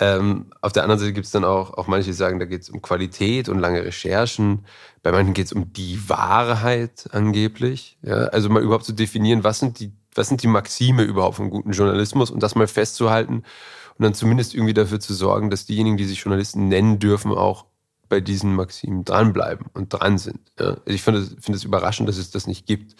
Ähm, 0.00 0.52
auf 0.60 0.72
der 0.72 0.84
anderen 0.84 1.00
Seite 1.00 1.12
gibt 1.12 1.26
es 1.26 1.32
dann 1.32 1.44
auch, 1.44 1.74
auch 1.74 1.88
manche, 1.88 2.10
die 2.10 2.14
sagen, 2.14 2.38
da 2.38 2.44
geht 2.44 2.62
es 2.62 2.70
um 2.70 2.80
Qualität 2.82 3.48
und 3.48 3.58
lange 3.58 3.84
Recherchen. 3.84 4.64
Bei 5.02 5.10
manchen 5.10 5.34
geht 5.34 5.46
es 5.46 5.52
um 5.52 5.72
die 5.72 6.08
Wahrheit 6.08 7.08
angeblich. 7.12 7.98
Ja, 8.02 8.26
also 8.26 8.48
mal 8.48 8.62
überhaupt 8.62 8.84
zu 8.84 8.92
definieren, 8.92 9.42
was 9.42 9.58
sind 9.58 9.80
die, 9.80 9.92
was 10.14 10.28
sind 10.28 10.42
die 10.42 10.46
Maxime 10.46 11.02
überhaupt 11.02 11.36
vom 11.36 11.50
guten 11.50 11.72
Journalismus 11.72 12.30
und 12.30 12.42
das 12.42 12.54
mal 12.54 12.68
festzuhalten 12.68 13.42
und 13.98 14.04
dann 14.04 14.14
zumindest 14.14 14.54
irgendwie 14.54 14.74
dafür 14.74 15.00
zu 15.00 15.14
sorgen, 15.14 15.50
dass 15.50 15.66
diejenigen, 15.66 15.96
die 15.96 16.04
sich 16.04 16.20
Journalisten 16.20 16.68
nennen 16.68 17.00
dürfen, 17.00 17.32
auch 17.32 17.66
bei 18.08 18.20
diesen 18.20 18.54
Maximen 18.54 19.04
dranbleiben 19.04 19.66
und 19.74 19.90
dran 19.90 20.16
sind. 20.18 20.40
Ja. 20.58 20.66
Also 20.66 20.82
ich 20.86 21.02
finde 21.02 21.20
es 21.20 21.36
find 21.40 21.64
überraschend, 21.64 22.08
dass 22.08 22.16
es 22.16 22.30
das 22.30 22.46
nicht 22.46 22.66
gibt. 22.66 22.94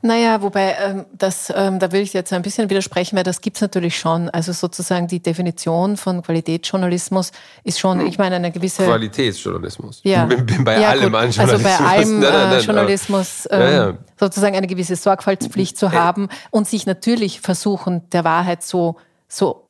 Naja, 0.00 0.42
wobei, 0.42 0.76
ähm, 0.80 1.06
das, 1.12 1.52
ähm, 1.54 1.80
da 1.80 1.90
will 1.90 2.02
ich 2.02 2.12
jetzt 2.12 2.32
ein 2.32 2.42
bisschen 2.42 2.70
widersprechen, 2.70 3.16
weil 3.16 3.24
das 3.24 3.40
gibt's 3.40 3.60
natürlich 3.60 3.98
schon. 3.98 4.30
Also 4.30 4.52
sozusagen 4.52 5.08
die 5.08 5.20
Definition 5.20 5.96
von 5.96 6.22
Qualitätsjournalismus 6.22 7.32
ist 7.64 7.80
schon, 7.80 8.06
ich 8.06 8.16
meine, 8.16 8.36
eine 8.36 8.52
gewisse... 8.52 8.84
Qualitätsjournalismus. 8.84 10.00
Ja. 10.04 10.24
Bin, 10.26 10.46
bin 10.46 10.62
bei 10.62 10.80
ja, 10.80 10.90
allem 10.90 11.12
an 11.16 11.32
Journalismus. 11.32 11.50
Also 11.50 11.64
bei 11.64 11.96
allem 11.96 12.20
nein, 12.20 12.32
nein, 12.32 12.50
nein, 12.50 12.62
Journalismus 12.62 13.48
ähm, 13.50 13.60
ja, 13.60 13.70
ja. 13.70 13.98
sozusagen 14.20 14.56
eine 14.56 14.68
gewisse 14.68 14.94
Sorgfaltspflicht 14.94 15.76
zu 15.76 15.90
haben 15.90 16.28
und 16.50 16.68
sich 16.68 16.86
natürlich 16.86 17.40
versuchen, 17.40 18.08
der 18.10 18.22
Wahrheit 18.22 18.62
so, 18.62 18.98
so, 19.26 19.68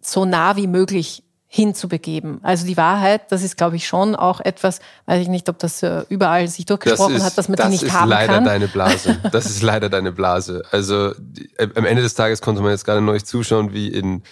so 0.00 0.24
nah 0.24 0.56
wie 0.56 0.68
möglich 0.68 1.22
hinzubegeben. 1.50 2.40
Also 2.42 2.66
die 2.66 2.76
Wahrheit, 2.76 3.32
das 3.32 3.42
ist, 3.42 3.56
glaube 3.56 3.76
ich, 3.76 3.86
schon 3.86 4.14
auch 4.14 4.40
etwas, 4.40 4.80
weiß 5.06 5.22
ich 5.22 5.28
nicht, 5.28 5.48
ob 5.48 5.58
das 5.58 5.82
äh, 5.82 6.04
überall 6.10 6.46
sich 6.46 6.66
durchgesprochen 6.66 7.14
das 7.14 7.22
ist, 7.22 7.26
hat, 7.26 7.38
dass 7.38 7.48
man 7.48 7.56
die 7.56 7.68
nicht 7.68 7.92
haben 7.92 8.10
kann. 8.10 8.10
Das 8.10 8.28
ist 8.28 8.28
leider 8.28 8.40
deine 8.42 8.68
Blase. 8.68 9.18
Das 9.32 9.46
ist 9.46 9.62
leider 9.62 9.88
deine 9.88 10.12
Blase. 10.12 10.62
Also 10.70 11.14
die, 11.18 11.50
äh, 11.56 11.68
am 11.74 11.86
Ende 11.86 12.02
des 12.02 12.14
Tages 12.14 12.42
konnte 12.42 12.60
man 12.60 12.72
jetzt 12.72 12.84
gerade 12.84 13.00
neulich 13.00 13.24
zuschauen, 13.24 13.72
wie 13.72 13.88
in 13.88 14.22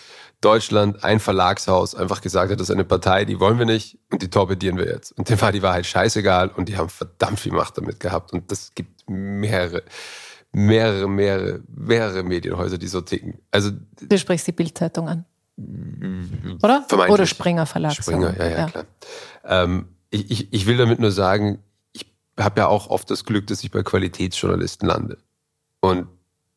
Deutschland 0.43 1.03
ein 1.05 1.19
Verlagshaus 1.19 1.95
einfach 1.95 2.21
gesagt 2.21 2.53
hat, 2.53 2.61
das 2.61 2.69
ist 2.69 2.75
eine 2.75 2.85
Partei, 2.85 3.25
die 3.25 3.41
wollen 3.41 3.59
wir 3.59 3.65
nicht 3.65 3.99
und 4.13 4.21
die 4.21 4.29
torpedieren 4.29 4.77
wir 4.77 4.87
jetzt. 4.87 5.13
Und 5.13 5.31
dem 5.31 5.41
war 5.41 5.53
die 5.53 5.63
Wahrheit 5.63 5.87
scheißegal 5.87 6.51
und 6.51 6.69
die 6.69 6.77
haben 6.77 6.91
verdammt 6.91 7.41
viel 7.41 7.53
Macht 7.53 7.79
damit 7.79 7.99
gehabt. 7.99 8.35
Und 8.35 8.53
das 8.53 8.73
gibt 8.75 9.09
mehrere 9.09 9.83
mehrere, 10.53 11.07
mehrere, 11.07 11.61
mehrere 11.69 12.23
Medienhäuser, 12.23 12.79
die 12.79 12.87
so 12.87 13.03
ticken. 13.03 13.39
Also, 13.51 13.73
du 14.01 14.19
sprichst 14.19 14.47
die 14.47 14.53
Bildzeitung 14.53 15.07
an. 15.07 15.27
Oder? 15.57 16.87
Oder 17.09 17.27
Springer 17.27 17.67
Verlag. 17.67 17.95
Springer, 17.95 18.37
ja, 18.37 18.49
ja, 18.49 18.59
ja. 18.59 18.67
klar. 18.67 18.85
Ähm, 19.45 19.89
ich, 20.11 20.31
ich, 20.31 20.53
ich 20.53 20.67
will 20.67 20.77
damit 20.77 20.99
nur 20.99 21.13
sagen, 21.13 21.63
ich 21.93 22.07
habe 22.39 22.61
ja 22.61 22.67
auch 22.69 22.89
oft 22.89 23.11
das 23.11 23.25
Glück, 23.25 23.47
dass 23.47 23.65
ich 23.65 23.71
bei 23.71 23.83
Qualitätsjournalisten 23.83 24.87
lande. 24.87 25.19
Und 25.81 26.09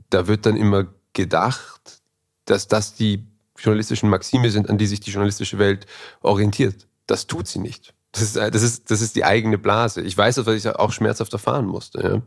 da 0.10 0.28
wird 0.28 0.46
dann 0.46 0.58
immer 0.58 0.88
gedacht, 1.14 2.02
dass 2.46 2.68
das 2.68 2.94
die 2.96 3.26
journalistischen 3.58 4.10
Maxime 4.10 4.50
sind, 4.52 4.70
an 4.70 4.78
die 4.78 4.88
sich 4.88 5.00
die 5.00 5.12
journalistische 5.12 5.60
Welt 5.60 5.86
orientiert. 6.22 6.88
Das 7.08 7.28
tut 7.28 7.48
sie 7.48 7.60
nicht. 7.60 7.94
Das 8.12 8.24
ist, 8.24 8.36
das 8.36 8.62
ist, 8.62 8.92
das 8.92 9.02
ist 9.02 9.16
die 9.16 9.24
eigene 9.24 9.58
Blase. 9.58 10.02
Ich 10.02 10.18
weiß, 10.18 10.36
dass 10.36 10.48
ich 10.48 10.68
auch 10.68 10.92
schmerzhaft 10.92 11.32
erfahren 11.34 11.66
musste. 11.66 12.02
Ja. 12.02 12.22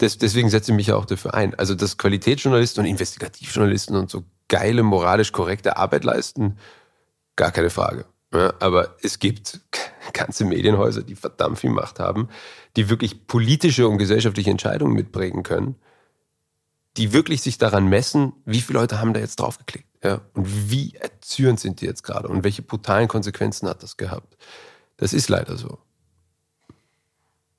Des, 0.00 0.16
deswegen 0.18 0.48
setze 0.48 0.72
ich 0.72 0.76
mich 0.76 0.86
ja 0.88 0.96
auch 0.96 1.04
dafür 1.04 1.34
ein. 1.34 1.54
Also, 1.56 1.74
dass 1.74 1.98
Qualitätsjournalisten 1.98 2.84
und 2.84 2.90
Investigativjournalisten 2.90 3.96
und 3.96 4.10
so 4.10 4.24
geile, 4.50 4.82
moralisch 4.82 5.32
korrekte 5.32 5.78
Arbeit 5.78 6.04
leisten? 6.04 6.58
Gar 7.36 7.52
keine 7.52 7.70
Frage. 7.70 8.04
Ja, 8.34 8.52
aber 8.60 8.96
es 9.02 9.18
gibt 9.18 9.60
ganze 10.12 10.44
Medienhäuser, 10.44 11.02
die 11.02 11.16
verdammt 11.16 11.58
viel 11.58 11.70
Macht 11.70 11.98
haben, 11.98 12.28
die 12.76 12.90
wirklich 12.90 13.26
politische 13.26 13.88
und 13.88 13.96
gesellschaftliche 13.96 14.50
Entscheidungen 14.50 14.92
mitprägen 14.92 15.42
können, 15.42 15.76
die 16.96 17.12
wirklich 17.14 17.40
sich 17.40 17.56
daran 17.56 17.88
messen, 17.88 18.34
wie 18.44 18.60
viele 18.60 18.80
Leute 18.80 19.00
haben 19.00 19.14
da 19.14 19.20
jetzt 19.20 19.40
draufgeklickt. 19.40 19.88
Ja, 20.04 20.20
und 20.34 20.70
wie 20.70 20.94
erzürnt 20.94 21.60
sind 21.60 21.80
die 21.80 21.86
jetzt 21.86 22.02
gerade 22.02 22.28
und 22.28 22.44
welche 22.44 22.62
brutalen 22.62 23.08
Konsequenzen 23.08 23.68
hat 23.68 23.82
das 23.82 23.96
gehabt. 23.96 24.36
Das 24.96 25.12
ist 25.12 25.28
leider 25.28 25.56
so. 25.56 25.78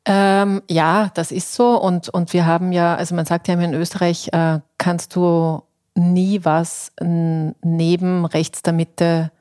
Ähm, 0.06 0.64
ja, 0.70 1.12
das 1.14 1.32
ist 1.32 1.54
so. 1.54 1.80
Und, 1.80 2.10
und 2.10 2.34
wir 2.34 2.46
haben 2.46 2.72
ja, 2.72 2.96
also 2.96 3.14
man 3.14 3.26
sagt 3.26 3.48
ja 3.48 3.54
in 3.54 3.74
Österreich, 3.74 4.30
äh, 4.34 4.60
kannst 4.78 5.16
du 5.16 5.64
nie 5.96 6.44
was 6.44 6.92
neben 7.00 8.26
rechts 8.26 8.62
der 8.62 8.74
Mitte 8.74 9.32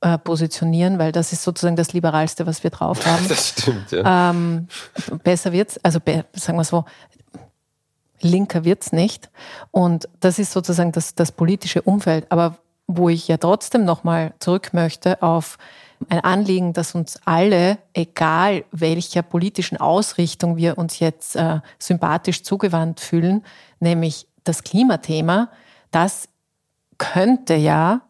äh, 0.00 0.18
positionieren, 0.18 0.98
weil 0.98 1.12
das 1.12 1.32
ist 1.32 1.42
sozusagen 1.42 1.76
das 1.76 1.92
Liberalste, 1.92 2.46
was 2.46 2.62
wir 2.62 2.70
drauf 2.70 3.04
haben. 3.06 3.28
Das 3.28 3.48
stimmt, 3.48 3.90
ja. 3.92 4.30
Ähm, 4.30 4.68
besser 5.22 5.52
wird's, 5.52 5.78
also 5.82 6.00
be 6.00 6.24
sagen 6.32 6.58
wir 6.58 6.64
so, 6.64 6.84
linker 8.20 8.64
wird's 8.64 8.92
nicht. 8.92 9.30
Und 9.70 10.08
das 10.20 10.38
ist 10.38 10.52
sozusagen 10.52 10.92
das, 10.92 11.14
das 11.14 11.32
politische 11.32 11.82
Umfeld. 11.82 12.26
Aber 12.30 12.56
wo 12.86 13.08
ich 13.08 13.28
ja 13.28 13.36
trotzdem 13.36 13.84
nochmal 13.84 14.32
zurück 14.40 14.70
möchte 14.72 15.22
auf 15.22 15.58
ein 16.08 16.20
Anliegen, 16.20 16.72
das 16.72 16.94
uns 16.94 17.20
alle, 17.24 17.78
egal 17.92 18.64
welcher 18.72 19.22
politischen 19.22 19.76
Ausrichtung 19.76 20.56
wir 20.56 20.78
uns 20.78 20.98
jetzt 20.98 21.36
äh, 21.36 21.60
sympathisch 21.78 22.42
zugewandt 22.42 23.00
fühlen, 23.00 23.44
nämlich 23.80 24.26
das 24.44 24.64
Klimathema, 24.64 25.50
das 25.90 26.28
könnte 26.98 27.54
ja 27.54 28.02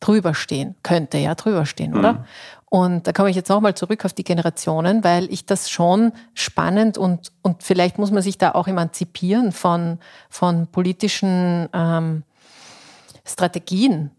drüber 0.00 0.34
stehen, 0.34 0.74
könnte 0.82 1.18
ja 1.18 1.34
drüber 1.34 1.64
stehen, 1.64 1.96
oder? 1.96 2.14
Mhm. 2.14 2.24
Und 2.66 3.06
da 3.06 3.12
komme 3.12 3.28
ich 3.28 3.36
jetzt 3.36 3.50
nochmal 3.50 3.74
zurück 3.74 4.04
auf 4.04 4.14
die 4.14 4.24
Generationen, 4.24 5.04
weil 5.04 5.30
ich 5.30 5.44
das 5.44 5.68
schon 5.68 6.12
spannend 6.32 6.96
und, 6.96 7.30
und 7.42 7.62
vielleicht 7.62 7.98
muss 7.98 8.10
man 8.10 8.22
sich 8.22 8.38
da 8.38 8.52
auch 8.52 8.66
emanzipieren 8.66 9.52
von, 9.52 9.98
von 10.30 10.66
politischen 10.68 11.68
ähm, 11.74 12.22
Strategien, 13.26 14.10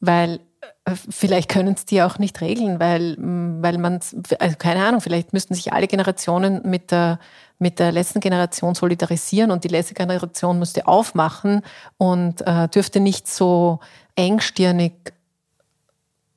weil 0.00 0.40
vielleicht 1.08 1.48
können 1.48 1.74
es 1.74 1.84
die 1.84 2.02
auch 2.02 2.18
nicht 2.18 2.40
regeln, 2.40 2.80
weil, 2.80 3.16
weil 3.18 3.78
man, 3.78 4.00
also 4.38 4.56
keine 4.58 4.84
Ahnung, 4.84 5.00
vielleicht 5.00 5.32
müssten 5.32 5.54
sich 5.54 5.72
alle 5.72 5.86
Generationen 5.86 6.62
mit 6.68 6.90
der, 6.90 7.18
mit 7.58 7.78
der 7.78 7.92
letzten 7.92 8.20
Generation 8.20 8.74
solidarisieren 8.74 9.50
und 9.50 9.64
die 9.64 9.68
letzte 9.68 9.94
Generation 9.94 10.58
müsste 10.58 10.86
aufmachen 10.86 11.62
und 11.96 12.46
äh, 12.46 12.68
dürfte 12.68 13.00
nicht 13.00 13.28
so 13.28 13.80
engstirnig, 14.16 14.92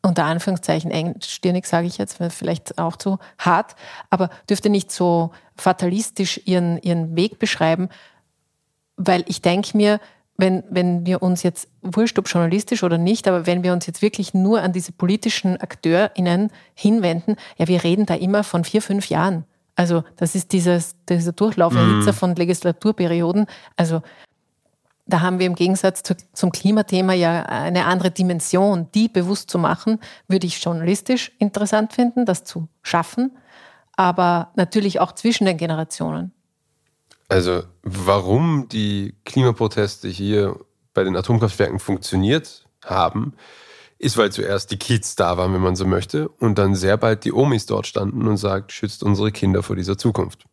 unter 0.02 0.26
Anführungszeichen 0.26 0.92
engstirnig 0.92 1.66
sage 1.66 1.88
ich 1.88 1.98
jetzt, 1.98 2.18
vielleicht 2.30 2.78
auch 2.78 2.98
zu 2.98 3.20
hart, 3.38 3.76
aber 4.10 4.30
dürfte 4.50 4.70
nicht 4.70 4.92
so 4.92 5.32
fatalistisch 5.56 6.42
ihren, 6.46 6.78
ihren 6.82 7.16
Weg 7.16 7.40
beschreiben, 7.40 7.90
weil 8.98 9.24
ich 9.28 9.42
denke 9.42 9.76
mir, 9.76 10.00
wenn, 10.38 10.64
wenn 10.70 11.06
wir 11.06 11.22
uns 11.22 11.44
jetzt, 11.44 11.68
wurscht 11.82 12.18
ob 12.18 12.28
journalistisch 12.28 12.84
oder 12.84 12.98
nicht, 12.98 13.28
aber 13.28 13.46
wenn 13.46 13.64
wir 13.64 13.72
uns 13.72 13.86
jetzt 13.86 14.02
wirklich 14.02 14.34
nur 14.34 14.62
an 14.62 14.74
diese 14.74 14.92
politischen 14.92 15.58
AkteurInnen 15.58 16.50
hinwenden, 16.74 17.36
ja, 17.58 17.68
wir 17.68 17.84
reden 17.84 18.06
da 18.06 18.16
immer 18.16 18.44
von 18.44 18.64
vier, 18.64 18.82
fünf 18.82 19.10
Jahren. 19.10 19.46
Also 19.76 20.04
das 20.18 20.36
ist 20.36 20.52
dieses, 20.52 20.96
dieser 21.08 21.32
Durchlauferhitzer 21.32 22.12
mhm. 22.12 22.16
von 22.16 22.36
Legislaturperioden. 22.36 23.46
Also 23.76 24.02
da 25.06 25.22
haben 25.22 25.40
wir 25.40 25.48
im 25.48 25.56
Gegensatz 25.56 26.04
zu, 26.04 26.16
zum 26.34 26.52
Klimathema 26.52 27.14
ja 27.14 27.44
eine 27.44 27.86
andere 27.86 28.12
Dimension. 28.12 28.88
Die 28.94 29.10
bewusst 29.10 29.50
zu 29.50 29.60
machen, 29.60 30.00
würde 30.28 30.48
ich 30.48 30.64
journalistisch 30.64 31.32
interessant 31.40 31.94
finden, 31.94 32.26
das 32.26 32.44
zu 32.44 32.68
schaffen, 32.82 33.32
aber 33.96 34.52
natürlich 34.56 35.00
auch 35.00 35.12
zwischen 35.12 35.46
den 35.46 35.58
Generationen. 35.58 36.32
Also 37.28 37.64
warum 37.82 38.68
die 38.70 39.16
Klimaproteste 39.26 40.08
hier 40.08 40.60
bei 40.94 41.04
den 41.04 41.16
Atomkraftwerken 41.16 41.80
funktioniert 41.80 42.68
haben, 42.84 43.34
ist, 43.98 44.18
weil 44.18 44.32
zuerst 44.32 44.72
die 44.72 44.78
Kids 44.78 45.16
da 45.16 45.38
waren, 45.38 45.54
wenn 45.54 45.62
man 45.62 45.76
so 45.76 45.86
möchte, 45.86 46.28
und 46.28 46.58
dann 46.58 46.76
sehr 46.76 46.98
bald 46.98 47.24
die 47.24 47.34
Omis 47.34 47.66
dort 47.66 47.88
standen 47.88 48.28
und 48.28 48.38
sagt, 48.38 48.72
schützt 48.72 49.04
unsere 49.04 49.32
Kinder 49.32 49.64
vor 49.64 49.76
dieser 49.76 49.98
Zukunft. 49.98 50.46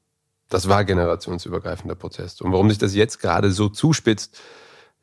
Das 0.49 0.69
war 0.69 0.85
generationsübergreifender 0.85 1.95
Protest. 1.95 2.43
Und 2.43 2.53
warum 2.53 2.69
sich 2.69 2.79
das 2.79 2.95
jetzt 2.95 3.19
gerade 3.19 3.51
so 3.51 3.69
zuspitzt, 3.69 4.41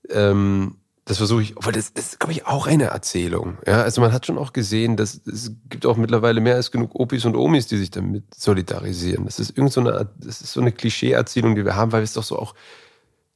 ähm, 0.10 0.78
das 1.08 1.18
versuche 1.18 1.42
ich, 1.42 1.56
weil 1.56 1.72
das, 1.72 1.94
das 1.94 2.10
ist, 2.10 2.20
glaube 2.20 2.34
ich, 2.34 2.46
auch 2.46 2.68
eine 2.68 2.86
Erzählung. 2.86 3.58
Ja, 3.66 3.82
also 3.82 4.02
man 4.02 4.12
hat 4.12 4.26
schon 4.26 4.38
auch 4.38 4.52
gesehen, 4.52 4.98
dass 4.98 5.22
es 5.26 5.54
gibt 5.70 5.86
auch 5.86 5.96
mittlerweile 5.96 6.42
mehr 6.42 6.56
als 6.56 6.70
genug 6.70 6.96
Opis 6.96 7.24
und 7.24 7.38
Omis, 7.38 7.68
die 7.68 7.78
sich 7.78 7.92
damit 7.92 8.24
solidarisieren. 8.36 9.26
Das 9.26 9.40
ist 9.40 9.58
irgend 9.58 9.72
so 9.72 9.80
eine, 9.80 10.10
das 10.18 10.42
ist 10.42 10.52
so 10.52 10.60
eine 10.60 10.74
Klischee-Erzählung, 10.74 11.56
die 11.56 11.64
wir 11.64 11.78
haben, 11.78 11.94
weil 11.94 12.02
wir 12.02 12.06
es 12.06 12.14
doch 12.14 12.24
so 12.24 12.38
auch 12.38 12.56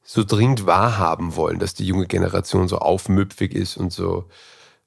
so 0.03 0.25
dringend 0.25 0.65
wahrhaben 0.65 1.37
wollen, 1.37 1.59
dass 1.59 1.73
die 1.73 1.85
junge 1.85 2.07
Generation 2.07 2.67
so 2.67 2.79
aufmüpfig 2.79 3.55
ist 3.55 3.77
und 3.77 3.93
so 3.93 4.25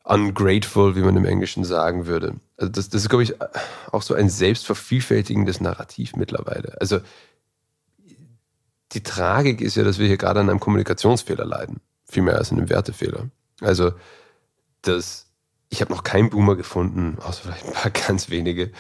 ungrateful, 0.03 0.95
wie 0.95 1.01
man 1.01 1.17
im 1.17 1.25
Englischen 1.25 1.65
sagen 1.65 2.05
würde. 2.05 2.35
Also 2.59 2.71
das, 2.71 2.91
das 2.91 3.03
ist, 3.03 3.09
glaube 3.09 3.23
ich, 3.23 3.35
auch 3.93 4.03
so 4.03 4.13
ein 4.13 4.29
selbstvervielfältigendes 4.29 5.63
Narrativ 5.63 6.17
mittlerweile. 6.17 6.77
Also 6.79 7.01
die 8.93 9.03
Tragik 9.03 9.63
ist 9.63 9.77
ja, 9.77 9.85
dass 9.85 9.99
wir 9.99 10.07
hier 10.07 10.19
gerade 10.19 10.41
an 10.41 10.51
einem 10.51 10.61
Kommunikationsfehler 10.61 11.47
leiden, 11.47 11.81
viel 12.15 12.23
mehr 12.23 12.39
als 12.39 12.51
einem 12.51 12.71
Wertefehler. 12.71 13.29
Also 13.61 13.93
das, 14.83 15.27
ich 15.69 15.81
habe 15.81 15.93
noch 15.93 16.05
keinen 16.05 16.31
Boomer 16.31 16.57
gefunden, 16.57 17.19
außer 17.21 17.43
vielleicht 17.43 17.67
ein 17.67 17.73
paar 17.73 17.91
ganz 18.07 18.31
wenige, 18.31 18.73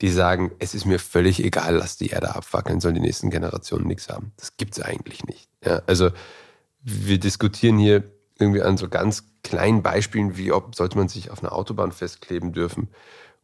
die 0.00 0.10
sagen, 0.10 0.52
es 0.58 0.74
ist 0.74 0.84
mir 0.84 0.98
völlig 0.98 1.42
egal, 1.42 1.76
lass 1.76 1.96
die 1.96 2.08
Erde 2.08 2.34
abfackeln, 2.34 2.80
sollen 2.80 2.94
die 2.94 3.00
nächsten 3.00 3.30
Generationen 3.30 3.86
nichts 3.86 4.08
haben. 4.08 4.32
Das 4.36 4.56
gibt 4.56 4.76
es 4.76 4.82
eigentlich 4.82 5.24
nicht. 5.24 5.48
Ja, 5.64 5.82
also 5.86 6.10
wir 6.82 7.18
diskutieren 7.18 7.78
hier 7.78 8.04
irgendwie 8.38 8.62
an 8.62 8.76
so 8.76 8.88
ganz 8.88 9.24
kleinen 9.42 9.82
Beispielen, 9.82 10.36
wie 10.36 10.52
ob 10.52 10.74
sollte 10.74 10.98
man 10.98 11.08
sich 11.08 11.30
auf 11.30 11.42
einer 11.42 11.52
Autobahn 11.52 11.92
festkleben 11.92 12.52
dürfen 12.52 12.88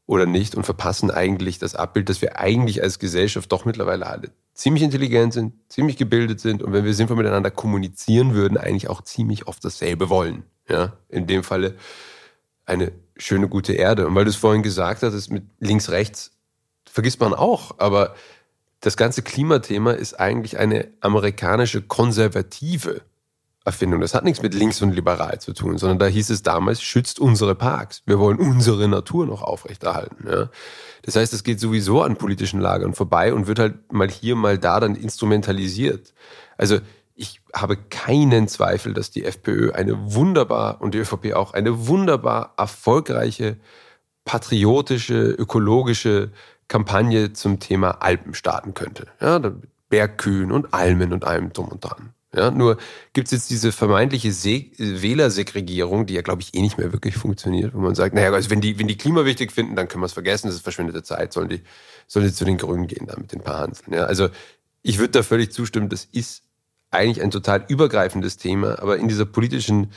oder 0.07 0.26
nicht 0.26 0.54
und 0.54 0.64
verpassen 0.64 1.11
eigentlich 1.11 1.59
das 1.59 1.74
Abbild, 1.74 2.09
dass 2.09 2.22
wir 2.22 2.38
eigentlich 2.38 2.82
als 2.82 2.98
Gesellschaft 2.98 3.50
doch 3.50 3.64
mittlerweile 3.64 4.07
alle 4.07 4.30
ziemlich 4.54 4.82
intelligent 4.82 5.34
sind, 5.34 5.52
ziemlich 5.68 5.96
gebildet 5.96 6.40
sind 6.40 6.62
und 6.62 6.72
wenn 6.72 6.84
wir 6.84 6.94
sinnvoll 6.94 7.18
miteinander 7.18 7.50
kommunizieren 7.50 8.34
würden, 8.34 8.57
eigentlich 8.57 8.88
auch 8.88 9.02
ziemlich 9.02 9.46
oft 9.46 9.64
dasselbe 9.64 10.09
wollen. 10.09 10.44
Ja, 10.68 10.94
in 11.09 11.26
dem 11.26 11.44
Falle 11.44 11.76
eine 12.64 12.92
schöne, 13.16 13.48
gute 13.48 13.74
Erde. 13.74 14.07
Und 14.07 14.14
weil 14.14 14.24
du 14.24 14.30
es 14.30 14.36
vorhin 14.36 14.62
gesagt 14.62 15.02
hast, 15.02 15.30
mit 15.30 15.44
links, 15.61 15.90
rechts 15.90 16.32
vergisst 16.90 17.20
man 17.20 17.34
auch, 17.34 17.78
aber 17.78 18.14
das 18.80 18.96
ganze 18.96 19.22
Klimathema 19.22 19.92
ist 19.92 20.18
eigentlich 20.18 20.59
eine 20.59 20.88
amerikanische 21.00 21.82
konservative 21.82 23.02
Erfindung. 23.66 24.00
Das 24.00 24.14
hat 24.14 24.24
nichts 24.24 24.42
mit 24.42 24.54
links 24.54 24.80
und 24.80 24.92
liberal 24.92 25.40
zu 25.40 25.52
tun, 25.52 25.76
sondern 25.76 25.98
da 25.98 26.06
hieß 26.06 26.30
es 26.30 26.42
damals, 26.42 26.80
schützt 26.80 27.18
unsere 27.18 27.56
Parks. 27.56 28.02
Wir 28.06 28.18
wollen 28.20 28.38
unsere 28.38 28.86
Natur 28.86 29.26
noch 29.26 29.42
aufrechterhalten. 29.42 30.28
Ja. 30.28 30.50
Das 31.02 31.16
heißt, 31.16 31.32
es 31.32 31.42
geht 31.42 31.58
sowieso 31.58 32.02
an 32.02 32.16
politischen 32.16 32.60
Lagern 32.60 32.94
vorbei 32.94 33.34
und 33.34 33.48
wird 33.48 33.58
halt 33.58 33.92
mal 33.92 34.08
hier, 34.08 34.36
mal 34.36 34.56
da 34.56 34.78
dann 34.78 34.94
instrumentalisiert. 34.94 36.14
Also 36.56 36.78
ich 37.16 37.40
habe 37.54 37.76
keinen 37.76 38.46
Zweifel, 38.46 38.94
dass 38.94 39.10
die 39.10 39.24
FPÖ 39.24 39.72
eine 39.72 40.14
wunderbar 40.14 40.80
und 40.80 40.94
die 40.94 40.98
ÖVP 40.98 41.34
auch 41.34 41.52
eine 41.52 41.88
wunderbar 41.88 42.54
erfolgreiche, 42.56 43.56
patriotische, 44.24 45.30
ökologische 45.30 46.30
Kampagne 46.68 47.32
zum 47.32 47.58
Thema 47.58 48.02
Alpen 48.02 48.34
starten 48.34 48.74
könnte. 48.74 49.06
Ja, 49.20 49.40
Bergkühen 49.88 50.52
und 50.52 50.72
Almen 50.72 51.12
und 51.12 51.24
allem 51.24 51.52
drum 51.52 51.68
und 51.68 51.84
dran. 51.84 52.12
Ja, 52.35 52.51
nur 52.51 52.77
gibt 53.12 53.29
es 53.29 53.33
jetzt 53.33 53.51
diese 53.51 53.72
vermeintliche 53.72 54.33
Se 54.33 54.66
Wählersegregierung, 54.79 56.07
die 56.07 56.14
ja, 56.14 56.22
glaube 56.22 56.43
ich, 56.43 56.55
eh 56.55 56.61
nicht 56.61 56.77
mehr 56.77 56.93
wirklich 56.93 57.16
funktioniert, 57.16 57.72
wo 57.72 57.79
man 57.79 57.95
sagt, 57.95 58.14
naja, 58.14 58.33
also 58.33 58.51
wenn 58.51 58.61
die, 58.61 58.79
wenn 58.79 58.89
die 58.89 58.99
Klima 58.99 59.24
wichtig 59.24 59.53
finden, 59.53 59.77
dann 59.77 59.89
können 59.89 60.03
wir 60.03 60.07
es 60.07 60.12
vergessen, 60.12 60.49
das 60.49 60.57
ist 60.57 60.62
verschwendete 60.62 61.03
Zeit, 61.03 61.33
sollen 61.33 61.49
die, 61.49 61.62
sollen 62.07 62.27
die 62.27 62.33
zu 62.33 62.45
den 62.45 62.59
Grünen 62.59 62.89
gehen, 62.89 63.07
da 63.07 63.16
mit 63.16 63.33
den 63.33 63.41
paar 63.43 63.61
Hanseln. 63.61 63.95
Ja, 63.95 64.05
also 64.05 64.29
ich 64.83 64.99
würde 64.99 65.12
da 65.12 65.22
völlig 65.22 65.53
zustimmen, 65.53 65.89
das 65.89 66.05
ist 66.05 66.43
eigentlich 66.91 67.22
ein 67.22 67.31
total 67.31 67.64
übergreifendes 67.68 68.37
Thema, 68.37 68.81
aber 68.81 68.99
in 68.99 69.09
dieser 69.09 69.24
politischen 69.24 69.93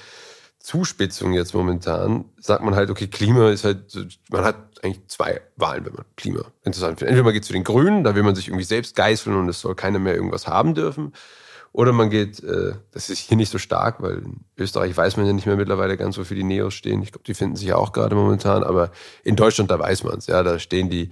Zuspitzung 0.59 1.33
jetzt 1.33 1.53
momentan 1.53 2.25
sagt 2.37 2.63
man 2.63 2.75
halt, 2.75 2.89
okay, 2.89 3.07
Klima 3.07 3.49
ist 3.49 3.63
halt, 3.63 3.97
man 4.29 4.43
hat 4.43 4.83
eigentlich 4.83 5.07
zwei 5.07 5.41
Wahlen, 5.55 5.85
wenn 5.85 5.93
man 5.93 6.05
Klima 6.15 6.43
interessant 6.63 6.99
findet. 6.99 7.09
Entweder 7.09 7.23
man 7.23 7.33
geht 7.33 7.45
zu 7.45 7.53
den 7.53 7.63
Grünen, 7.63 8.03
da 8.03 8.13
will 8.15 8.23
man 8.23 8.35
sich 8.35 8.49
irgendwie 8.49 8.65
selbst 8.65 8.95
geißeln 8.95 9.35
und 9.35 9.47
es 9.47 9.61
soll 9.61 9.75
keiner 9.75 9.99
mehr 9.99 10.15
irgendwas 10.15 10.47
haben 10.47 10.75
dürfen. 10.75 11.13
Oder 11.71 11.93
man 11.93 12.09
geht, 12.09 12.43
äh, 12.43 12.73
das 12.91 13.09
ist 13.09 13.19
hier 13.19 13.37
nicht 13.37 13.51
so 13.51 13.57
stark, 13.57 14.01
weil 14.01 14.19
in 14.19 14.39
Österreich 14.57 14.95
weiß 14.95 15.17
man 15.17 15.27
ja 15.27 15.33
nicht 15.33 15.45
mehr 15.45 15.55
mittlerweile 15.55 15.97
ganz, 15.97 16.17
wofür 16.17 16.35
die 16.35 16.43
Neos 16.43 16.73
stehen. 16.73 17.01
Ich 17.03 17.11
glaube, 17.11 17.25
die 17.25 17.35
finden 17.35 17.55
sich 17.55 17.67
ja 17.67 17.75
auch 17.75 17.93
gerade 17.93 18.15
momentan, 18.15 18.63
aber 18.63 18.91
in 19.23 19.35
Deutschland, 19.35 19.69
da 19.69 19.77
weiß 19.77 20.03
man 20.03 20.17
es. 20.17 20.27
Ja, 20.27 20.41
da 20.41 20.57
stehen 20.57 20.89
die, 20.89 21.09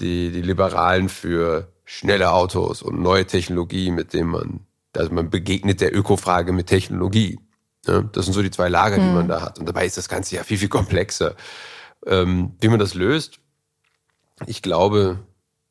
die, 0.00 0.30
die 0.30 0.42
Liberalen 0.42 1.08
für 1.08 1.72
schnelle 1.84 2.32
Autos 2.32 2.82
und 2.82 3.00
neue 3.00 3.26
Technologie, 3.26 3.90
mit 3.90 4.12
dem 4.12 4.28
man, 4.28 4.60
also 4.94 5.10
man 5.12 5.30
begegnet 5.30 5.80
der 5.80 5.96
Ökofrage 5.96 6.52
mit 6.52 6.66
Technologie. 6.66 7.40
Ja, 7.86 8.02
das 8.02 8.26
sind 8.26 8.34
so 8.34 8.42
die 8.42 8.50
zwei 8.50 8.68
Lager, 8.68 8.96
die 8.96 9.02
mhm. 9.02 9.14
man 9.14 9.28
da 9.28 9.40
hat. 9.40 9.58
Und 9.58 9.66
dabei 9.66 9.86
ist 9.86 9.96
das 9.96 10.10
Ganze 10.10 10.36
ja 10.36 10.44
viel, 10.44 10.58
viel 10.58 10.68
komplexer. 10.68 11.34
Ähm, 12.04 12.52
wie 12.60 12.68
man 12.68 12.78
das 12.78 12.92
löst, 12.92 13.40
ich 14.46 14.60
glaube, 14.60 15.18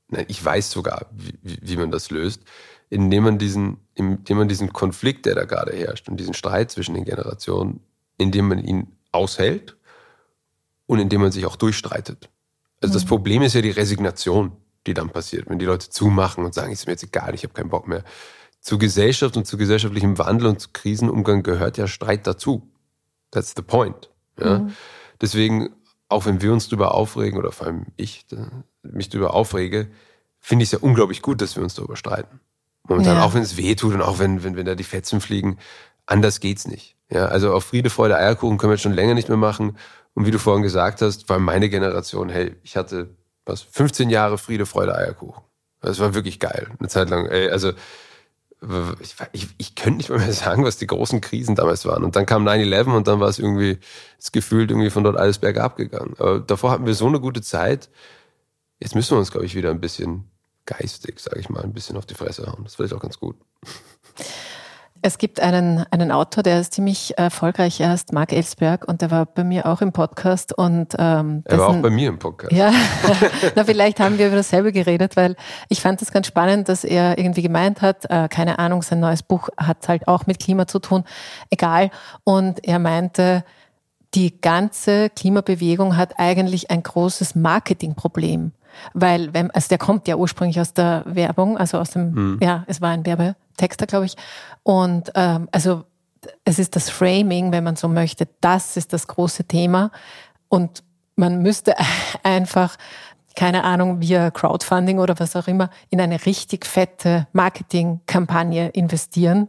nein, 0.09 0.25
ich 0.27 0.43
weiß 0.43 0.71
sogar, 0.71 1.05
wie, 1.11 1.37
wie 1.61 1.77
man 1.77 1.91
das 1.91 2.09
löst 2.09 2.41
indem 2.89 3.23
man 3.23 3.37
diesen, 3.37 3.77
indem 3.95 4.37
man 4.37 4.47
diesen 4.47 4.71
Konflikt, 4.71 5.25
der 5.25 5.35
da 5.35 5.45
gerade 5.45 5.75
herrscht 5.75 6.07
und 6.09 6.17
diesen 6.17 6.33
Streit 6.33 6.71
zwischen 6.71 6.93
den 6.93 7.05
Generationen, 7.05 7.81
indem 8.17 8.47
man 8.47 8.59
ihn 8.59 8.87
aushält 9.11 9.77
und 10.85 10.99
indem 10.99 11.21
man 11.21 11.31
sich 11.31 11.45
auch 11.45 11.55
durchstreitet. 11.55 12.29
Also 12.81 12.93
mhm. 12.93 12.95
das 12.95 13.05
Problem 13.05 13.41
ist 13.41 13.53
ja 13.53 13.61
die 13.61 13.71
Resignation, 13.71 14.53
die 14.85 14.93
dann 14.93 15.09
passiert, 15.09 15.49
wenn 15.49 15.59
die 15.59 15.65
Leute 15.65 15.89
zumachen 15.89 16.45
und 16.45 16.53
sagen, 16.53 16.71
ist 16.71 16.87
mir 16.87 16.93
jetzt 16.93 17.03
egal, 17.03 17.35
ich 17.35 17.43
habe 17.43 17.53
keinen 17.53 17.69
Bock 17.69 17.87
mehr. 17.87 18.03
Zu 18.61 18.77
Gesellschaft 18.77 19.37
und 19.37 19.45
zu 19.45 19.57
gesellschaftlichem 19.57 20.17
Wandel 20.17 20.47
und 20.47 20.59
zu 20.59 20.69
Krisenumgang 20.73 21.43
gehört 21.43 21.77
ja 21.77 21.87
Streit 21.87 22.25
dazu. 22.25 22.69
That's 23.31 23.53
the 23.55 23.61
point. 23.61 24.09
Ja? 24.39 24.59
Mhm. 24.59 24.73
Deswegen, 25.19 25.69
auch 26.09 26.25
wenn 26.25 26.41
wir 26.41 26.53
uns 26.53 26.69
darüber 26.69 26.93
aufregen, 26.93 27.37
oder 27.37 27.51
vor 27.51 27.67
allem 27.67 27.87
ich 27.97 28.25
mich 28.81 29.09
darüber 29.09 29.33
aufrege, 29.33 29.89
finde 30.39 30.63
ich 30.63 30.67
es 30.67 30.71
ja 30.73 30.79
unglaublich 30.79 31.21
gut, 31.21 31.41
dass 31.41 31.55
wir 31.55 31.63
uns 31.63 31.75
darüber 31.75 31.95
streiten. 31.95 32.39
Momentan, 32.87 33.17
ja. 33.17 33.23
auch 33.23 33.33
wenn 33.33 33.43
es 33.43 33.57
weh 33.57 33.75
tut 33.75 33.93
und 33.93 34.01
auch 34.01 34.19
wenn, 34.19 34.43
wenn, 34.43 34.55
wenn 34.55 34.65
da 34.65 34.75
die 34.75 34.83
Fetzen 34.83 35.21
fliegen, 35.21 35.57
anders 36.05 36.39
geht's 36.39 36.67
nicht. 36.67 36.95
Ja, 37.09 37.25
also 37.25 37.53
auf 37.53 37.65
Friede, 37.65 37.89
Freude, 37.89 38.17
Eierkuchen 38.17 38.57
können 38.57 38.71
wir 38.71 38.75
jetzt 38.75 38.83
schon 38.83 38.93
länger 38.93 39.13
nicht 39.13 39.29
mehr 39.29 39.37
machen. 39.37 39.77
Und 40.13 40.25
wie 40.25 40.31
du 40.31 40.39
vorhin 40.39 40.63
gesagt 40.63 41.01
hast, 41.01 41.29
war 41.29 41.39
meine 41.39 41.69
Generation, 41.69 42.29
hey, 42.29 42.55
ich 42.63 42.75
hatte 42.75 43.09
was, 43.45 43.61
15 43.61 44.09
Jahre 44.09 44.37
Friede, 44.37 44.65
Freude, 44.65 44.95
Eierkuchen. 44.95 45.43
Das 45.81 45.99
war 45.99 46.13
wirklich 46.13 46.39
geil. 46.39 46.67
Eine 46.79 46.89
Zeit 46.89 47.09
lang, 47.09 47.27
ey, 47.27 47.49
also 47.49 47.71
ich, 48.99 49.15
ich, 49.33 49.47
ich 49.57 49.75
könnte 49.75 49.97
nicht 49.97 50.09
mehr 50.09 50.19
sagen, 50.33 50.63
was 50.63 50.77
die 50.77 50.87
großen 50.87 51.21
Krisen 51.21 51.55
damals 51.55 51.85
waren. 51.85 52.03
Und 52.03 52.15
dann 52.15 52.25
kam 52.25 52.47
9-11 52.47 52.95
und 52.95 53.07
dann 53.07 53.19
war 53.19 53.29
es 53.29 53.39
irgendwie, 53.39 53.77
das 54.17 54.31
gefühlt 54.31 54.71
irgendwie 54.71 54.89
von 54.89 55.03
dort 55.03 55.17
alles 55.17 55.37
bergab 55.37 55.77
gegangen. 55.77 56.15
Aber 56.17 56.39
davor 56.39 56.71
hatten 56.71 56.85
wir 56.85 56.95
so 56.95 57.07
eine 57.07 57.19
gute 57.19 57.41
Zeit. 57.41 57.89
Jetzt 58.79 58.95
müssen 58.95 59.11
wir 59.11 59.19
uns, 59.19 59.31
glaube 59.31 59.45
ich, 59.45 59.55
wieder 59.55 59.69
ein 59.69 59.79
bisschen 59.79 60.29
geistig, 60.67 61.19
sage 61.19 61.39
ich 61.39 61.49
mal, 61.49 61.63
ein 61.63 61.73
bisschen 61.73 61.97
auf 61.97 62.05
die 62.05 62.13
Fresse 62.13 62.45
hauen. 62.45 62.63
Das 62.63 62.73
ist 62.73 62.75
vielleicht 62.75 62.93
auch 62.93 63.01
ganz 63.01 63.19
gut. 63.19 63.35
Es 65.01 65.17
gibt 65.17 65.39
einen, 65.39 65.85
einen 65.91 66.11
Autor, 66.11 66.43
der 66.43 66.59
ist 66.59 66.73
ziemlich 66.73 67.17
erfolgreich. 67.17 67.79
Er 67.79 67.89
heißt 67.89 68.13
Mark 68.13 68.33
Ellsberg 68.33 68.87
und 68.87 69.01
der 69.01 69.11
war 69.11 69.25
bei 69.25 69.43
mir 69.43 69.65
auch 69.67 69.81
im 69.81 69.91
Podcast. 69.91 70.57
Und, 70.57 70.95
ähm, 70.97 71.43
er 71.45 71.59
war 71.59 71.69
auch 71.69 71.81
bei 71.81 71.89
mir 71.89 72.09
im 72.09 72.19
Podcast. 72.19 72.51
Ja, 72.51 72.71
na, 73.55 73.63
vielleicht 73.63 73.99
haben 73.99 74.17
wir 74.17 74.27
über 74.27 74.35
dasselbe 74.35 74.71
geredet, 74.71 75.15
weil 75.15 75.35
ich 75.69 75.81
fand 75.81 76.01
es 76.01 76.11
ganz 76.11 76.27
spannend, 76.27 76.67
dass 76.67 76.83
er 76.83 77.17
irgendwie 77.17 77.43
gemeint 77.43 77.81
hat, 77.81 78.05
äh, 78.09 78.27
keine 78.27 78.59
Ahnung, 78.59 78.81
sein 78.81 78.99
neues 78.99 79.23
Buch 79.23 79.49
hat 79.57 79.87
halt 79.87 80.07
auch 80.07 80.25
mit 80.25 80.39
Klima 80.39 80.67
zu 80.67 80.79
tun, 80.79 81.03
egal. 81.49 81.91
Und 82.23 82.65
er 82.67 82.79
meinte, 82.79 83.43
die 84.13 84.41
ganze 84.41 85.09
Klimabewegung 85.09 85.95
hat 85.95 86.13
eigentlich 86.17 86.71
ein 86.71 86.81
großes 86.81 87.35
Marketingproblem. 87.35 88.51
Weil, 88.93 89.33
wenn, 89.33 89.51
also 89.51 89.67
der 89.69 89.77
kommt 89.77 90.07
ja 90.07 90.15
ursprünglich 90.15 90.59
aus 90.59 90.73
der 90.73 91.03
Werbung, 91.05 91.57
also 91.57 91.79
aus 91.79 91.91
dem, 91.91 92.11
mhm. 92.11 92.39
ja, 92.41 92.63
es 92.67 92.81
war 92.81 92.89
ein 92.89 93.05
Werbetexter, 93.05 93.85
glaube 93.85 94.05
ich. 94.05 94.15
Und 94.63 95.11
ähm, 95.15 95.47
also 95.51 95.83
es 96.45 96.59
ist 96.59 96.75
das 96.75 96.89
Framing, 96.89 97.51
wenn 97.51 97.63
man 97.63 97.75
so 97.75 97.87
möchte, 97.87 98.27
das 98.41 98.77
ist 98.77 98.93
das 98.93 99.07
große 99.07 99.45
Thema. 99.45 99.91
Und 100.49 100.83
man 101.15 101.41
müsste 101.41 101.75
einfach 102.23 102.77
keine 103.37 103.63
Ahnung, 103.63 104.01
via 104.01 104.31
Crowdfunding 104.31 104.97
oder 104.97 105.19
was 105.19 105.35
auch 105.35 105.47
immer, 105.47 105.69
in 105.91 106.01
eine 106.01 106.25
richtig 106.25 106.65
fette 106.65 107.27
Marketingkampagne 107.33 108.69
investieren 108.69 109.47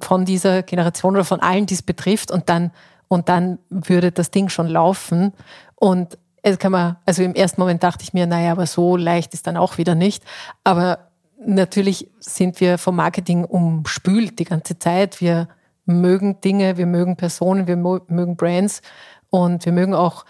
von 0.00 0.24
dieser 0.24 0.62
Generation 0.62 1.16
oder 1.16 1.24
von 1.24 1.40
allen, 1.40 1.66
die 1.66 1.74
es 1.74 1.82
betrifft 1.82 2.30
und 2.30 2.48
dann, 2.48 2.70
und 3.08 3.28
dann 3.28 3.58
würde 3.68 4.10
das 4.10 4.30
Ding 4.30 4.48
schon 4.48 4.68
laufen. 4.68 5.34
Und 5.74 6.16
es 6.52 6.58
kann 6.58 6.70
man, 6.70 6.96
also 7.04 7.24
im 7.24 7.34
ersten 7.34 7.60
Moment 7.60 7.82
dachte 7.82 8.04
ich 8.04 8.12
mir, 8.12 8.26
naja, 8.26 8.52
aber 8.52 8.66
so 8.66 8.96
leicht 8.96 9.34
ist 9.34 9.48
dann 9.48 9.56
auch 9.56 9.78
wieder 9.78 9.96
nicht. 9.96 10.22
Aber 10.62 11.10
natürlich 11.44 12.08
sind 12.20 12.60
wir 12.60 12.78
vom 12.78 12.94
Marketing 12.94 13.44
umspült 13.44 14.38
die 14.38 14.44
ganze 14.44 14.78
Zeit. 14.78 15.20
Wir 15.20 15.48
mögen 15.86 16.40
Dinge, 16.40 16.76
wir 16.76 16.86
mögen 16.86 17.16
Personen, 17.16 17.66
wir 17.66 17.76
mögen 17.76 18.36
Brands 18.36 18.80
und 19.28 19.64
wir 19.64 19.72
mögen 19.72 19.92
auch, 19.92 20.24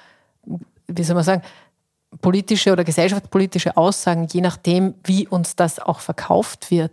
wie 0.86 1.04
soll 1.04 1.16
man 1.16 1.24
sagen, 1.24 1.42
politische 2.22 2.72
oder 2.72 2.84
gesellschaftspolitische 2.84 3.76
Aussagen, 3.76 4.26
je 4.32 4.40
nachdem, 4.40 4.94
wie 5.04 5.28
uns 5.28 5.54
das 5.54 5.78
auch 5.78 6.00
verkauft 6.00 6.70
wird. 6.70 6.92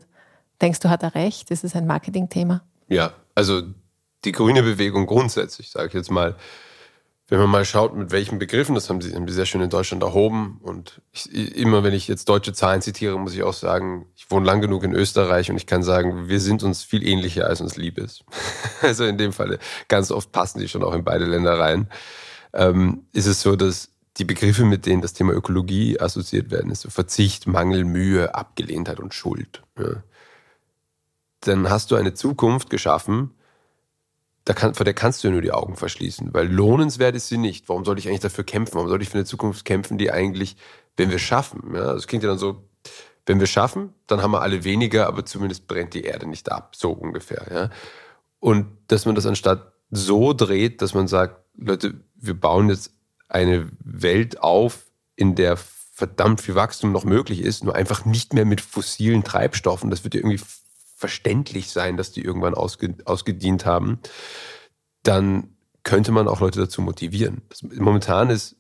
Denkst 0.62 0.82
du, 0.82 0.90
hat 0.90 1.02
er 1.02 1.16
recht? 1.16 1.50
Ist 1.50 1.64
es 1.64 1.78
ein 1.78 1.88
Marketingthema? 1.88 2.62
Ja, 2.90 3.14
also 3.36 3.62
die 4.26 4.34
grüne 4.34 4.64
Bewegung 4.64 5.06
grundsätzlich, 5.06 5.72
sage 5.72 5.88
ich 5.88 5.94
jetzt 5.94 6.12
mal, 6.12 6.36
wenn 7.34 7.40
man 7.40 7.50
mal 7.50 7.66
schaut, 7.66 7.96
mit 7.96 8.12
welchen 8.12 8.38
Begriffen, 8.38 8.76
das 8.76 8.92
haben 8.92 9.02
sie, 9.02 9.16
haben 9.16 9.28
sie 9.28 9.34
sehr 9.34 9.48
schön 9.48 9.62
in 9.62 9.72
Deutschland 9.72 10.04
erhoben. 10.04 10.60
Und 10.62 11.02
ich, 11.12 11.34
immer 11.58 11.84
wenn 11.84 11.92
ich 11.96 12.08
jetzt 12.08 12.30
deutsche 12.30 12.54
Zahlen 12.54 12.84
zitiere, 12.84 13.18
muss 13.18 13.34
ich 13.34 13.42
auch 13.42 13.56
sagen, 13.56 14.06
ich 14.16 14.30
wohne 14.30 14.46
lang 14.46 14.62
genug 14.62 14.84
in 14.84 14.94
Österreich 14.94 15.50
und 15.50 15.58
ich 15.58 15.66
kann 15.66 15.82
sagen, 15.82 16.30
wir 16.30 16.40
sind 16.40 16.62
uns 16.62 16.84
viel 16.84 17.04
ähnlicher, 17.04 17.48
als 17.48 17.60
uns 17.60 17.76
lieb 17.76 17.98
ist. 17.98 18.24
also 18.84 19.06
in 19.06 19.18
dem 19.18 19.34
Fall 19.34 19.58
ganz 19.88 20.12
oft 20.12 20.32
passen 20.32 20.60
die 20.60 20.68
schon 20.68 20.84
auch 20.84 20.94
in 20.94 21.04
beide 21.04 21.26
Länder 21.26 21.58
rein. 21.58 21.90
Ähm, 22.54 23.08
ist 23.14 23.26
es 23.26 23.42
so, 23.42 23.56
dass 23.56 23.90
die 24.18 24.26
Begriffe, 24.26 24.64
mit 24.64 24.86
denen 24.86 25.02
das 25.02 25.14
Thema 25.14 25.34
Ökologie 25.34 26.00
assoziiert 26.00 26.52
werden, 26.52 26.70
ist 26.70 26.82
so 26.82 26.92
Verzicht, 26.92 27.48
Mangel, 27.48 27.84
Mühe, 27.84 28.36
Abgelehntheit 28.36 29.00
und 29.00 29.16
Schuld. 29.16 29.64
Ja. 29.80 30.04
Dann 31.40 31.68
hast 31.68 31.90
du 31.90 31.96
eine 31.96 32.14
Zukunft 32.14 32.70
geschaffen, 32.70 33.32
da 34.46 34.54
kann, 34.54 34.74
vor 34.74 34.84
der 34.84 34.94
kannst 34.94 35.24
du 35.24 35.28
ja 35.28 35.32
nur 35.32 35.42
die 35.42 35.52
Augen 35.52 35.76
verschließen, 35.76 36.34
weil 36.34 36.52
lohnenswert 36.52 37.16
ist 37.16 37.30
sie 37.30 37.38
nicht. 37.38 37.70
Warum 37.70 37.86
soll 37.86 37.98
ich 37.98 38.08
eigentlich 38.08 38.20
dafür 38.20 38.44
kämpfen? 38.44 38.76
Warum 38.76 38.90
soll 38.90 39.02
ich 39.02 39.10
für 39.10 39.18
eine 39.18 39.26
Zukunft 39.26 39.64
kämpfen, 39.64 39.98
die 39.98 40.12
eigentlich, 40.12 40.58
wenn 40.98 41.12
wir 41.12 41.20
schaffen, 41.20 41.74
ja, 41.74 41.94
das 41.94 42.08
klingt 42.08 42.24
ja 42.24 42.30
dann 42.30 42.38
so, 42.38 42.68
wenn 43.26 43.40
wir 43.40 43.48
schaffen, 43.48 43.94
dann 44.08 44.22
haben 44.22 44.32
wir 44.32 44.42
alle 44.42 44.66
weniger, 44.66 45.08
aber 45.08 45.26
zumindest 45.26 45.68
brennt 45.68 45.94
die 45.94 46.04
Erde 46.04 46.28
nicht 46.28 46.52
ab, 46.52 46.76
so 46.76 46.92
ungefähr, 46.92 47.48
ja. 47.52 47.70
Und 48.40 48.68
dass 48.88 49.06
man 49.06 49.16
das 49.16 49.26
anstatt 49.26 49.72
so 49.90 50.34
dreht, 50.34 50.82
dass 50.82 50.94
man 50.94 51.08
sagt, 51.08 51.38
Leute, 51.56 52.02
wir 52.16 52.34
bauen 52.34 52.68
jetzt 52.70 52.92
eine 53.30 53.70
Welt 53.80 54.42
auf, 54.42 54.92
in 55.16 55.36
der 55.36 55.58
verdammt 55.58 56.42
viel 56.42 56.56
Wachstum 56.56 56.92
noch 56.92 57.06
möglich 57.06 57.42
ist, 57.42 57.64
nur 57.64 57.76
einfach 57.76 58.04
nicht 58.04 58.34
mehr 58.34 58.46
mit 58.46 58.60
fossilen 58.60 59.24
Treibstoffen. 59.24 59.90
Das 59.90 60.04
wird 60.04 60.16
ja 60.16 60.20
irgendwie 60.20 60.44
verständlich 61.04 61.70
sein, 61.70 61.98
dass 61.98 62.14
die 62.14 62.22
irgendwann 62.22 62.54
ausge, 62.54 62.96
ausgedient 63.04 63.66
haben, 63.66 64.00
dann 65.04 65.50
könnte 65.84 66.14
man 66.14 66.30
auch 66.30 66.40
Leute 66.40 66.62
dazu 66.62 66.82
motivieren. 66.82 67.42
Momentan 67.76 68.30
ist 68.30 68.56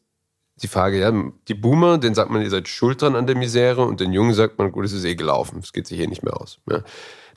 die 0.57 0.67
Frage, 0.67 0.99
ja, 0.99 1.13
die 1.47 1.53
Boomer, 1.53 1.99
denen 1.99 2.15
sagt 2.15 2.31
man, 2.31 2.41
ihr 2.41 2.49
seid 2.49 2.67
schuld 2.67 3.01
dran 3.01 3.15
an 3.15 3.27
der 3.27 3.37
Misere 3.37 3.85
und 3.85 4.01
den 4.01 4.11
Jungen 4.11 4.33
sagt 4.33 4.57
man, 4.57 4.73
gut, 4.73 4.83
es 4.83 4.91
ist 4.91 5.05
eh 5.05 5.15
gelaufen, 5.15 5.59
es 5.63 5.71
geht 5.71 5.87
sich 5.87 5.97
hier 5.97 6.09
nicht 6.09 6.23
mehr 6.23 6.35
aus. 6.35 6.59
Ja. 6.69 6.83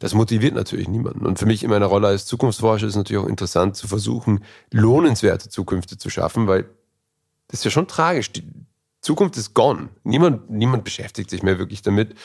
Das 0.00 0.12
motiviert 0.12 0.56
natürlich 0.56 0.88
niemanden. 0.88 1.24
Und 1.24 1.38
für 1.38 1.46
mich 1.46 1.62
in 1.62 1.70
meiner 1.70 1.86
Rolle 1.86 2.08
als 2.08 2.26
Zukunftsforscher 2.26 2.86
ist 2.86 2.94
es 2.94 2.96
natürlich 2.96 3.22
auch 3.22 3.28
interessant 3.28 3.76
zu 3.76 3.86
versuchen, 3.86 4.42
lohnenswerte 4.72 5.48
Zukünfte 5.50 5.98
zu 5.98 6.10
schaffen, 6.10 6.48
weil 6.48 6.64
das 7.46 7.60
ist 7.60 7.64
ja 7.64 7.70
schon 7.70 7.86
tragisch. 7.86 8.32
Die 8.32 8.42
Zukunft 9.02 9.36
ist 9.36 9.54
gone. 9.54 9.88
Niemand, 10.02 10.50
niemand 10.50 10.82
beschäftigt 10.82 11.30
sich 11.30 11.44
mehr 11.44 11.60
wirklich 11.60 11.82
damit 11.82 12.16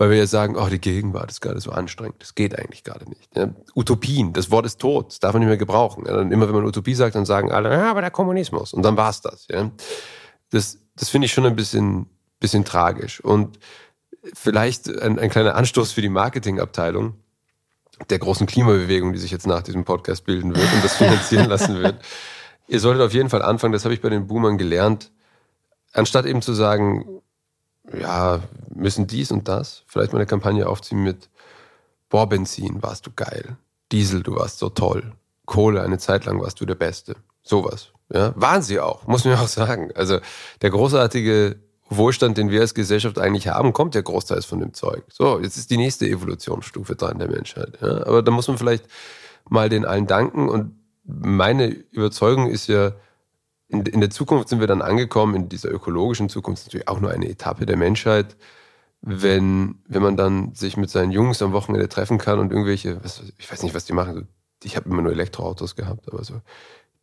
weil 0.00 0.08
wir 0.08 0.16
ja 0.16 0.26
sagen, 0.26 0.56
oh, 0.56 0.66
die 0.66 0.80
Gegenwart 0.80 1.30
ist 1.30 1.42
gerade 1.42 1.60
so 1.60 1.72
anstrengend. 1.72 2.22
Das 2.22 2.34
geht 2.34 2.58
eigentlich 2.58 2.84
gerade 2.84 3.06
nicht. 3.06 3.36
Ja? 3.36 3.50
Utopien, 3.76 4.32
das 4.32 4.50
Wort 4.50 4.64
ist 4.64 4.80
tot, 4.80 5.08
das 5.08 5.20
darf 5.20 5.34
man 5.34 5.40
nicht 5.40 5.48
mehr 5.48 5.58
gebrauchen. 5.58 6.06
Ja? 6.06 6.22
immer 6.22 6.48
wenn 6.48 6.54
man 6.54 6.64
Utopie 6.64 6.94
sagt, 6.94 7.16
dann 7.16 7.26
sagen 7.26 7.52
alle, 7.52 7.70
ja, 7.70 7.90
aber 7.90 8.00
der 8.00 8.10
Kommunismus. 8.10 8.72
Und 8.72 8.82
dann 8.82 8.96
war's 8.96 9.20
das. 9.20 9.46
Ja? 9.50 9.70
Das, 10.48 10.78
das 10.96 11.10
finde 11.10 11.26
ich 11.26 11.34
schon 11.34 11.44
ein 11.44 11.54
bisschen, 11.54 12.06
bisschen 12.38 12.64
tragisch. 12.64 13.22
Und 13.22 13.58
vielleicht 14.32 14.88
ein, 14.88 15.18
ein 15.18 15.28
kleiner 15.28 15.54
Anstoß 15.54 15.92
für 15.92 16.00
die 16.00 16.08
Marketingabteilung 16.08 17.16
der 18.08 18.20
großen 18.20 18.46
Klimabewegung, 18.46 19.12
die 19.12 19.18
sich 19.18 19.30
jetzt 19.30 19.46
nach 19.46 19.60
diesem 19.60 19.84
Podcast 19.84 20.24
bilden 20.24 20.56
wird 20.56 20.72
und 20.72 20.82
das 20.82 20.96
finanzieren 20.96 21.46
lassen 21.50 21.78
wird. 21.78 22.02
Ihr 22.68 22.80
solltet 22.80 23.02
auf 23.02 23.12
jeden 23.12 23.28
Fall 23.28 23.42
anfangen, 23.42 23.74
das 23.74 23.84
habe 23.84 23.92
ich 23.92 24.00
bei 24.00 24.08
den 24.08 24.26
Boomern 24.26 24.56
gelernt, 24.56 25.12
anstatt 25.92 26.24
eben 26.24 26.40
zu 26.40 26.54
sagen, 26.54 27.20
ja, 27.98 28.40
müssen 28.74 29.06
dies 29.06 29.32
und 29.32 29.48
das, 29.48 29.82
vielleicht 29.86 30.12
mal 30.12 30.18
eine 30.18 30.26
Kampagne 30.26 30.68
aufziehen 30.68 31.02
mit, 31.02 31.28
boah, 32.08 32.28
Benzin, 32.28 32.82
warst 32.82 33.06
du 33.06 33.10
geil. 33.14 33.56
Diesel, 33.92 34.22
du 34.22 34.36
warst 34.36 34.58
so 34.58 34.68
toll. 34.68 35.12
Kohle, 35.46 35.82
eine 35.82 35.98
Zeit 35.98 36.24
lang 36.26 36.40
warst 36.40 36.60
du 36.60 36.66
der 36.66 36.76
Beste. 36.76 37.16
Sowas. 37.42 37.88
Ja, 38.12 38.32
waren 38.36 38.62
sie 38.62 38.80
auch, 38.80 39.06
muss 39.06 39.24
man 39.24 39.34
auch 39.38 39.48
sagen. 39.48 39.90
Also 39.94 40.18
der 40.62 40.70
großartige 40.70 41.56
Wohlstand, 41.88 42.38
den 42.38 42.50
wir 42.50 42.60
als 42.60 42.74
Gesellschaft 42.74 43.18
eigentlich 43.18 43.48
haben, 43.48 43.72
kommt 43.72 43.94
ja 43.94 44.00
großteils 44.00 44.44
von 44.44 44.60
dem 44.60 44.74
Zeug. 44.74 45.02
So, 45.08 45.40
jetzt 45.40 45.56
ist 45.56 45.70
die 45.70 45.76
nächste 45.76 46.06
Evolutionsstufe 46.06 46.94
dran 46.94 47.18
der 47.18 47.28
Menschheit. 47.28 47.78
Ja, 47.80 48.06
aber 48.06 48.22
da 48.22 48.30
muss 48.30 48.46
man 48.46 48.58
vielleicht 48.58 48.84
mal 49.48 49.68
den 49.68 49.84
allen 49.84 50.06
danken. 50.06 50.48
Und 50.48 50.76
meine 51.04 51.66
Überzeugung 51.66 52.48
ist 52.48 52.68
ja, 52.68 52.92
in, 53.70 53.86
in 53.86 54.00
der 54.00 54.10
Zukunft 54.10 54.48
sind 54.48 54.60
wir 54.60 54.66
dann 54.66 54.82
angekommen, 54.82 55.34
in 55.34 55.48
dieser 55.48 55.70
ökologischen 55.70 56.28
Zukunft, 56.28 56.66
natürlich 56.66 56.88
auch 56.88 57.00
nur 57.00 57.10
eine 57.10 57.28
Etappe 57.28 57.66
der 57.66 57.76
Menschheit, 57.76 58.36
wenn, 59.00 59.76
wenn 59.86 60.02
man 60.02 60.16
dann 60.16 60.54
sich 60.54 60.76
mit 60.76 60.90
seinen 60.90 61.12
Jungs 61.12 61.40
am 61.40 61.52
Wochenende 61.52 61.88
treffen 61.88 62.18
kann 62.18 62.38
und 62.38 62.50
irgendwelche, 62.50 63.02
was, 63.02 63.22
ich 63.38 63.50
weiß 63.50 63.62
nicht, 63.62 63.74
was 63.74 63.84
die 63.84 63.92
machen, 63.92 64.28
ich 64.62 64.76
habe 64.76 64.90
immer 64.90 65.02
nur 65.02 65.12
Elektroautos 65.12 65.76
gehabt, 65.76 66.12
aber 66.12 66.22
so 66.24 66.42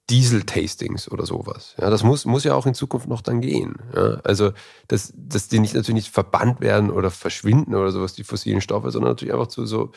Diesel-Tastings 0.10 1.12
oder 1.12 1.26
sowas. 1.26 1.76
Ja, 1.80 1.90
das 1.90 2.04
muss, 2.04 2.26
muss 2.26 2.44
ja 2.44 2.54
auch 2.54 2.66
in 2.66 2.74
Zukunft 2.74 3.08
noch 3.08 3.22
dann 3.22 3.42
gehen. 3.42 3.76
Ja, 3.94 4.20
also, 4.24 4.52
dass, 4.88 5.14
dass 5.16 5.48
die 5.48 5.60
nicht 5.60 5.74
natürlich 5.74 6.04
nicht 6.06 6.14
verbannt 6.14 6.62
werden 6.62 6.92
oder 6.92 7.12
verschwinden 7.12 7.76
oder 7.76 7.92
sowas, 7.92 8.14
die 8.14 8.24
fossilen 8.24 8.62
Stoffe, 8.62 8.92
sondern 8.92 9.12
natürlich 9.12 9.34
einfach 9.34 9.48
zu 9.48 9.66
so 9.66 9.92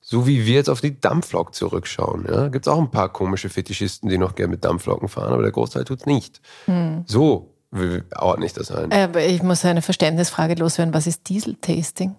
so 0.00 0.26
wie 0.26 0.46
wir 0.46 0.54
jetzt 0.54 0.70
auf 0.70 0.80
die 0.80 1.00
Dampflok 1.00 1.54
zurückschauen. 1.54 2.26
Ja? 2.28 2.48
Gibt 2.48 2.66
es 2.66 2.72
auch 2.72 2.78
ein 2.78 2.90
paar 2.90 3.12
komische 3.12 3.48
Fetischisten, 3.48 4.08
die 4.08 4.18
noch 4.18 4.34
gerne 4.34 4.52
mit 4.52 4.64
Dampfloken 4.64 5.08
fahren, 5.08 5.32
aber 5.32 5.42
der 5.42 5.52
Großteil 5.52 5.84
tut 5.84 6.00
es 6.00 6.06
nicht. 6.06 6.40
Hm. 6.66 7.04
So 7.06 7.52
ordne 8.14 8.46
ich 8.46 8.52
das 8.52 8.70
ein. 8.70 8.92
Aber 8.92 9.24
ich 9.24 9.42
muss 9.42 9.64
eine 9.64 9.82
Verständnisfrage 9.82 10.54
loswerden. 10.54 10.94
Was 10.94 11.06
ist 11.06 11.28
Diesel-Tasting? 11.28 12.14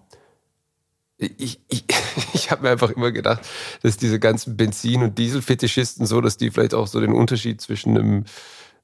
Ich, 1.16 1.60
ich, 1.68 1.84
ich 2.32 2.50
habe 2.50 2.62
mir 2.62 2.70
einfach 2.70 2.90
immer 2.90 3.10
gedacht, 3.10 3.40
dass 3.82 3.96
diese 3.96 4.20
ganzen 4.20 4.56
Benzin- 4.56 5.02
und 5.02 5.18
Diesel-Fetischisten 5.18 6.06
so, 6.06 6.20
dass 6.20 6.36
die 6.36 6.50
vielleicht 6.50 6.74
auch 6.74 6.86
so 6.86 7.00
den 7.00 7.12
Unterschied 7.12 7.60
zwischen 7.60 7.98
einem 7.98 8.24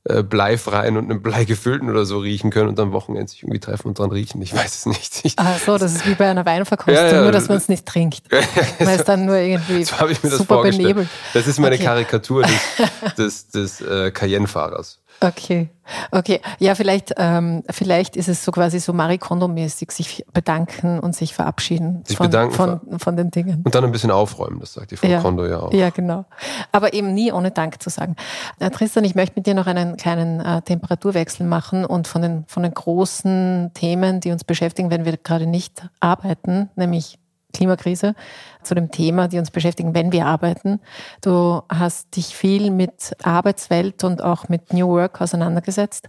bleifreien 0.05 0.99
und 0.99 1.05
einem 1.05 1.23
bleigefüllten 1.23 1.89
oder 1.89 2.05
so 2.05 2.19
riechen 2.19 2.51
können 2.51 2.69
und 2.69 2.79
am 2.79 2.93
Wochenende 2.93 3.31
sich 3.31 3.43
irgendwie 3.43 3.61
treffen 3.61 3.89
und 3.89 3.99
dran 3.99 4.11
riechen. 4.11 4.43
Ich 4.43 4.55
weiß 4.55 4.75
es 4.75 4.87
nicht. 4.87 5.25
Ich 5.25 5.35
Ach 5.37 5.59
so, 5.59 5.79
das 5.79 5.95
ist 5.95 6.07
wie 6.07 6.15
bei 6.15 6.29
einer 6.29 6.45
Weinverkostung, 6.45 6.95
ja, 7.07 7.11
ja, 7.11 7.23
nur 7.23 7.33
dass 7.33 7.49
man 7.49 7.57
es 7.57 7.71
nicht 7.71 7.87
trinkt. 7.87 8.23
man 8.79 8.95
ist 8.95 9.09
dann 9.09 9.25
nur 9.25 9.37
irgendwie 9.37 9.85
so 9.85 9.97
super 10.29 10.63
benebelt. 10.63 11.09
Das 11.33 11.47
ist 11.47 11.59
meine 11.59 11.77
okay. 11.77 11.85
Karikatur 11.85 12.43
des, 12.43 13.17
des, 13.17 13.49
des 13.49 13.81
äh, 13.81 14.11
Cayenne-Fahrers. 14.11 15.01
Okay, 15.21 15.71
okay. 16.11 16.41
Ja, 16.59 16.75
vielleicht, 16.75 17.15
ähm, 17.17 17.63
vielleicht 17.71 18.17
ist 18.17 18.29
es 18.29 18.45
so 18.45 18.53
quasi 18.53 18.79
so 18.79 18.93
Marie 18.93 19.19
Kondo-mäßig, 19.19 19.91
sich 19.91 20.25
bedanken 20.33 21.01
und 21.01 21.15
sich 21.15 21.35
verabschieden 21.35 22.05
sich 22.05 22.17
von, 22.17 22.27
bedanken 22.27 22.55
von, 22.55 22.99
von 22.99 23.17
den 23.17 23.31
Dingen. 23.31 23.63
Und 23.65 23.75
dann 23.75 23.85
ein 23.85 23.93
bisschen 23.93 24.11
aufräumen, 24.11 24.61
das 24.61 24.75
sagt 24.75 24.91
die 24.91 24.97
Frau 24.97 25.09
ja. 25.09 25.21
Kondo 25.21 25.47
ja 25.47 25.61
auch. 25.61 25.73
Ja, 25.73 25.91
genau. 25.91 26.25
Aber 26.73 26.93
eben 26.93 27.15
nie 27.15 27.33
ohne 27.33 27.51
Dank 27.51 27.83
zu 27.83 27.91
sagen. 27.91 28.17
Äh, 28.59 28.71
Tristan, 28.71 29.05
ich 29.05 29.15
möchte 29.15 29.35
mit 29.37 29.47
dir 29.47 29.55
noch 29.55 29.67
einen 29.67 29.97
kleinen 29.97 30.41
äh, 30.41 30.63
Temperaturwechsel 30.63 31.47
machen 31.47 31.85
und 31.85 32.07
von 32.07 32.23
den, 32.23 32.45
von 32.47 32.63
den 32.63 32.75
großen 32.75 33.71
Themen, 33.75 34.21
die 34.21 34.31
uns 34.31 34.45
beschäftigen, 34.45 34.91
wenn 34.91 35.05
wir 35.05 35.17
gerade 35.17 35.47
nicht 35.47 35.89
arbeiten, 36.01 36.71
nämlich 36.77 37.19
Klimakrise, 37.55 38.15
zu 38.63 38.75
dem 38.75 38.91
Thema, 38.91 39.29
die 39.29 39.39
uns 39.39 39.51
beschäftigen, 39.51 39.95
wenn 39.95 40.13
wir 40.13 40.27
arbeiten. 40.27 40.81
Du 41.23 41.63
hast 41.71 42.17
dich 42.17 42.37
viel 42.37 42.71
mit 42.71 43.17
Arbeitswelt 43.23 44.05
und 44.05 44.23
auch 44.23 44.49
mit 44.49 44.73
New 44.73 44.89
Work 44.89 45.21
auseinandergesetzt. 45.21 46.09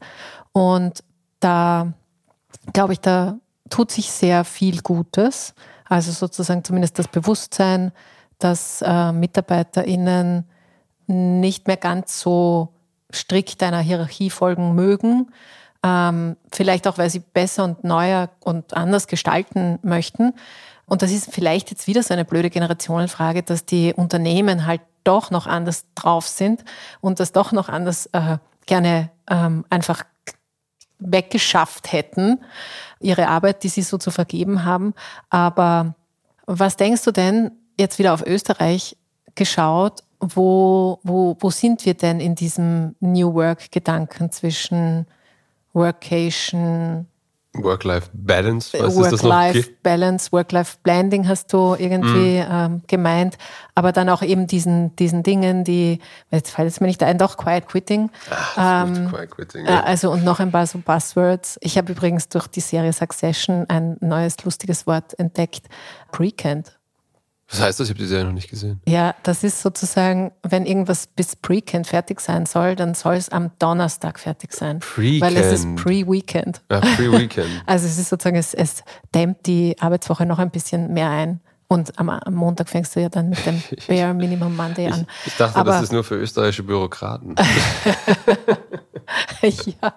Und 0.51 1.03
da, 1.39 1.93
glaube 2.73 2.93
ich, 2.93 2.99
da 2.99 3.37
tut 3.69 3.91
sich 3.91 4.11
sehr 4.11 4.43
viel 4.43 4.81
Gutes. 4.81 5.53
Also 5.87 6.11
sozusagen 6.11 6.63
zumindest 6.63 6.99
das 6.99 7.07
Bewusstsein, 7.07 7.91
dass 8.39 8.81
äh, 8.81 9.11
MitarbeiterInnen 9.11 10.45
nicht 11.07 11.67
mehr 11.67 11.77
ganz 11.77 12.19
so 12.19 12.73
strikt 13.13 13.61
einer 13.63 13.79
Hierarchie 13.79 14.29
folgen 14.29 14.75
mögen. 14.75 15.31
Ähm, 15.83 16.35
vielleicht 16.51 16.87
auch, 16.87 16.97
weil 16.97 17.09
sie 17.09 17.19
besser 17.19 17.63
und 17.63 17.83
neuer 17.83 18.29
und 18.39 18.75
anders 18.75 19.07
gestalten 19.07 19.77
möchten. 19.83 20.33
Und 20.85 21.01
das 21.01 21.11
ist 21.11 21.33
vielleicht 21.33 21.71
jetzt 21.71 21.87
wieder 21.87 22.03
so 22.03 22.13
eine 22.13 22.25
blöde 22.25 22.49
Generationenfrage, 22.49 23.43
dass 23.43 23.65
die 23.65 23.93
Unternehmen 23.93 24.65
halt 24.65 24.81
doch 25.03 25.31
noch 25.31 25.47
anders 25.47 25.85
drauf 25.95 26.27
sind 26.27 26.63
und 27.01 27.19
das 27.19 27.31
doch 27.31 27.51
noch 27.51 27.69
anders 27.69 28.07
äh, 28.07 28.37
gerne 28.65 29.11
ähm, 29.29 29.65
einfach 29.69 30.03
weggeschafft 30.99 31.91
hätten, 31.91 32.43
ihre 32.99 33.27
Arbeit, 33.27 33.63
die 33.63 33.69
sie 33.69 33.81
so 33.81 33.97
zu 33.97 34.11
vergeben 34.11 34.63
haben. 34.63 34.93
Aber 35.29 35.95
was 36.45 36.77
denkst 36.77 37.03
du 37.03 37.11
denn, 37.11 37.51
jetzt 37.77 37.99
wieder 37.99 38.13
auf 38.13 38.25
Österreich 38.25 38.97
geschaut, 39.35 40.03
wo, 40.19 40.99
wo, 41.03 41.35
wo 41.39 41.49
sind 41.49 41.85
wir 41.85 41.93
denn 41.93 42.19
in 42.19 42.35
diesem 42.35 42.95
New 42.99 43.33
Work-Gedanken 43.33 44.31
zwischen 44.31 45.07
Workation, 45.73 47.07
Work-Life-Balance, 47.63 48.77
was 48.79 48.95
Work-Life-Balance, 48.95 50.31
Work-Life-Blending 50.31 51.27
hast 51.27 51.51
du 51.53 51.75
irgendwie 51.77 52.39
mm. 52.39 52.47
ähm, 52.49 52.81
gemeint, 52.87 53.37
aber 53.75 53.91
dann 53.91 54.09
auch 54.09 54.21
eben 54.21 54.47
diesen, 54.47 54.95
diesen 54.95 55.23
Dingen, 55.23 55.63
die, 55.63 55.99
jetzt 56.31 56.51
fällt 56.51 56.69
es 56.69 56.79
mir 56.79 56.87
nicht 56.87 57.03
ein, 57.03 57.17
doch 57.17 57.37
Quiet 57.37 57.67
Quitting. 57.67 58.09
Ach, 58.29 58.87
ähm, 58.87 59.09
Quiet 59.09 59.31
Quitting 59.31 59.65
ja. 59.65 59.81
Äh, 59.81 59.83
also 59.83 60.11
und 60.11 60.23
noch 60.23 60.39
ein 60.39 60.51
paar 60.51 60.67
so 60.67 60.79
Buzzwords. 60.79 61.57
Ich 61.61 61.77
habe 61.77 61.91
übrigens 61.91 62.29
durch 62.29 62.47
die 62.47 62.61
Serie 62.61 62.93
Succession 62.93 63.65
ein 63.67 63.97
neues 64.01 64.43
lustiges 64.43 64.87
Wort 64.87 65.17
entdeckt, 65.19 65.67
Precant. 66.11 66.77
Was 67.49 67.61
heißt 67.61 67.79
das? 67.79 67.87
Ich 67.87 67.91
habe 67.91 67.99
die 67.99 68.07
Serie 68.07 68.25
noch 68.25 68.33
nicht 68.33 68.49
gesehen. 68.49 68.81
Ja, 68.87 69.13
das 69.23 69.43
ist 69.43 69.61
sozusagen, 69.61 70.31
wenn 70.41 70.65
irgendwas 70.65 71.07
bis 71.07 71.35
Pre-Weekend 71.35 71.85
fertig 71.85 72.19
sein 72.19 72.45
soll, 72.45 72.75
dann 72.75 72.95
soll 72.95 73.15
es 73.15 73.29
am 73.29 73.51
Donnerstag 73.59 74.19
fertig 74.19 74.51
sein. 74.51 74.79
Pre-Weekend. 74.79 75.21
Weil 75.21 75.37
es 75.37 75.53
ist 75.53 75.75
Pre-Weekend. 75.75 76.61
Ja, 76.71 76.79
Pre-Weekend. 76.79 77.49
also 77.65 77.85
es 77.85 77.99
ist 77.99 78.09
sozusagen, 78.09 78.37
es, 78.37 78.53
es 78.53 78.83
dämmt 79.13 79.45
die 79.45 79.75
Arbeitswoche 79.79 80.25
noch 80.25 80.39
ein 80.39 80.49
bisschen 80.49 80.91
mehr 80.93 81.09
ein. 81.09 81.39
Und 81.67 81.97
am, 81.97 82.09
am, 82.09 82.33
Montag 82.33 82.69
fängst 82.69 82.95
du 82.95 83.01
ja 83.01 83.09
dann 83.09 83.29
mit 83.29 83.43
dem 83.45 83.61
Bare 83.87 84.13
Minimum 84.13 84.55
Monday 84.55 84.87
an. 84.87 85.07
Ich, 85.21 85.27
ich 85.27 85.37
dachte, 85.37 85.57
Aber, 85.57 85.71
das 85.71 85.83
ist 85.83 85.91
nur 85.91 86.03
für 86.03 86.15
österreichische 86.15 86.63
Bürokraten. 86.63 87.35
ja. 89.41 89.93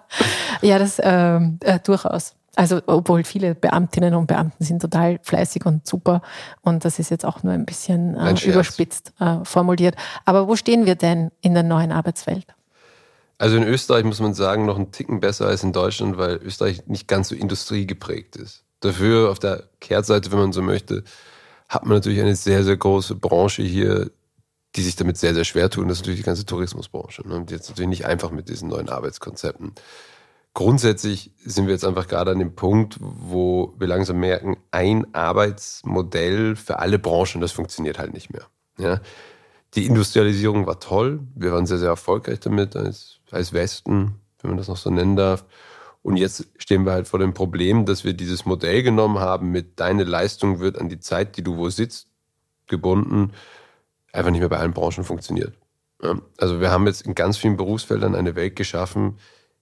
ja, 0.61 0.79
das 0.79 0.99
ähm, 1.01 1.59
äh, 1.61 1.79
durchaus. 1.79 2.35
Also, 2.59 2.81
obwohl 2.87 3.23
viele 3.23 3.55
Beamtinnen 3.55 4.13
und 4.15 4.27
Beamten 4.27 4.65
sind 4.65 4.81
total 4.81 5.21
fleißig 5.23 5.65
und 5.65 5.87
super. 5.87 6.21
Und 6.61 6.83
das 6.83 6.99
ist 6.99 7.09
jetzt 7.09 7.23
auch 7.25 7.41
nur 7.41 7.53
ein 7.53 7.65
bisschen 7.65 8.17
äh, 8.17 8.19
ein 8.19 8.35
überspitzt 8.35 9.13
äh, 9.21 9.37
formuliert. 9.45 9.95
Aber 10.25 10.49
wo 10.49 10.57
stehen 10.57 10.85
wir 10.85 10.95
denn 10.95 11.31
in 11.39 11.53
der 11.53 11.63
neuen 11.63 11.93
Arbeitswelt? 11.93 12.47
Also 13.37 13.55
in 13.55 13.63
Österreich 13.63 14.03
muss 14.03 14.19
man 14.19 14.33
sagen, 14.33 14.65
noch 14.65 14.75
einen 14.75 14.91
Ticken 14.91 15.21
besser 15.21 15.47
als 15.47 15.63
in 15.63 15.71
Deutschland, 15.71 16.17
weil 16.17 16.35
Österreich 16.35 16.85
nicht 16.87 17.07
ganz 17.07 17.29
so 17.29 17.35
industriegeprägt 17.35 18.35
ist. 18.35 18.65
Dafür 18.81 19.31
auf 19.31 19.39
der 19.39 19.63
Kehrtseite, 19.79 20.29
wenn 20.33 20.39
man 20.39 20.51
so 20.51 20.61
möchte, 20.61 21.05
hat 21.69 21.85
man 21.85 21.95
natürlich 21.95 22.19
eine 22.19 22.35
sehr, 22.35 22.65
sehr 22.65 22.75
große 22.75 23.15
Branche 23.15 23.63
hier, 23.63 24.11
die 24.75 24.81
sich 24.81 24.97
damit 24.97 25.15
sehr, 25.15 25.33
sehr 25.33 25.45
schwer 25.45 25.69
tun. 25.69 25.87
Das 25.87 25.99
ist 25.99 26.01
natürlich 26.01 26.19
die 26.19 26.25
ganze 26.25 26.45
Tourismusbranche. 26.45 27.25
Ne? 27.25 27.35
Und 27.35 27.51
jetzt 27.51 27.69
natürlich 27.69 27.87
nicht 27.87 28.05
einfach 28.05 28.31
mit 28.31 28.49
diesen 28.49 28.67
neuen 28.67 28.89
Arbeitskonzepten 28.89 29.71
grundsätzlich 30.59 31.31
sind 31.45 31.67
wir 31.67 31.73
jetzt 31.73 31.85
einfach 31.85 32.09
gerade 32.09 32.31
an 32.31 32.39
dem 32.39 32.53
Punkt, 32.53 32.97
wo 32.99 33.73
wir 33.79 33.87
langsam 33.87 34.19
merken, 34.19 34.57
ein 34.71 35.07
Arbeitsmodell 35.15 36.57
für 36.57 36.79
alle 36.79 36.99
Branchen, 36.99 37.39
das 37.39 37.53
funktioniert 37.53 37.97
halt 37.97 38.11
nicht 38.11 38.29
mehr. 38.29 38.45
Ja? 38.77 38.99
Die 39.75 39.85
Industrialisierung 39.85 40.67
war 40.67 40.81
toll, 40.81 41.21
wir 41.33 41.53
waren 41.53 41.65
sehr, 41.65 41.77
sehr 41.77 41.87
erfolgreich 41.87 42.41
damit 42.41 42.75
als, 42.75 43.21
als 43.31 43.53
Westen, 43.53 44.15
wenn 44.41 44.51
man 44.51 44.57
das 44.57 44.67
noch 44.67 44.75
so 44.75 44.89
nennen 44.89 45.15
darf. 45.15 45.45
Und 46.01 46.17
jetzt 46.17 46.45
stehen 46.57 46.85
wir 46.85 46.91
halt 46.91 47.07
vor 47.07 47.19
dem 47.19 47.33
Problem, 47.33 47.85
dass 47.85 48.03
wir 48.03 48.11
dieses 48.11 48.45
Modell 48.45 48.83
genommen 48.83 49.19
haben 49.19 49.51
mit 49.51 49.79
deine 49.79 50.03
Leistung 50.03 50.59
wird 50.59 50.77
an 50.77 50.89
die 50.89 50.99
Zeit, 50.99 51.37
die 51.37 51.41
du 51.41 51.55
wo 51.55 51.69
sitzt, 51.69 52.09
gebunden, 52.67 53.31
einfach 54.11 54.31
nicht 54.31 54.41
mehr 54.41 54.49
bei 54.49 54.57
allen 54.57 54.73
Branchen 54.73 55.05
funktioniert. 55.05 55.53
Also 56.37 56.59
wir 56.59 56.69
haben 56.69 56.85
jetzt 56.85 57.03
in 57.03 57.15
ganz 57.15 57.37
vielen 57.37 57.55
Berufsfeldern 57.55 58.13
eine 58.13 58.35
Welt 58.35 58.57
geschaffen, 58.57 59.19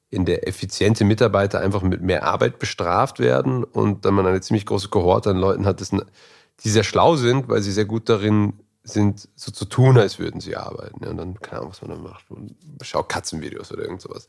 in 0.10 0.26
der 0.26 0.48
effiziente 0.48 1.04
Mitarbeiter 1.04 1.60
einfach 1.60 1.82
mit 1.82 2.02
mehr 2.02 2.24
Arbeit 2.24 2.60
bestraft 2.60 3.20
werden 3.20 3.64
und 3.64 4.06
dann 4.06 4.14
man 4.14 4.26
eine 4.26 4.42
ziemlich 4.42 4.66
große 4.66 4.90
Kohorte 4.90 5.32
an 5.32 5.38
Leuten 5.38 5.66
hat, 5.66 5.82
die 5.82 6.70
sehr 6.70 6.84
schlau 6.84 7.16
sind, 7.18 7.50
weil 7.50 7.62
sie 7.62 7.72
sehr 7.72 7.86
gut 7.86 8.08
darin 8.08 8.54
sind, 8.84 9.28
so 9.36 9.52
zu 9.52 9.66
tun, 9.66 9.98
als 9.98 10.18
würden 10.18 10.40
sie 10.40 10.56
arbeiten. 10.56 11.06
Und 11.06 11.18
dann, 11.18 11.40
keine 11.42 11.60
Ahnung, 11.60 11.72
was 11.72 11.82
man 11.82 11.92
dann 11.92 12.04
macht. 12.04 12.32
Und 12.32 12.56
schau 12.82 13.04
Katzenvideos 13.04 13.72
oder 13.72 13.84
irgend 13.84 14.02
sowas. 14.02 14.28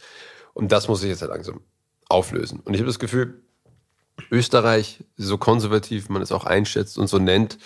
Und 0.52 0.72
das 0.72 0.88
muss 0.88 1.00
sich 1.00 1.10
jetzt 1.10 1.22
halt 1.22 1.30
langsam 1.30 1.60
auflösen. 2.08 2.60
Und 2.60 2.74
ich 2.74 2.80
habe 2.80 2.88
das 2.88 2.98
Gefühl, 2.98 3.42
Österreich, 4.32 5.04
so 5.16 5.38
konservativ 5.38 6.08
man 6.08 6.22
es 6.22 6.32
auch 6.32 6.44
einschätzt 6.44 6.98
und 6.98 7.06
so 7.06 7.18
nennt, 7.18 7.58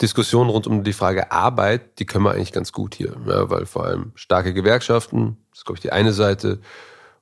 Diskussionen 0.00 0.50
rund 0.50 0.66
um 0.66 0.84
die 0.84 0.92
Frage 0.92 1.30
Arbeit, 1.32 1.98
die 1.98 2.04
können 2.04 2.24
wir 2.24 2.32
eigentlich 2.32 2.52
ganz 2.52 2.72
gut 2.72 2.94
hier. 2.94 3.16
Ja, 3.26 3.48
weil 3.48 3.64
vor 3.64 3.86
allem 3.86 4.12
starke 4.14 4.52
Gewerkschaften, 4.52 5.38
das 5.50 5.60
ist, 5.60 5.64
glaube 5.64 5.76
ich, 5.76 5.82
die 5.82 5.92
eine 5.92 6.12
Seite, 6.12 6.60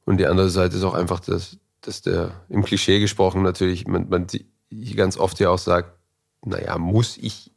und 0.05 0.19
die 0.19 0.27
andere 0.27 0.51
Seite 0.51 0.77
ist 0.77 0.85
auch 0.85 0.95
einfach, 0.95 1.21
dass, 1.21 1.57
dass 1.81 2.03
der 2.03 2.45
im 2.49 2.65
Klischee 2.65 3.01
gesprochen 3.01 3.43
natürlich, 3.43 3.87
man, 3.87 4.09
man 4.09 4.27
ganz 4.97 5.17
oft 5.17 5.41
ja 5.41 5.51
auch 5.51 5.59
sagt, 5.59 5.99
naja, 6.45 6.79
muss 6.79 7.17
ich, 7.17 7.53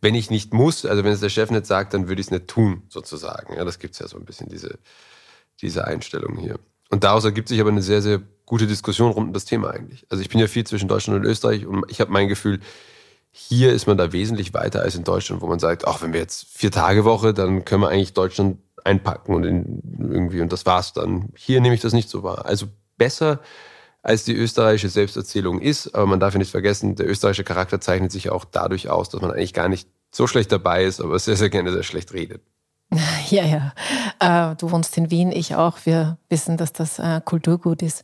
wenn 0.00 0.14
ich 0.14 0.30
nicht 0.30 0.52
muss, 0.52 0.84
also 0.84 1.02
wenn 1.04 1.12
es 1.12 1.20
der 1.20 1.28
Chef 1.28 1.50
nicht 1.50 1.66
sagt, 1.66 1.94
dann 1.94 2.08
würde 2.08 2.20
ich 2.20 2.28
es 2.28 2.30
nicht 2.30 2.48
tun, 2.48 2.82
sozusagen. 2.88 3.54
Ja, 3.56 3.64
das 3.64 3.78
gibt 3.78 3.94
es 3.94 4.00
ja 4.00 4.06
so 4.06 4.16
ein 4.16 4.24
bisschen, 4.24 4.48
diese, 4.48 4.78
diese 5.60 5.86
Einstellung 5.86 6.36
hier. 6.36 6.58
Und 6.90 7.04
daraus 7.04 7.24
ergibt 7.24 7.48
sich 7.48 7.60
aber 7.60 7.70
eine 7.70 7.82
sehr, 7.82 8.00
sehr 8.00 8.22
gute 8.46 8.66
Diskussion 8.66 9.10
rund 9.10 9.28
um 9.28 9.32
das 9.32 9.44
Thema 9.44 9.70
eigentlich. 9.70 10.06
Also 10.08 10.22
ich 10.22 10.28
bin 10.28 10.40
ja 10.40 10.46
viel 10.46 10.64
zwischen 10.64 10.88
Deutschland 10.88 11.20
und 11.20 11.26
Österreich 11.26 11.66
und 11.66 11.84
ich 11.90 12.00
habe 12.00 12.12
mein 12.12 12.28
Gefühl, 12.28 12.60
hier 13.30 13.72
ist 13.72 13.86
man 13.86 13.98
da 13.98 14.12
wesentlich 14.12 14.54
weiter 14.54 14.80
als 14.80 14.94
in 14.94 15.04
Deutschland, 15.04 15.42
wo 15.42 15.46
man 15.46 15.58
sagt, 15.58 15.86
ach, 15.86 16.00
wenn 16.00 16.12
wir 16.12 16.20
jetzt 16.20 16.46
vier 16.50 16.70
Tage 16.70 17.04
Woche, 17.04 17.34
dann 17.34 17.64
können 17.64 17.82
wir 17.82 17.88
eigentlich 17.88 18.14
Deutschland 18.14 18.58
einpacken 18.88 19.34
und 19.34 19.44
irgendwie 19.44 20.40
und 20.40 20.52
das 20.52 20.66
war's 20.66 20.92
dann. 20.92 21.28
Hier 21.36 21.60
nehme 21.60 21.74
ich 21.74 21.80
das 21.80 21.92
nicht 21.92 22.08
so 22.08 22.22
wahr. 22.22 22.46
Also 22.46 22.66
besser 22.96 23.40
als 24.02 24.24
die 24.24 24.34
österreichische 24.34 24.88
Selbsterzählung 24.88 25.60
ist, 25.60 25.94
aber 25.94 26.06
man 26.06 26.20
darf 26.20 26.32
ja 26.32 26.38
nicht 26.38 26.50
vergessen, 26.50 26.96
der 26.96 27.08
österreichische 27.08 27.44
Charakter 27.44 27.80
zeichnet 27.80 28.10
sich 28.12 28.30
auch 28.30 28.44
dadurch 28.44 28.88
aus, 28.88 29.10
dass 29.10 29.20
man 29.20 29.32
eigentlich 29.32 29.54
gar 29.54 29.68
nicht 29.68 29.88
so 30.10 30.26
schlecht 30.26 30.50
dabei 30.50 30.84
ist, 30.84 31.00
aber 31.00 31.18
sehr, 31.18 31.36
sehr 31.36 31.50
gerne 31.50 31.72
sehr 31.72 31.82
schlecht 31.82 32.12
redet. 32.12 32.42
Ja, 33.30 33.44
ja. 33.44 33.72
Äh, 34.52 34.56
du 34.56 34.70
wohnst 34.70 34.96
in 34.96 35.10
Wien, 35.10 35.32
ich 35.32 35.54
auch. 35.54 35.76
Wir 35.84 36.16
wissen, 36.30 36.56
dass 36.56 36.72
das 36.72 36.98
äh, 36.98 37.20
Kulturgut 37.22 37.82
ist. 37.82 38.02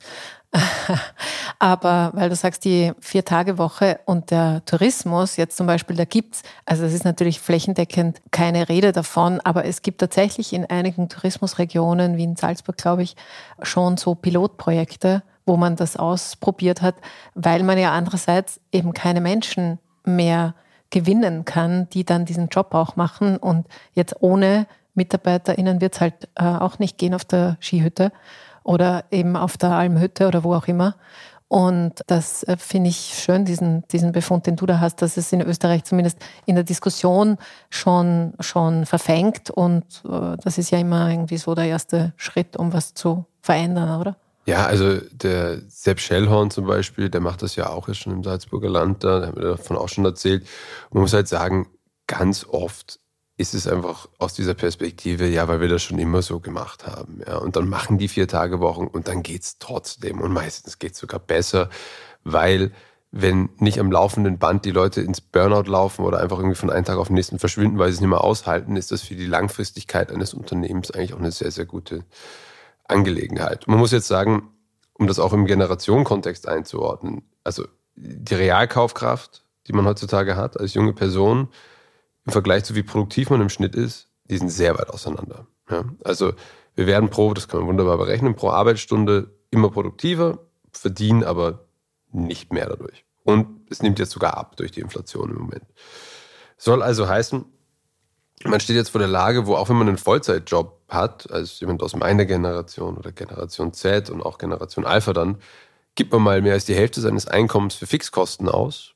Aber 1.59 2.11
weil 2.15 2.29
du 2.29 2.37
sagst, 2.37 2.65
die 2.65 2.93
Vier-Tage-Woche 3.01 4.01
und 4.05 4.31
der 4.31 4.65
Tourismus, 4.67 5.37
jetzt 5.37 5.57
zum 5.57 5.67
Beispiel, 5.67 5.97
da 5.97 6.05
gibt's, 6.05 6.43
also 6.65 6.85
es 6.85 6.93
ist 6.93 7.05
natürlich 7.05 7.41
flächendeckend 7.41 8.21
keine 8.31 8.69
Rede 8.69 8.93
davon, 8.93 9.41
aber 9.43 9.65
es 9.65 9.83
gibt 9.83 10.01
tatsächlich 10.01 10.53
in 10.53 10.67
einigen 10.67 11.09
Tourismusregionen, 11.09 12.17
wie 12.17 12.25
in 12.25 12.37
Salzburg, 12.37 12.77
glaube 12.77 13.03
ich, 13.03 13.17
schon 13.63 13.97
so 13.97 14.15
Pilotprojekte, 14.15 15.23
wo 15.47 15.57
man 15.57 15.77
das 15.77 15.97
ausprobiert 15.97 16.83
hat, 16.83 16.97
weil 17.35 17.63
man 17.63 17.79
ja 17.79 17.93
andererseits 17.93 18.61
eben 18.73 18.95
keine 18.95 19.21
Menschen 19.21 19.79
mehr 20.05 20.55
gewinnen 20.91 21.45
kann, 21.45 21.89
die 21.91 22.05
dann 22.05 22.25
diesen 22.25 22.49
Job 22.49 22.75
auch 22.75 22.97
machen. 22.97 23.37
Und 23.37 23.67
jetzt 23.95 24.17
ohne 24.21 24.67
MitarbeiterInnen 24.95 25.81
wird 25.81 25.95
es 25.95 26.01
halt 26.01 26.29
äh, 26.37 26.45
auch 26.45 26.79
nicht 26.79 26.99
gehen 26.99 27.15
auf 27.15 27.25
der 27.25 27.57
Skihütte 27.61 28.13
oder 28.65 29.05
eben 29.11 29.37
auf 29.37 29.57
der 29.57 29.71
Almhütte 29.71 30.27
oder 30.27 30.43
wo 30.43 30.55
auch 30.55 30.67
immer. 30.67 30.97
Und 31.47 32.01
das 32.09 32.43
äh, 32.45 32.57
finde 32.57 32.91
ich 32.91 32.97
schön, 32.97 33.45
diesen, 33.45 33.87
diesen 33.89 34.11
Befund, 34.11 34.47
den 34.47 34.57
du 34.57 34.67
da 34.67 34.81
hast, 34.81 35.03
dass 35.03 35.17
es 35.17 35.33
in 35.33 35.41
Österreich 35.41 35.85
zumindest 35.85 36.19
in 36.47 36.57
der 36.57 36.65
Diskussion 36.65 37.37
schon, 37.71 38.33
schon 38.41 38.87
verfängt. 38.87 39.51
Und 39.51 40.03
äh, 40.05 40.37
das 40.43 40.59
ist 40.59 40.71
ja 40.71 40.79
immer 40.79 41.09
irgendwie 41.09 41.37
so 41.37 41.55
der 41.55 41.67
erste 41.67 42.13
Schritt, 42.17 42.57
um 42.57 42.73
was 42.73 42.95
zu 42.95 43.27
verändern, 43.41 44.01
oder? 44.01 44.17
Ja, 44.47 44.67
also 44.67 44.99
der 45.13 45.61
Sepp 45.69 46.01
Schellhorn 46.01 46.51
zum 46.51 46.67
Beispiel, 46.67 47.09
der 47.09 47.21
macht 47.21 47.43
das 47.43 47.57
ja 47.57 47.71
auch 47.71 47.93
schon 47.95 48.13
im 48.13 48.25
Salzburger 48.25 48.69
Land 48.69 49.05
da, 49.05 49.27
hat 49.27 49.37
mir 49.37 49.43
davon 49.43 49.77
auch 49.77 49.89
schon 49.89 50.05
erzählt. 50.05 50.47
Man 50.91 51.03
muss 51.03 51.13
halt 51.13 51.29
sagen, 51.29 51.69
ganz 52.07 52.45
oft 52.45 53.01
ist 53.37 53.55
es 53.55 53.67
einfach 53.67 54.09
aus 54.19 54.35
dieser 54.35 54.55
Perspektive, 54.55 55.27
ja, 55.27 55.49
weil 55.49 55.61
wir 55.61 55.69
das 55.69 55.83
schon 55.83 55.99
immer 55.99 56.23
so 56.23 56.39
gemacht 56.39 56.87
haben. 56.87 57.21
Ja. 57.27 57.39
Und 57.39 57.57
dann 57.57 57.69
machen 57.69 57.99
die 57.99 58.09
vier 58.09 58.29
Tage 58.29 58.61
Wochen 58.61 58.87
und 58.87 59.09
dann 59.09 59.23
geht 59.23 59.43
es 59.43 59.59
trotzdem. 59.59 60.21
Und 60.21 60.33
meistens 60.33 60.79
geht 60.79 60.93
es 60.93 60.99
sogar 60.99 61.19
besser, 61.19 61.69
weil 62.23 62.73
wenn 63.17 63.51
nicht 63.59 63.79
am 63.79 63.93
laufenden 63.93 64.39
Band 64.39 64.65
die 64.65 64.73
Leute 64.73 65.01
ins 65.01 65.21
Burnout 65.21 65.71
laufen 65.71 66.05
oder 66.05 66.21
einfach 66.21 66.39
irgendwie 66.39 66.57
von 66.57 66.71
einem 66.71 66.85
Tag 66.85 66.99
auf 66.99 67.09
den 67.09 67.15
nächsten 67.15 67.39
verschwinden, 67.39 67.79
weil 67.79 67.89
sie 67.89 67.95
es 67.95 68.01
nicht 68.01 68.11
mehr 68.11 68.25
aushalten, 68.25 68.77
ist 68.77 68.91
das 68.91 69.03
für 69.03 69.15
die 69.15 69.27
Langfristigkeit 69.27 70.11
eines 70.11 70.35
Unternehmens 70.35 70.91
eigentlich 70.91 71.15
auch 71.15 71.21
eine 71.21 71.31
sehr, 71.31 71.53
sehr 71.53 71.65
gute 71.65 72.05
Angelegenheit. 72.87 73.69
Man 73.69 73.79
muss 73.79 73.93
jetzt 73.93 74.09
sagen, 74.09 74.51
um 74.95 75.07
das 75.07 75.21
auch 75.21 75.33
im 75.33 75.47
Generationenkontext 75.47 76.49
einzuordnen, 76.49 77.23
also 77.45 77.65
die 77.95 78.35
Realkaufkraft, 78.35 79.45
die 79.67 79.73
man 79.73 79.87
heutzutage 79.87 80.37
hat 80.37 80.59
als 80.59 80.75
junge 80.75 80.93
Person, 80.93 81.49
im 82.27 82.33
Vergleich 82.33 82.65
zu 82.65 82.75
wie 82.75 82.83
produktiv 82.83 83.31
man 83.31 83.41
im 83.41 83.49
Schnitt 83.49 83.75
ist, 83.75 84.09
die 84.25 84.39
sind 84.39 84.49
sehr 84.49 84.79
weit 84.79 84.91
auseinander. 84.91 85.47
Ja? 85.71 85.85
Also 86.05 86.33
wir 86.75 86.87
werden 86.87 87.11
pro, 87.11 87.35
das 87.35 87.49
kann 87.49 87.61
man 87.61 87.69
wunderbar 87.69 87.99
berechnen, 87.99 88.35
pro 88.35 88.51
Arbeitsstunde 88.51 89.31
immer 89.51 89.71
produktiver, 89.71 90.39
verdienen 90.73 91.23
aber 91.23 91.67
nicht 92.11 92.53
mehr 92.53 92.67
dadurch. 92.67 93.05
Und 93.25 93.71
es 93.71 93.83
nimmt 93.83 93.99
jetzt 93.99 94.11
sogar 94.11 94.37
ab 94.37 94.57
durch 94.57 94.71
die 94.73 94.81
Inflation 94.81 95.31
im 95.31 95.37
Moment. 95.37 95.65
Soll 96.57 96.83
also 96.83 97.09
heißen, 97.09 97.45
man 98.45 98.61
steht 98.61 98.77
jetzt 98.77 98.91
vor 98.91 98.99
der 98.99 99.09
Lage, 99.09 99.47
wo 99.47 99.55
auch 99.55 99.69
wenn 99.69 99.77
man 99.77 99.89
einen 99.89 99.97
Vollzeitjob 99.97 100.83
hat, 100.89 101.31
als 101.31 101.61
jemand 101.61 101.83
aus 101.83 101.97
meiner 101.97 102.25
Generation 102.25 102.97
oder 102.97 103.13
Generation 103.13 103.73
Z 103.73 104.11
und 104.11 104.23
auch 104.23 104.39
Generation 104.39 104.85
Alpha 104.85 105.13
dann, 105.13 105.39
gibt 105.95 106.13
man 106.13 106.23
mal 106.23 106.43
mehr 106.43 106.55
als 106.55 106.65
die 106.65 106.75
Hälfte 106.75 107.01
seines 107.01 107.27
Einkommens 107.27 107.75
für 107.75 107.87
Fixkosten 107.87 108.49
aus. 108.49 108.94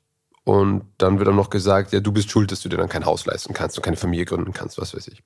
Und 0.49 0.81
dann 0.97 1.19
wird 1.19 1.27
dann 1.27 1.35
noch 1.35 1.51
gesagt, 1.51 1.93
ja, 1.93 1.99
du 1.99 2.11
bist 2.11 2.31
schuld, 2.31 2.51
dass 2.51 2.61
du 2.61 2.69
dir 2.69 2.77
dann 2.77 2.89
kein 2.89 3.05
Haus 3.05 3.27
leisten 3.27 3.53
kannst 3.53 3.77
und 3.77 3.83
keine 3.83 3.97
Familie 3.97 4.25
gründen 4.25 4.51
kannst, 4.51 4.81
was 4.81 4.95
weiß 4.95 5.07
ich. 5.09 5.21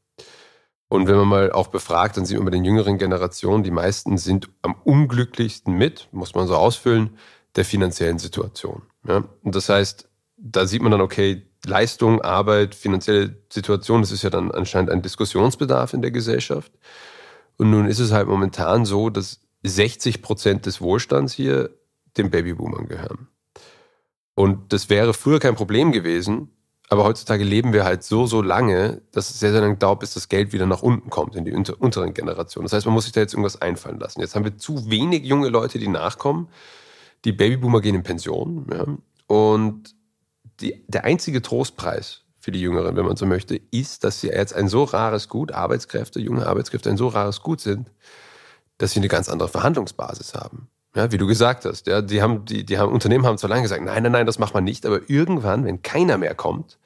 Und 0.90 1.08
wenn 1.08 1.16
man 1.16 1.30
mal 1.30 1.52
auch 1.54 1.68
befragt, 1.68 2.18
dann 2.18 2.26
sieht 2.26 2.36
man 2.36 2.44
bei 2.44 2.52
den 2.52 2.66
jüngeren 2.66 2.98
Generationen, 2.98 3.64
die 3.64 3.72
meisten 3.72 4.18
sind 4.18 4.50
am 4.64 4.76
unglücklichsten 4.84 5.78
mit, 5.78 6.10
muss 6.12 6.36
man 6.36 6.46
so 6.46 6.58
ausfüllen, 6.58 7.18
der 7.56 7.64
finanziellen 7.64 8.20
Situation. 8.20 8.82
Ja? 9.08 9.24
Und 9.44 9.56
das 9.56 9.70
heißt, 9.70 10.10
da 10.36 10.66
sieht 10.66 10.82
man 10.82 10.92
dann, 10.92 11.00
okay, 11.00 11.48
Leistung, 11.66 12.22
Arbeit, 12.22 12.76
finanzielle 12.76 13.34
Situation, 13.50 14.02
das 14.02 14.12
ist 14.12 14.24
ja 14.24 14.30
dann 14.30 14.52
anscheinend 14.52 14.92
ein 14.92 15.04
Diskussionsbedarf 15.04 15.94
in 15.94 16.02
der 16.02 16.12
Gesellschaft. 16.12 16.74
Und 17.56 17.72
nun 17.72 17.88
ist 17.88 18.00
es 18.00 18.12
halt 18.12 18.28
momentan 18.28 18.84
so, 18.84 19.10
dass 19.10 19.40
60 19.64 20.22
Prozent 20.22 20.66
des 20.66 20.82
Wohlstands 20.82 21.32
hier 21.32 21.70
den 22.18 22.30
Babyboomern 22.30 22.88
gehören. 22.88 23.30
Und 24.36 24.74
das 24.74 24.90
wäre 24.90 25.14
früher 25.14 25.40
kein 25.40 25.56
Problem 25.56 25.92
gewesen, 25.92 26.50
aber 26.90 27.06
heutzutage 27.06 27.44
leben 27.44 27.74
wir 27.74 27.86
halt 27.86 28.04
so, 28.04 28.26
so 28.26 28.42
lange, 28.42 29.02
dass 29.12 29.30
es 29.30 29.40
sehr, 29.40 29.52
sehr 29.52 29.62
lange 29.62 29.78
dauert, 29.78 30.02
bis 30.02 30.14
das 30.14 30.30
Geld 30.30 30.54
wieder 30.54 30.66
nach 30.66 30.82
unten 30.82 31.10
kommt, 31.10 31.36
in 31.36 31.46
die 31.46 31.54
unter 31.54 31.82
unteren 31.82 32.14
Generationen. 32.14 32.66
Das 32.66 32.74
heißt, 32.74 32.86
man 32.86 32.94
muss 32.94 33.06
sich 33.06 33.14
da 33.14 33.22
jetzt 33.22 33.34
irgendwas 33.34 33.62
einfallen 33.62 34.00
lassen. 34.00 34.22
Jetzt 34.22 34.36
haben 34.36 34.44
wir 34.44 34.58
zu 34.58 34.90
wenig 34.90 35.24
junge 35.24 35.50
Leute, 35.50 35.80
die 35.80 35.88
nachkommen. 35.88 36.50
Die 37.26 37.32
Babyboomer 37.32 37.82
gehen 37.82 37.96
in 37.96 38.04
Pension. 38.04 38.68
Ja? 38.72 38.86
Und 39.28 39.96
die, 40.60 40.86
der 40.88 41.06
einzige 41.06 41.42
Trostpreis 41.42 42.22
für 42.38 42.52
die 42.52 42.60
Jüngeren, 42.60 42.96
wenn 42.96 43.06
man 43.06 43.16
so 43.16 43.26
möchte, 43.26 43.60
ist, 43.72 44.04
dass 44.04 44.22
sie 44.22 44.28
jetzt 44.28 44.54
ein 44.54 44.68
so 44.68 44.84
rares 44.84 45.30
Gut, 45.30 45.52
Arbeitskräfte, 45.52 46.20
junge 46.20 46.46
Arbeitskräfte, 46.46 46.90
ein 46.90 46.98
so 46.98 47.08
rares 47.08 47.42
Gut 47.42 47.62
sind, 47.62 47.90
dass 48.78 48.92
sie 48.92 49.00
eine 49.00 49.08
ganz 49.08 49.30
andere 49.30 49.48
Verhandlungsbasis 49.50 50.34
haben. 50.34 50.68
Ja, 50.96 51.12
wie 51.12 51.18
du 51.18 51.26
gesagt 51.26 51.66
hast, 51.66 51.88
ja, 51.88 52.02
die 52.02 52.22
haben, 52.22 52.46
die, 52.46 52.66
die 52.66 52.78
haben, 52.78 52.92
Unternehmen 52.92 53.26
haben 53.26 53.38
zwar 53.38 53.50
lange 53.50 53.64
gesagt, 53.64 53.84
nein, 53.84 54.04
nein, 54.04 54.12
nein, 54.12 54.26
das 54.28 54.38
macht 54.38 54.54
man 54.54 54.64
nicht, 54.64 54.86
aber 54.86 55.10
irgendwann, 55.10 55.66
wenn 55.66 55.82
keiner 55.82 56.20
mehr 56.20 56.36
kommt, 56.36 56.78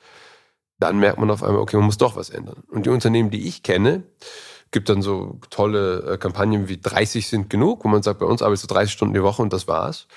dann 0.80 1.00
merkt 1.00 1.20
man 1.20 1.30
auf 1.30 1.44
einmal, 1.44 1.62
okay, 1.62 1.76
man 1.76 1.88
muss 1.88 1.98
doch 1.98 2.16
was 2.16 2.30
ändern. 2.30 2.64
Und 2.70 2.86
die 2.86 2.90
Unternehmen, 2.90 3.32
die 3.32 3.48
ich 3.48 3.64
kenne, 3.64 4.04
gibt 4.72 4.90
dann 4.90 5.02
so 5.02 5.40
tolle 5.50 6.14
äh, 6.14 6.18
Kampagnen 6.18 6.70
wie 6.70 6.78
30 6.78 7.28
sind 7.28 7.50
genug, 7.50 7.84
wo 7.84 7.90
man 7.90 8.04
sagt, 8.04 8.20
bei 8.20 8.26
uns 8.26 8.42
arbeitest 8.42 8.70
du 8.70 8.74
30 8.74 8.94
Stunden 8.94 9.14
die 9.14 9.24
Woche 9.24 9.42
und 9.42 9.52
das 9.52 9.68
war's. 9.68 10.08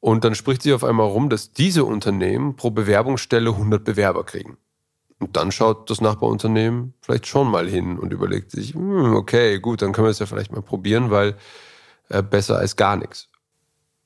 Und 0.00 0.24
dann 0.24 0.34
spricht 0.34 0.62
sich 0.62 0.72
auf 0.72 0.84
einmal 0.84 1.06
rum, 1.06 1.28
dass 1.28 1.52
diese 1.52 1.84
Unternehmen 1.84 2.56
pro 2.56 2.70
Bewerbungsstelle 2.70 3.50
100 3.50 3.84
Bewerber 3.84 4.24
kriegen. 4.24 4.56
Und 5.18 5.36
dann 5.36 5.52
schaut 5.52 5.90
das 5.90 6.00
Nachbarunternehmen 6.00 6.94
vielleicht 7.02 7.26
schon 7.26 7.50
mal 7.50 7.68
hin 7.68 7.98
und 7.98 8.12
überlegt 8.12 8.50
sich, 8.50 8.72
hm, 8.72 9.14
okay, 9.14 9.58
gut, 9.58 9.82
dann 9.82 9.92
können 9.92 10.06
wir 10.06 10.10
es 10.10 10.18
ja 10.18 10.24
vielleicht 10.24 10.52
mal 10.52 10.62
probieren, 10.62 11.10
weil 11.10 11.36
besser 12.30 12.58
als 12.58 12.76
gar 12.76 12.96
nichts. 12.96 13.28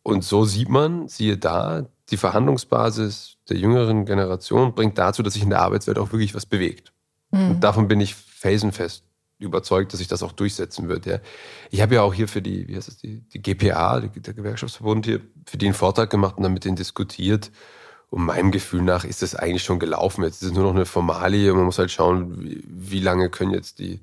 Und 0.03 0.23
so 0.23 0.45
sieht 0.45 0.69
man, 0.69 1.09
siehe 1.09 1.39
da, 1.39 1.87
die 2.11 2.17
Verhandlungsbasis 2.17 3.39
der 3.49 3.57
jüngeren 3.57 4.05
Generation 4.05 4.75
bringt 4.75 4.99
dazu, 4.99 5.23
dass 5.23 5.35
sich 5.35 5.43
in 5.43 5.51
der 5.51 5.61
Arbeitswelt 5.61 5.99
auch 5.99 6.13
wirklich 6.13 6.35
was 6.35 6.47
bewegt. 6.47 6.93
Mhm. 7.31 7.51
Und 7.53 7.61
davon 7.61 7.89
bin 7.89 8.01
ich 8.01 8.15
felsenfest 8.15 9.05
überzeugt, 9.39 9.93
dass 9.93 9.99
sich 9.99 10.09
das 10.09 10.23
auch 10.23 10.33
durchsetzen 10.33 10.89
wird. 10.89 11.07
Ja. 11.07 11.19
Ich 11.71 11.81
habe 11.81 11.97
ja 11.97 12.03
auch 12.03 12.15
hier 12.15 12.29
für 12.29 12.43
die, 12.43 12.69
wie 12.69 12.77
heißt 12.77 12.89
das, 12.89 12.99
die, 12.99 13.21
die 13.21 13.43
GPA, 13.43 14.01
der 14.01 14.35
Gewerkschaftsverbund 14.35 15.07
hier, 15.07 15.21
für 15.47 15.57
die 15.57 15.67
einen 15.67 15.75
Vortrag 15.75 16.11
gemacht 16.11 16.37
und 16.37 16.43
dann 16.43 16.53
mit 16.53 16.65
denen 16.65 16.77
diskutiert. 16.77 17.51
Und 18.11 18.27
meinem 18.27 18.53
Gefühl 18.53 18.83
nach 18.83 19.05
ist 19.05 19.23
das 19.23 19.35
eigentlich 19.35 19.65
schon 19.65 19.81
gelaufen. 19.81 20.23
Jetzt 20.23 20.43
ist 20.43 20.51
es 20.51 20.55
nur 20.55 20.65
noch 20.65 20.75
eine 20.75 20.87
Formalie 20.87 21.51
und 21.51 21.57
man 21.57 21.67
muss 21.67 21.79
halt 21.79 21.91
schauen, 21.91 22.43
wie, 22.45 22.63
wie 22.67 23.01
lange 23.01 23.29
können 23.29 23.51
jetzt 23.51 23.79
die, 23.79 24.01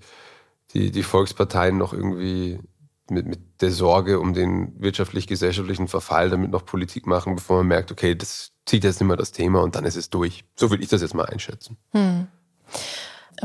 die, 0.73 0.91
die 0.91 1.03
Volksparteien 1.03 1.77
noch 1.77 1.93
irgendwie 1.93 2.59
mit, 3.11 3.27
mit 3.27 3.61
der 3.61 3.71
Sorge 3.71 4.19
um 4.19 4.33
den 4.33 4.73
wirtschaftlich-gesellschaftlichen 4.81 5.87
Verfall 5.87 6.29
damit 6.29 6.51
noch 6.51 6.65
Politik 6.65 7.05
machen, 7.05 7.35
bevor 7.35 7.57
man 7.57 7.67
merkt, 7.67 7.91
okay, 7.91 8.15
das 8.15 8.51
zieht 8.65 8.83
jetzt 8.83 8.99
nicht 8.99 9.07
mehr 9.07 9.17
das 9.17 9.31
Thema 9.31 9.61
und 9.61 9.75
dann 9.75 9.85
ist 9.85 9.95
es 9.95 10.09
durch. 10.09 10.43
So 10.55 10.69
würde 10.69 10.83
ich 10.83 10.89
das 10.89 11.01
jetzt 11.01 11.13
mal 11.13 11.25
einschätzen. 11.25 11.77
Hm. 11.91 12.27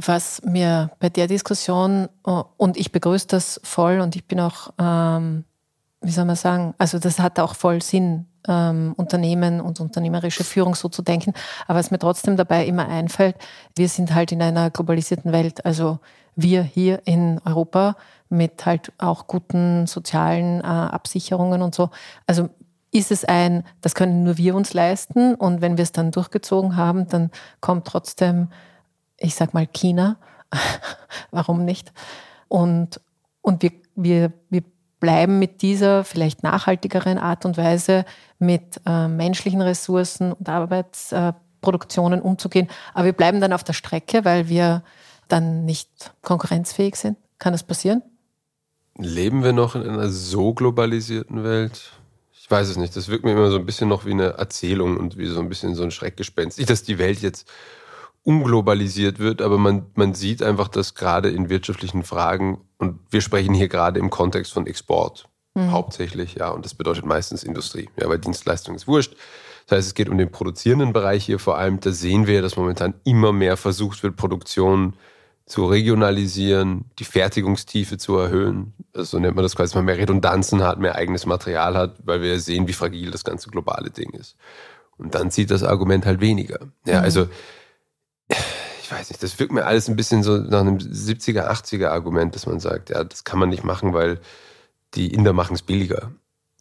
Was 0.05 0.43
mir 0.43 0.91
bei 0.99 1.09
der 1.09 1.27
Diskussion, 1.27 2.09
oh, 2.25 2.45
und 2.57 2.77
ich 2.77 2.93
begrüße 2.93 3.27
das 3.29 3.61
voll 3.65 4.01
und 4.01 4.15
ich 4.15 4.27
bin 4.27 4.41
auch, 4.41 4.71
ähm, 4.79 5.45
wie 6.01 6.11
soll 6.11 6.27
man 6.27 6.37
sagen, 6.37 6.75
also 6.79 6.99
das 6.99 7.19
hat 7.19 7.41
auch 7.41 7.55
voll 7.55 7.83
Sinn, 7.83 8.27
ähm, 8.49 8.95
Unternehmen 8.97 9.61
und 9.61 9.81
unternehmerische 9.81 10.45
Führung 10.45 10.75
so 10.75 10.89
zu 10.89 11.03
denken. 11.03 11.33
Aber 11.67 11.79
was 11.79 11.91
mir 11.91 11.99
trotzdem 11.99 12.37
dabei 12.37 12.67
immer 12.67 12.89
einfällt, 12.89 13.37
wir 13.75 13.89
sind 13.89 14.15
halt 14.15 14.33
in 14.33 14.43
einer 14.43 14.71
globalisierten 14.71 15.33
Welt. 15.33 15.65
Also 15.65 15.99
wir 16.37 16.63
hier 16.63 17.03
in 17.07 17.41
Europa 17.45 17.97
mit 18.29 18.67
halt 18.67 18.93
auch 18.99 19.27
guten 19.27 19.87
sozialen 19.87 20.61
äh, 20.61 20.65
Absicherungen 20.65 21.63
und 21.63 21.75
so. 21.75 21.91
Also 22.27 22.49
ist 22.93 23.13
es 23.13 23.25
ein, 23.25 23.65
das 23.81 23.95
können 23.95 24.25
nur 24.25 24.37
wir 24.39 24.55
uns 24.55 24.73
leisten 24.73 25.35
und 25.35 25.61
wenn 25.61 25.77
wir 25.77 25.83
es 25.83 25.93
dann 25.93 26.13
durchgezogen 26.13 26.77
haben, 26.77 27.09
dann 27.09 27.31
kommt 27.61 27.87
trotzdem 27.87 28.49
ich 29.19 29.35
sag 29.35 29.55
mal 29.55 29.67
China, 29.67 30.17
warum 31.31 31.65
nicht? 31.65 31.93
Und, 32.49 33.01
und 33.41 33.63
wir, 33.63 33.73
wir, 33.95 34.33
wir 34.51 34.63
bleiben 35.01 35.39
mit 35.39 35.63
dieser 35.63 36.05
vielleicht 36.05 36.43
nachhaltigeren 36.43 37.19
Art 37.19 37.45
und 37.45 37.57
Weise 37.57 38.05
mit 38.39 38.81
äh, 38.87 39.09
menschlichen 39.09 39.63
Ressourcen 39.63 40.33
und 40.33 40.49
Arbeitsproduktionen 40.49 42.21
äh, 42.21 42.23
umzugehen. 42.23 42.69
Aber 42.95 43.07
wir 43.07 43.13
bleiben 43.13 43.41
dann 43.41 43.53
auf 43.53 43.65
der 43.65 43.73
Strecke, 43.73 44.25
weil 44.25 44.49
wir 44.49 44.83
dann 45.29 45.65
nicht 45.65 46.13
konkurrenzfähig 46.23 46.97
sind. 46.97 47.19
Kann 47.39 47.53
das 47.53 47.63
passieren? 47.63 48.03
Leben 48.99 49.45
wir 49.45 49.53
noch 49.53 49.75
in 49.75 49.83
einer 49.83 50.09
so 50.09 50.55
globalisierten 50.55 51.45
Welt? 51.45 51.93
Ich 52.33 52.51
weiß 52.51 52.69
es 52.69 52.77
nicht. 52.77 52.95
Das 52.97 53.09
wirkt 53.09 53.25
mir 53.25 53.33
immer 53.33 53.51
so 53.51 53.59
ein 53.59 53.67
bisschen 53.67 53.89
noch 53.89 54.05
wie 54.05 54.13
eine 54.13 54.35
Erzählung 54.35 54.97
und 54.97 55.19
wie 55.19 55.27
so 55.27 55.41
ein 55.41 55.49
bisschen 55.49 55.75
so 55.75 55.83
ein 55.83 55.91
Schreckgespenst. 55.91 56.59
Nicht, 56.59 56.71
dass 56.71 56.83
die 56.83 56.99
Welt 56.99 57.21
jetzt 57.21 57.51
unglobalisiert 58.23 59.19
wird, 59.19 59.41
aber 59.41 59.57
man, 59.59 59.87
man 59.95 60.15
sieht 60.15 60.43
einfach, 60.43 60.69
dass 60.69 60.95
gerade 60.95 61.31
in 61.31 61.49
wirtschaftlichen 61.49 62.03
Fragen, 62.03 62.61
und 62.79 62.99
wir 63.11 63.21
sprechen 63.21 63.55
hier 63.55 63.69
gerade 63.69 64.01
im 64.01 64.11
Kontext 64.11 64.53
von 64.53 64.67
Export 64.67 65.29
mhm. 65.55 65.71
hauptsächlich, 65.71 66.35
ja, 66.35 66.51
und 66.51 66.65
das 66.65 66.75
bedeutet 66.75 67.07
meistens 67.07 67.45
Industrie, 67.45 67.89
ja, 68.01 68.09
weil 68.09 68.19
Dienstleistung 68.19 68.75
ist 68.75 68.89
wurscht. 68.89 69.15
Das 69.67 69.79
heißt, 69.79 69.89
es 69.89 69.95
geht 69.95 70.09
um 70.09 70.19
den 70.19 70.31
produzierenden 70.31 70.93
Bereich 70.93 71.25
hier 71.25 71.39
vor 71.39 71.59
allem. 71.59 71.81
Da 71.81 71.91
sehen 71.91 72.27
wir, 72.27 72.43
dass 72.43 72.57
momentan 72.57 72.95
immer 73.05 73.33
mehr 73.33 73.57
versucht 73.57 74.03
wird, 74.03 74.17
Produktion 74.17 74.95
zu 75.47 75.67
regionalisieren, 75.67 76.87
die 76.99 77.05
Fertigungstiefe 77.05 77.99
zu 77.99 78.17
erhöhen. 78.17 78.75
Also 78.93 79.17
so 79.17 79.19
nennt 79.21 79.37
man 79.37 79.45
das 79.45 79.55
quasi, 79.55 79.71
dass 79.71 79.75
man 79.77 79.85
mehr 79.85 79.97
Redundanzen 79.97 80.63
hat, 80.63 80.81
mehr 80.81 80.97
eigenes 80.97 81.25
Material 81.25 81.77
hat, 81.77 81.95
weil 82.05 82.21
wir 82.21 82.41
sehen, 82.41 82.67
wie 82.67 82.73
fragil 82.73 83.13
das 83.13 83.23
ganze 83.23 83.49
globale 83.51 83.91
Ding 83.91 84.11
ist. 84.11 84.37
Und 84.99 85.15
dann 85.15 85.31
zieht 85.31 85.53
das 85.53 85.63
Argument 85.63 86.05
halt 86.05 86.21
weniger. 86.21 86.59
Ja, 86.85 86.99
mhm. 86.99 87.05
also 87.05 87.29
ich 88.29 88.91
weiß 88.91 89.11
nicht, 89.11 89.23
das 89.23 89.39
wirkt 89.39 89.53
mir 89.53 89.67
alles 89.67 89.89
ein 89.89 89.97
bisschen 89.97 90.25
so 90.25 90.37
nach 90.37 90.61
einem 90.61 90.79
70er, 90.79 91.49
80er 91.49 91.89
Argument, 91.89 92.35
dass 92.35 92.47
man 92.47 92.59
sagt, 92.59 92.91
ja, 92.91 93.05
das 93.05 93.23
kann 93.23 93.39
man 93.39 93.49
nicht 93.49 93.65
machen, 93.65 93.95
weil 93.95 94.21
die 94.95 95.13
Inder 95.13 95.33
machen 95.33 95.55
es 95.55 95.63
billiger. 95.63 96.13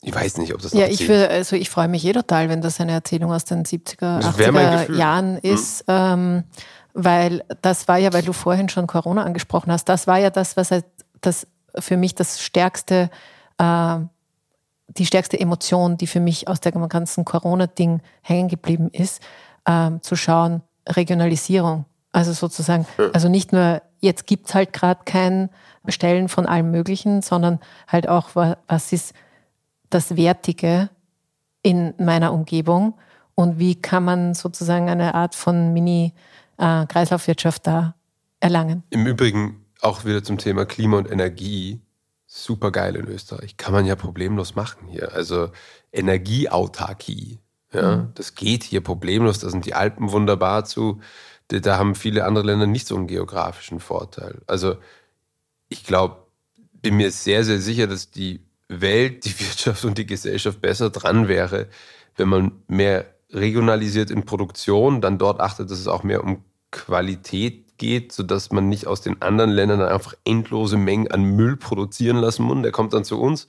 Ich 0.01 0.13
weiß 0.13 0.37
nicht, 0.37 0.53
ob 0.53 0.61
das 0.61 0.73
Ja, 0.73 0.85
ich, 0.85 1.07
will, 1.07 1.25
also 1.25 1.55
ich 1.55 1.71
freue 1.71 1.87
mich 1.87 2.05
eh 2.05 2.13
total, 2.13 2.49
wenn 2.49 2.61
das 2.61 2.79
eine 2.79 2.91
Erzählung 2.91 3.31
aus 3.31 3.45
den 3.45 3.63
70er, 3.63 4.21
80er 4.21 4.93
Jahren 4.95 5.41
hm. 5.41 5.53
ist. 5.53 5.79
Hm. 5.81 5.85
Ähm, 5.87 6.43
weil 6.95 7.43
das 7.61 7.87
war 7.87 7.97
ja, 7.97 8.13
weil 8.13 8.23
du 8.23 8.33
vorhin 8.33 8.69
schon 8.69 8.87
Corona 8.87 9.23
angesprochen 9.23 9.71
hast, 9.71 9.85
das 9.89 10.07
war 10.07 10.17
ja 10.17 10.29
das, 10.29 10.57
was 10.57 10.71
halt 10.71 10.85
das 11.21 11.45
für 11.77 11.97
mich 11.97 12.15
das 12.15 12.41
stärkste, 12.41 13.09
äh, 13.57 13.97
die 14.87 15.05
stärkste 15.05 15.39
Emotion, 15.39 15.97
die 15.97 16.07
für 16.07 16.21
mich 16.21 16.47
aus 16.47 16.61
dem 16.61 16.87
ganzen 16.87 17.25
Corona-Ding 17.25 18.01
hängen 18.21 18.47
geblieben 18.47 18.89
ist, 18.91 19.21
äh, 19.65 19.91
zu 20.01 20.15
schauen, 20.15 20.61
Regionalisierung. 20.87 21.85
Also 22.13 22.31
sozusagen, 22.31 22.87
also 23.11 23.27
nicht 23.27 23.51
nur, 23.51 23.81
jetzt 23.99 24.25
gibt 24.25 24.47
es 24.47 24.55
halt 24.55 24.71
gerade 24.71 25.01
kein 25.03 25.49
Bestellen 25.83 26.29
von 26.29 26.45
allem 26.45 26.71
Möglichen, 26.71 27.21
sondern 27.21 27.59
halt 27.89 28.07
auch, 28.07 28.29
was 28.35 28.93
ist 28.93 29.13
das 29.89 30.15
Wertige 30.15 30.89
in 31.61 31.93
meiner 31.97 32.31
Umgebung 32.31 32.93
und 33.35 33.59
wie 33.59 33.75
kann 33.75 34.05
man 34.05 34.33
sozusagen 34.33 34.89
eine 34.89 35.13
Art 35.13 35.35
von 35.35 35.73
Mini-Kreislaufwirtschaft 36.57 37.67
da 37.67 37.95
erlangen. 38.39 38.83
Im 38.89 39.05
Übrigen 39.05 39.65
auch 39.81 40.05
wieder 40.05 40.23
zum 40.23 40.37
Thema 40.37 40.65
Klima 40.65 40.97
und 40.97 41.11
Energie. 41.11 41.81
Super 42.27 42.71
geil 42.71 42.95
in 42.95 43.07
Österreich. 43.07 43.57
Kann 43.57 43.73
man 43.73 43.85
ja 43.85 43.95
problemlos 43.95 44.55
machen 44.55 44.87
hier. 44.87 45.13
Also 45.13 45.51
Energieautarkie 45.91 47.39
ja, 47.75 47.97
mhm. 47.97 48.11
Das 48.15 48.35
geht 48.35 48.63
hier 48.63 48.81
problemlos. 48.81 49.39
Da 49.39 49.49
sind 49.49 49.65
die 49.65 49.73
Alpen 49.73 50.11
wunderbar 50.11 50.65
zu. 50.65 51.01
Da 51.47 51.77
haben 51.77 51.93
viele 51.93 52.25
andere 52.25 52.45
Länder 52.45 52.65
nicht 52.65 52.87
so 52.87 52.95
einen 52.95 53.07
geografischen 53.07 53.79
Vorteil. 53.79 54.41
Also 54.47 54.77
ich 55.69 55.83
glaube, 55.83 56.17
bin 56.73 56.97
mir 56.97 57.11
sehr, 57.11 57.43
sehr 57.43 57.59
sicher, 57.59 57.87
dass 57.87 58.11
die 58.11 58.45
Welt, 58.67 59.25
die 59.25 59.39
Wirtschaft 59.39 59.85
und 59.85 59.97
die 59.97 60.05
Gesellschaft 60.05 60.61
besser 60.61 60.89
dran 60.89 61.27
wäre, 61.27 61.67
wenn 62.15 62.29
man 62.29 62.51
mehr 62.67 63.13
regionalisiert 63.31 64.11
in 64.11 64.25
Produktion, 64.25 65.01
dann 65.01 65.17
dort 65.17 65.39
achtet, 65.39 65.69
dass 65.71 65.79
es 65.79 65.87
auch 65.87 66.03
mehr 66.03 66.23
um 66.23 66.43
Qualität 66.71 67.77
geht, 67.77 68.11
sodass 68.11 68.51
man 68.51 68.69
nicht 68.69 68.87
aus 68.87 69.01
den 69.01 69.21
anderen 69.21 69.49
Ländern 69.51 69.81
einfach 69.81 70.13
endlose 70.25 70.77
Mengen 70.77 71.09
an 71.11 71.23
Müll 71.23 71.57
produzieren 71.57 72.17
lassen 72.17 72.43
muss. 72.43 72.61
Der 72.61 72.71
kommt 72.71 72.93
dann 72.93 73.03
zu 73.03 73.19
uns. 73.19 73.47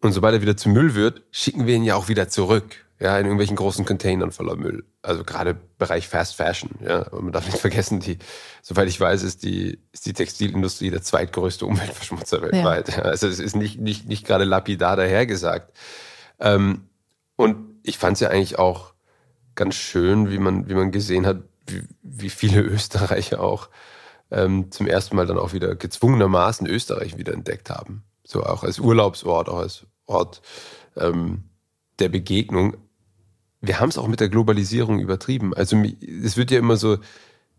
Und 0.00 0.12
sobald 0.12 0.34
er 0.34 0.42
wieder 0.42 0.56
zu 0.56 0.68
Müll 0.68 0.94
wird, 0.94 1.22
schicken 1.30 1.66
wir 1.66 1.76
ihn 1.76 1.84
ja 1.84 1.94
auch 1.94 2.08
wieder 2.08 2.28
zurück. 2.28 2.84
Ja, 3.00 3.18
in 3.18 3.26
irgendwelchen 3.26 3.56
großen 3.56 3.84
Containern 3.84 4.30
voller 4.30 4.54
Müll. 4.54 4.84
Also 5.02 5.24
gerade 5.24 5.56
Bereich 5.76 6.06
Fast 6.06 6.36
Fashion. 6.36 6.70
Ja, 6.86 7.06
aber 7.06 7.20
man 7.20 7.32
darf 7.32 7.46
nicht 7.46 7.58
vergessen, 7.58 7.98
die, 7.98 8.18
soweit 8.62 8.88
ich 8.88 9.00
weiß, 9.00 9.24
ist 9.24 9.42
die, 9.42 9.80
ist 9.90 10.06
die 10.06 10.12
Textilindustrie 10.12 10.90
der 10.90 11.02
zweitgrößte 11.02 11.66
Umweltverschmutzer 11.66 12.42
weltweit. 12.42 12.96
Ja. 12.96 13.02
Also 13.02 13.26
es 13.26 13.40
ist 13.40 13.56
nicht, 13.56 13.80
nicht, 13.80 14.06
nicht 14.06 14.24
gerade 14.24 14.44
lapidar 14.44 14.94
dahergesagt. 14.94 15.72
Ähm, 16.38 16.82
und 17.34 17.71
ich 17.82 17.98
fand 17.98 18.14
es 18.14 18.20
ja 18.20 18.28
eigentlich 18.28 18.58
auch 18.58 18.92
ganz 19.54 19.74
schön, 19.74 20.30
wie 20.30 20.38
man, 20.38 20.68
wie 20.68 20.74
man 20.74 20.92
gesehen 20.92 21.26
hat, 21.26 21.42
wie, 21.66 21.82
wie 22.02 22.30
viele 22.30 22.60
Österreicher 22.62 23.40
auch 23.40 23.68
ähm, 24.30 24.70
zum 24.70 24.86
ersten 24.86 25.16
Mal 25.16 25.26
dann 25.26 25.38
auch 25.38 25.52
wieder 25.52 25.74
gezwungenermaßen 25.74 26.66
Österreich 26.66 27.18
wieder 27.18 27.34
entdeckt 27.34 27.70
haben. 27.70 28.02
So 28.24 28.42
auch 28.42 28.64
als 28.64 28.78
Urlaubsort, 28.78 29.48
auch 29.48 29.58
als 29.58 29.86
Ort 30.06 30.42
ähm, 30.96 31.44
der 31.98 32.08
Begegnung. 32.08 32.76
Wir 33.60 33.78
haben 33.78 33.90
es 33.90 33.98
auch 33.98 34.08
mit 34.08 34.20
der 34.20 34.28
Globalisierung 34.28 34.98
übertrieben. 34.98 35.54
Also 35.54 35.76
es 35.76 36.36
wird 36.36 36.50
ja 36.50 36.58
immer 36.58 36.76
so 36.76 36.98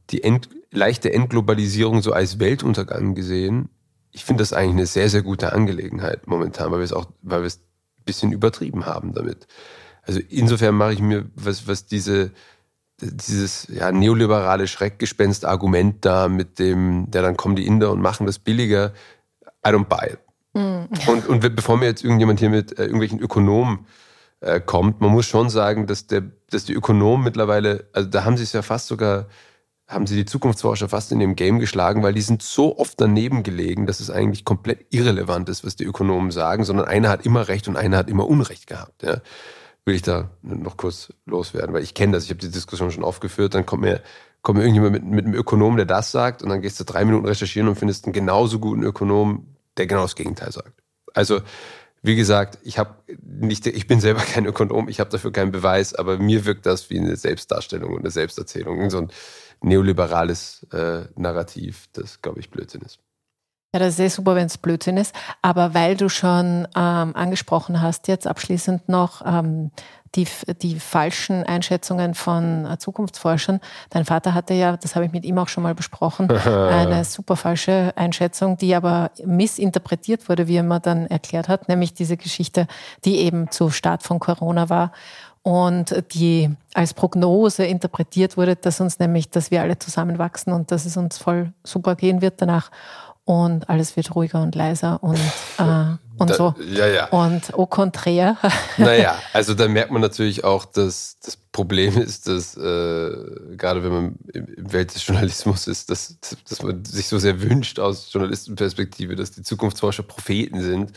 die 0.10 0.24
Ent, 0.24 0.50
leichte 0.72 1.14
Entglobalisierung 1.14 2.02
so 2.02 2.12
als 2.12 2.40
Weltuntergang 2.40 3.16
gesehen. 3.16 3.70
Ich 4.12 4.26
finde 4.26 4.42
das 4.42 4.54
eigentlich 4.54 4.74
eine 4.74 4.86
sehr, 4.86 5.10
sehr 5.10 5.22
gute 5.22 5.54
Angelegenheit 5.54 6.28
momentan, 6.28 6.72
weil 6.72 6.80
wir 6.80 6.86
es 6.86 6.94
auch, 6.94 7.08
weil 7.22 7.42
wir 7.42 7.48
es 7.48 7.58
ein 7.58 8.04
bisschen 8.06 8.32
übertrieben 8.32 8.86
haben 8.86 9.14
damit. 9.14 9.48
Also 10.06 10.20
insofern 10.30 10.76
mache 10.76 10.94
ich 10.94 11.00
mir, 11.00 11.26
was, 11.36 11.68
was 11.68 11.86
diese, 11.86 12.32
dieses 13.02 13.68
ja, 13.70 13.92
neoliberale 13.92 14.68
Schreckgespenst-Argument 14.68 16.04
da 16.06 16.28
mit 16.28 16.60
dem, 16.60 17.10
der 17.10 17.22
dann 17.22 17.38
kommen 17.38 17.56
die 17.56 17.66
Inder 17.66 17.92
und 17.92 18.02
machen 18.02 18.26
das 18.26 18.40
billiger, 18.40 18.94
I 19.66 19.70
don't 19.70 19.86
buy 19.86 20.14
it. 20.14 20.20
Mhm. 20.54 20.90
Und, 21.08 21.28
und 21.28 21.56
bevor 21.56 21.78
mir 21.78 21.86
jetzt 21.86 22.04
irgendjemand 22.04 22.40
hier 22.40 22.50
mit 22.50 22.78
äh, 22.78 22.84
irgendwelchen 22.84 23.20
Ökonomen 23.20 23.86
äh, 24.42 24.60
kommt, 24.60 25.02
man 25.02 25.12
muss 25.12 25.26
schon 25.26 25.50
sagen, 25.50 25.88
dass, 25.88 26.08
der, 26.08 26.24
dass 26.50 26.66
die 26.66 26.74
Ökonomen 26.74 27.24
mittlerweile, 27.24 27.88
also 27.94 28.10
da 28.10 28.26
haben 28.26 28.38
sie 28.38 28.44
es 28.44 28.54
ja 28.54 28.62
fast 28.62 28.88
sogar, 28.88 29.28
haben 29.88 30.06
sie 30.06 30.16
die 30.16 30.26
Zukunftsforscher 30.26 30.90
fast 30.90 31.12
in 31.12 31.20
dem 31.20 31.36
Game 31.36 31.60
geschlagen, 31.60 32.04
weil 32.04 32.14
die 32.14 32.22
sind 32.22 32.42
so 32.42 32.78
oft 32.78 33.00
daneben 33.00 33.44
gelegen, 33.44 33.86
dass 33.86 34.00
es 34.00 34.10
eigentlich 34.10 34.44
komplett 34.46 34.86
irrelevant 34.92 35.50
ist, 35.50 35.66
was 35.66 35.76
die 35.76 35.86
Ökonomen 35.86 36.32
sagen, 36.32 36.66
sondern 36.66 36.88
einer 36.88 37.10
hat 37.10 37.26
immer 37.26 37.48
Recht 37.48 37.68
und 37.68 37.78
einer 37.78 37.98
hat 37.98 38.10
immer 38.10 38.28
Unrecht 38.28 38.68
gehabt. 38.68 39.04
Ja 39.04 39.22
will 39.86 39.96
ich 39.96 40.02
da 40.02 40.30
noch 40.42 40.78
kurz 40.78 41.12
loswerden, 41.26 41.74
weil 41.74 41.84
ich 41.84 41.94
kenne 41.94 42.14
das, 42.14 42.26
ich 42.26 42.30
habe 42.30 42.40
die 42.40 42.52
Diskussion 42.52 42.92
schon 42.92 43.04
aufgeführt, 43.04 43.54
dann 43.54 43.66
kommt 43.66 43.82
mir, 43.82 44.02
kommt 44.42 44.58
mir 44.58 44.64
irgendjemand 44.64 44.94
mit, 44.94 45.04
mit 45.04 45.26
einem 45.26 45.36
Ökonom, 45.36 45.76
der 45.76 45.86
das 45.86 46.12
sagt, 46.12 46.42
und 46.42 46.50
dann 46.50 46.62
gehst 46.62 46.80
du 46.80 46.84
drei 46.84 47.06
Minuten 47.06 47.26
recherchieren 47.26 47.68
und 47.68 47.76
findest 47.76 48.06
einen 48.06 48.14
genauso 48.14 48.60
guten 48.60 48.84
Ökonom, 48.84 49.56
der 49.78 49.88
genau 49.88 50.04
das 50.04 50.16
Gegenteil 50.16 50.52
sagt. 50.52 50.82
Also, 51.14 51.42
wie 52.02 52.16
gesagt, 52.16 52.60
ich 52.64 52.78
habe 52.78 52.96
nicht, 53.22 53.66
ich 53.68 53.88
bin 53.88 54.00
selber 54.00 54.22
kein 54.34 54.46
Ökonom, 54.46 54.88
ich 54.90 55.00
habe 55.00 55.10
dafür 55.10 55.32
keinen 55.32 55.52
Beweis, 55.52 55.94
aber 55.94 56.18
mir 56.18 56.46
wirkt 56.46 56.66
das 56.66 56.90
wie 56.90 57.00
eine 57.00 57.16
Selbstdarstellung 57.16 57.94
und 57.94 58.00
eine 58.00 58.12
Selbsterzählung, 58.12 58.90
so 58.90 59.00
ein 59.00 59.12
neoliberales 59.62 60.66
äh, 60.72 61.06
Narrativ, 61.16 61.88
das, 61.94 62.22
glaube 62.22 62.40
ich, 62.40 62.50
Blödsinn 62.50 62.82
ist. 62.82 63.00
Ja, 63.74 63.80
das 63.80 63.90
ist 63.90 63.98
sehr 63.98 64.10
super, 64.12 64.36
wenn 64.36 64.46
es 64.46 64.58
Blödsinn 64.60 64.98
ist. 64.98 65.16
Aber 65.42 65.74
weil 65.74 65.98
du 65.98 66.08
schon 66.08 66.68
ähm, 66.76 67.16
angesprochen 67.16 67.82
hast, 67.82 68.08
jetzt 68.08 68.28
abschließend 68.28 68.88
noch 68.88 69.26
ähm, 69.26 69.72
die, 70.14 70.28
die 70.62 70.80
falschen 70.80 71.44
Einschätzungen 71.44 72.14
von 72.14 72.66
äh, 72.66 72.78
Zukunftsforschern. 72.78 73.60
Dein 73.90 74.06
Vater 74.06 74.36
hatte 74.36 74.54
ja, 74.54 74.78
das 74.78 74.96
habe 74.96 75.06
ich 75.06 75.12
mit 75.12 75.26
ihm 75.26 75.40
auch 75.40 75.48
schon 75.48 75.64
mal 75.64 75.74
besprochen, 75.74 76.30
eine 76.46 77.04
super 77.04 77.36
falsche 77.36 77.94
Einschätzung, 77.96 78.58
die 78.58 78.76
aber 78.76 79.10
missinterpretiert 79.26 80.30
wurde, 80.30 80.48
wie 80.48 80.58
er 80.58 80.64
mir 80.64 80.80
dann 80.80 81.08
erklärt 81.08 81.48
hat, 81.48 81.68
nämlich 81.68 81.96
diese 81.96 82.16
Geschichte, 82.16 82.68
die 83.06 83.18
eben 83.18 83.50
zu 83.50 83.72
Start 83.72 84.04
von 84.04 84.20
Corona 84.20 84.70
war 84.70 84.92
und 85.42 86.04
die 86.14 86.50
als 86.76 86.94
Prognose 86.94 87.66
interpretiert 87.66 88.38
wurde, 88.38 88.56
dass 88.56 88.80
uns 88.80 89.00
nämlich, 89.00 89.32
dass 89.32 89.50
wir 89.50 89.62
alle 89.62 89.80
zusammenwachsen 89.80 90.54
und 90.54 90.72
dass 90.72 90.86
es 90.86 90.96
uns 90.96 91.18
voll 91.18 91.52
super 91.64 91.96
gehen 91.96 92.22
wird 92.22 92.36
danach 92.42 92.70
und 93.26 93.70
alles 93.70 93.96
wird 93.96 94.14
ruhiger 94.16 94.42
und 94.42 94.56
leiser 94.56 95.02
und, 95.02 95.20
äh, 95.58 95.96
und 96.18 96.30
da, 96.30 96.36
so. 96.36 96.56
Ja, 96.60 96.88
ja. 96.88 97.08
Und 97.08 97.54
au 97.54 97.66
contraire. 97.66 98.38
Naja, 98.78 99.18
also 99.32 99.54
da 99.54 99.68
merkt 99.68 99.92
man 99.92 100.02
natürlich 100.02 100.44
auch, 100.44 100.66
dass 100.66 101.18
das 101.24 101.38
Problem 101.38 101.98
ist, 101.98 102.28
dass 102.28 102.56
äh, 102.58 103.12
gerade 103.56 103.84
wenn 103.84 103.92
man 103.92 104.16
im 104.34 104.72
Welt 104.72 104.94
des 104.94 105.06
Journalismus 105.06 105.68
ist, 105.68 105.90
dass, 105.90 106.18
dass 106.50 106.62
man 106.62 106.84
sich 106.86 107.08
so 107.08 107.18
sehr 107.18 107.42
wünscht 107.42 107.80
aus 107.80 108.12
Journalistenperspektive, 108.12 109.16
dass 109.16 109.32
die 109.32 109.44
Zukunftsforscher 109.44 110.04
Propheten 110.04 110.62
sind. 110.62 110.94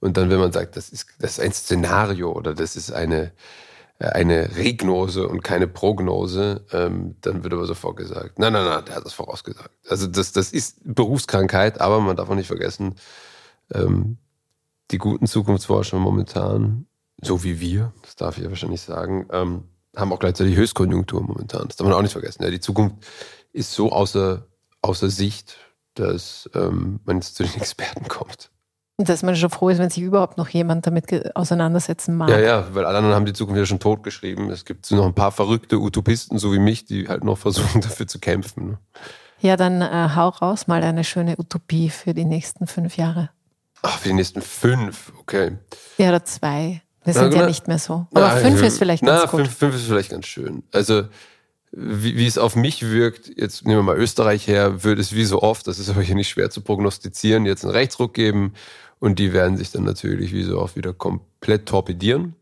Und 0.00 0.16
dann, 0.16 0.30
wenn 0.30 0.40
man 0.40 0.52
sagt, 0.52 0.76
das 0.76 0.88
ist, 0.88 1.06
das 1.20 1.32
ist 1.32 1.40
ein 1.40 1.52
Szenario 1.52 2.32
oder 2.32 2.54
das 2.54 2.74
ist 2.76 2.92
eine, 2.92 3.32
eine 4.10 4.56
Regnose 4.56 5.28
und 5.28 5.42
keine 5.42 5.66
Prognose, 5.66 6.64
ähm, 6.72 7.16
dann 7.20 7.44
wird 7.44 7.52
aber 7.52 7.66
sofort 7.66 7.96
gesagt, 7.96 8.38
nein, 8.38 8.52
nein, 8.52 8.64
nein, 8.64 8.84
der 8.86 8.96
hat 8.96 9.04
das 9.04 9.12
vorausgesagt. 9.12 9.70
Also 9.88 10.06
das, 10.06 10.32
das 10.32 10.52
ist 10.52 10.78
Berufskrankheit, 10.82 11.80
aber 11.80 12.00
man 12.00 12.16
darf 12.16 12.30
auch 12.30 12.34
nicht 12.34 12.46
vergessen, 12.46 12.96
ähm, 13.72 14.18
die 14.90 14.98
guten 14.98 15.26
Zukunftsforscher 15.26 15.98
momentan, 15.98 16.86
so 17.20 17.44
wie 17.44 17.60
wir, 17.60 17.92
das 18.02 18.16
darf 18.16 18.38
ich 18.38 18.44
ja 18.44 18.50
wahrscheinlich 18.50 18.80
sagen, 18.80 19.26
ähm, 19.30 19.64
haben 19.96 20.12
auch 20.12 20.18
gleichzeitig 20.18 20.56
Höchstkonjunktur 20.56 21.22
momentan. 21.22 21.68
Das 21.68 21.76
darf 21.76 21.86
man 21.86 21.96
auch 21.96 22.02
nicht 22.02 22.12
vergessen. 22.12 22.42
Ja, 22.42 22.50
die 22.50 22.60
Zukunft 22.60 22.96
ist 23.52 23.72
so 23.72 23.92
außer, 23.92 24.46
außer 24.80 25.10
Sicht, 25.10 25.56
dass 25.94 26.48
ähm, 26.54 27.00
man 27.04 27.16
jetzt 27.16 27.36
zu 27.36 27.42
den 27.42 27.54
Experten 27.56 28.08
kommt. 28.08 28.51
Dass 29.04 29.22
man 29.22 29.36
schon 29.36 29.50
froh 29.50 29.68
ist, 29.68 29.78
wenn 29.78 29.90
sich 29.90 30.02
überhaupt 30.02 30.38
noch 30.38 30.48
jemand 30.48 30.86
damit 30.86 31.36
auseinandersetzen 31.36 32.16
mag. 32.16 32.28
Ja, 32.28 32.38
ja, 32.38 32.66
weil 32.72 32.84
alle 32.84 32.98
anderen 32.98 33.14
haben 33.14 33.26
die 33.26 33.32
Zukunft 33.32 33.58
ja 33.58 33.66
schon 33.66 33.80
totgeschrieben. 33.80 34.50
Es 34.50 34.64
gibt 34.64 34.90
noch 34.90 35.06
ein 35.06 35.14
paar 35.14 35.32
verrückte 35.32 35.78
Utopisten, 35.78 36.38
so 36.38 36.52
wie 36.52 36.58
mich, 36.58 36.84
die 36.84 37.08
halt 37.08 37.24
noch 37.24 37.38
versuchen, 37.38 37.80
dafür 37.82 38.06
zu 38.06 38.18
kämpfen. 38.18 38.70
Ne? 38.70 38.78
Ja, 39.40 39.56
dann 39.56 39.82
äh, 39.82 40.10
hau 40.14 40.28
raus 40.28 40.68
mal 40.68 40.82
eine 40.82 41.04
schöne 41.04 41.36
Utopie 41.38 41.90
für 41.90 42.14
die 42.14 42.24
nächsten 42.24 42.66
fünf 42.66 42.96
Jahre. 42.96 43.30
Ach, 43.82 43.98
für 43.98 44.08
die 44.08 44.14
nächsten 44.14 44.40
fünf, 44.40 45.12
okay. 45.18 45.58
Ja, 45.98 46.10
oder 46.10 46.24
zwei. 46.24 46.82
Wir 47.04 47.14
sind 47.14 47.30
na, 47.32 47.40
ja 47.40 47.46
nicht 47.46 47.66
mehr 47.66 47.78
so. 47.78 48.06
Aber 48.14 48.28
na, 48.28 48.36
fünf 48.36 48.62
ist 48.62 48.78
vielleicht 48.78 49.04
ganz 49.04 49.22
na, 49.24 49.28
gut. 49.28 49.40
Fünf, 49.40 49.56
fünf 49.58 49.74
ist 49.74 49.86
vielleicht 49.86 50.10
ganz 50.10 50.26
schön. 50.26 50.62
Also, 50.72 51.04
wie, 51.72 52.16
wie, 52.16 52.26
es 52.26 52.38
auf 52.38 52.54
mich 52.54 52.82
wirkt, 52.82 53.32
jetzt 53.36 53.66
nehmen 53.66 53.78
wir 53.78 53.82
mal 53.82 53.96
Österreich 53.96 54.46
her, 54.46 54.84
wird 54.84 54.98
es 54.98 55.14
wie 55.14 55.24
so 55.24 55.42
oft, 55.42 55.66
das 55.66 55.78
ist 55.78 55.88
aber 55.88 56.02
hier 56.02 56.14
nicht 56.14 56.28
schwer 56.28 56.50
zu 56.50 56.60
prognostizieren, 56.60 57.46
jetzt 57.46 57.64
einen 57.64 57.72
Rechtsruck 57.72 58.14
geben 58.14 58.52
und 59.02 59.18
die 59.18 59.32
werden 59.32 59.56
sich 59.56 59.72
dann 59.72 59.82
natürlich 59.82 60.32
wie 60.32 60.44
so 60.44 60.60
oft 60.60 60.76
wieder 60.76 60.92
komplett 60.92 61.66
torpedieren. 61.66 62.36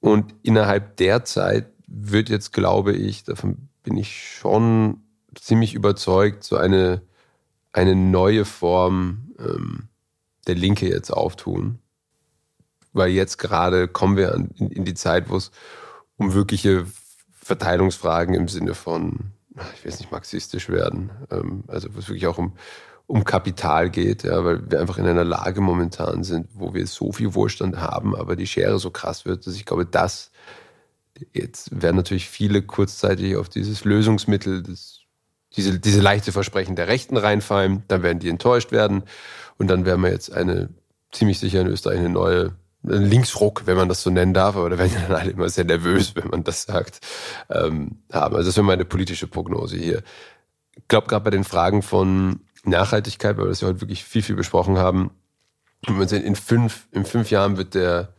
Und 0.00 0.34
innerhalb 0.42 0.96
der 0.96 1.26
Zeit 1.26 1.66
wird 1.86 2.30
jetzt, 2.30 2.54
glaube 2.54 2.94
ich, 2.94 3.24
davon 3.24 3.68
bin 3.82 3.98
ich 3.98 4.38
schon 4.38 5.02
ziemlich 5.34 5.74
überzeugt, 5.74 6.44
so 6.44 6.56
eine, 6.56 7.02
eine 7.72 7.94
neue 7.94 8.46
Form 8.46 9.32
ähm, 9.38 9.88
der 10.46 10.54
Linke 10.54 10.88
jetzt 10.88 11.10
auftun. 11.10 11.78
Weil 12.94 13.10
jetzt 13.10 13.36
gerade 13.36 13.86
kommen 13.86 14.16
wir 14.16 14.32
in, 14.32 14.70
in 14.70 14.86
die 14.86 14.94
Zeit, 14.94 15.28
wo 15.28 15.36
es 15.36 15.50
um 16.16 16.32
wirkliche 16.32 16.86
Verteilungsfragen 17.32 18.34
im 18.34 18.48
Sinne 18.48 18.72
von, 18.72 19.32
ich 19.74 19.84
will 19.84 19.92
es 19.92 20.00
nicht 20.00 20.10
marxistisch 20.10 20.70
werden, 20.70 21.10
ähm, 21.30 21.64
also 21.66 21.94
wo 21.94 21.98
es 21.98 22.08
wirklich 22.08 22.28
auch 22.28 22.38
um 22.38 22.54
um 23.10 23.24
Kapital 23.24 23.90
geht, 23.90 24.22
ja, 24.22 24.44
weil 24.44 24.70
wir 24.70 24.80
einfach 24.80 24.96
in 24.96 25.06
einer 25.06 25.24
Lage 25.24 25.60
momentan 25.60 26.22
sind, 26.22 26.46
wo 26.54 26.74
wir 26.74 26.86
so 26.86 27.10
viel 27.10 27.34
Wohlstand 27.34 27.78
haben, 27.78 28.14
aber 28.14 28.36
die 28.36 28.46
Schere 28.46 28.78
so 28.78 28.92
krass 28.92 29.24
wird, 29.24 29.48
dass 29.48 29.56
ich 29.56 29.66
glaube, 29.66 29.84
das 29.84 30.30
jetzt 31.32 31.82
werden 31.82 31.96
natürlich 31.96 32.28
viele 32.28 32.62
kurzzeitig 32.62 33.34
auf 33.34 33.48
dieses 33.48 33.84
Lösungsmittel, 33.84 34.62
das, 34.62 35.00
diese, 35.56 35.80
diese 35.80 36.00
leichte 36.00 36.30
Versprechen 36.30 36.76
der 36.76 36.86
Rechten 36.86 37.16
reinfallen, 37.16 37.82
dann 37.88 38.04
werden 38.04 38.20
die 38.20 38.28
enttäuscht 38.28 38.70
werden 38.70 39.02
und 39.58 39.66
dann 39.66 39.84
werden 39.84 40.02
wir 40.02 40.12
jetzt 40.12 40.32
eine 40.32 40.68
ziemlich 41.10 41.40
sicher 41.40 41.62
in 41.62 41.66
Österreich 41.66 41.98
eine 41.98 42.10
neue 42.10 42.52
ein 42.84 43.02
Linksruck, 43.02 43.66
wenn 43.66 43.76
man 43.76 43.88
das 43.88 44.02
so 44.02 44.10
nennen 44.10 44.34
darf, 44.34 44.54
aber 44.56 44.70
da 44.70 44.78
werden 44.78 44.94
dann 45.08 45.20
alle 45.20 45.32
immer 45.32 45.48
sehr 45.48 45.64
nervös, 45.64 46.14
wenn 46.14 46.28
man 46.28 46.44
das 46.44 46.62
sagt, 46.62 47.00
ähm, 47.50 47.98
haben. 48.12 48.36
Also 48.36 48.48
das 48.48 48.56
wäre 48.56 48.64
meine 48.64 48.84
politische 48.84 49.26
Prognose 49.26 49.76
hier. 49.76 50.02
Ich 50.76 50.88
glaube, 50.88 51.08
gerade 51.08 51.24
bei 51.24 51.30
den 51.30 51.44
Fragen 51.44 51.82
von 51.82 52.40
Nachhaltigkeit, 52.64 53.36
weil 53.36 53.44
wir 53.44 53.48
das 53.48 53.60
ja 53.60 53.68
heute 53.68 53.80
wirklich 53.80 54.04
viel, 54.04 54.22
viel 54.22 54.36
besprochen 54.36 54.78
haben. 54.78 55.10
Und 55.86 55.98
man 55.98 56.08
sehen, 56.08 56.24
in 56.24 56.36
fünf, 56.36 56.88
in 56.92 57.04
fünf 57.04 57.30
Jahren 57.30 57.56
wird 57.56 57.74
der, 57.74 58.14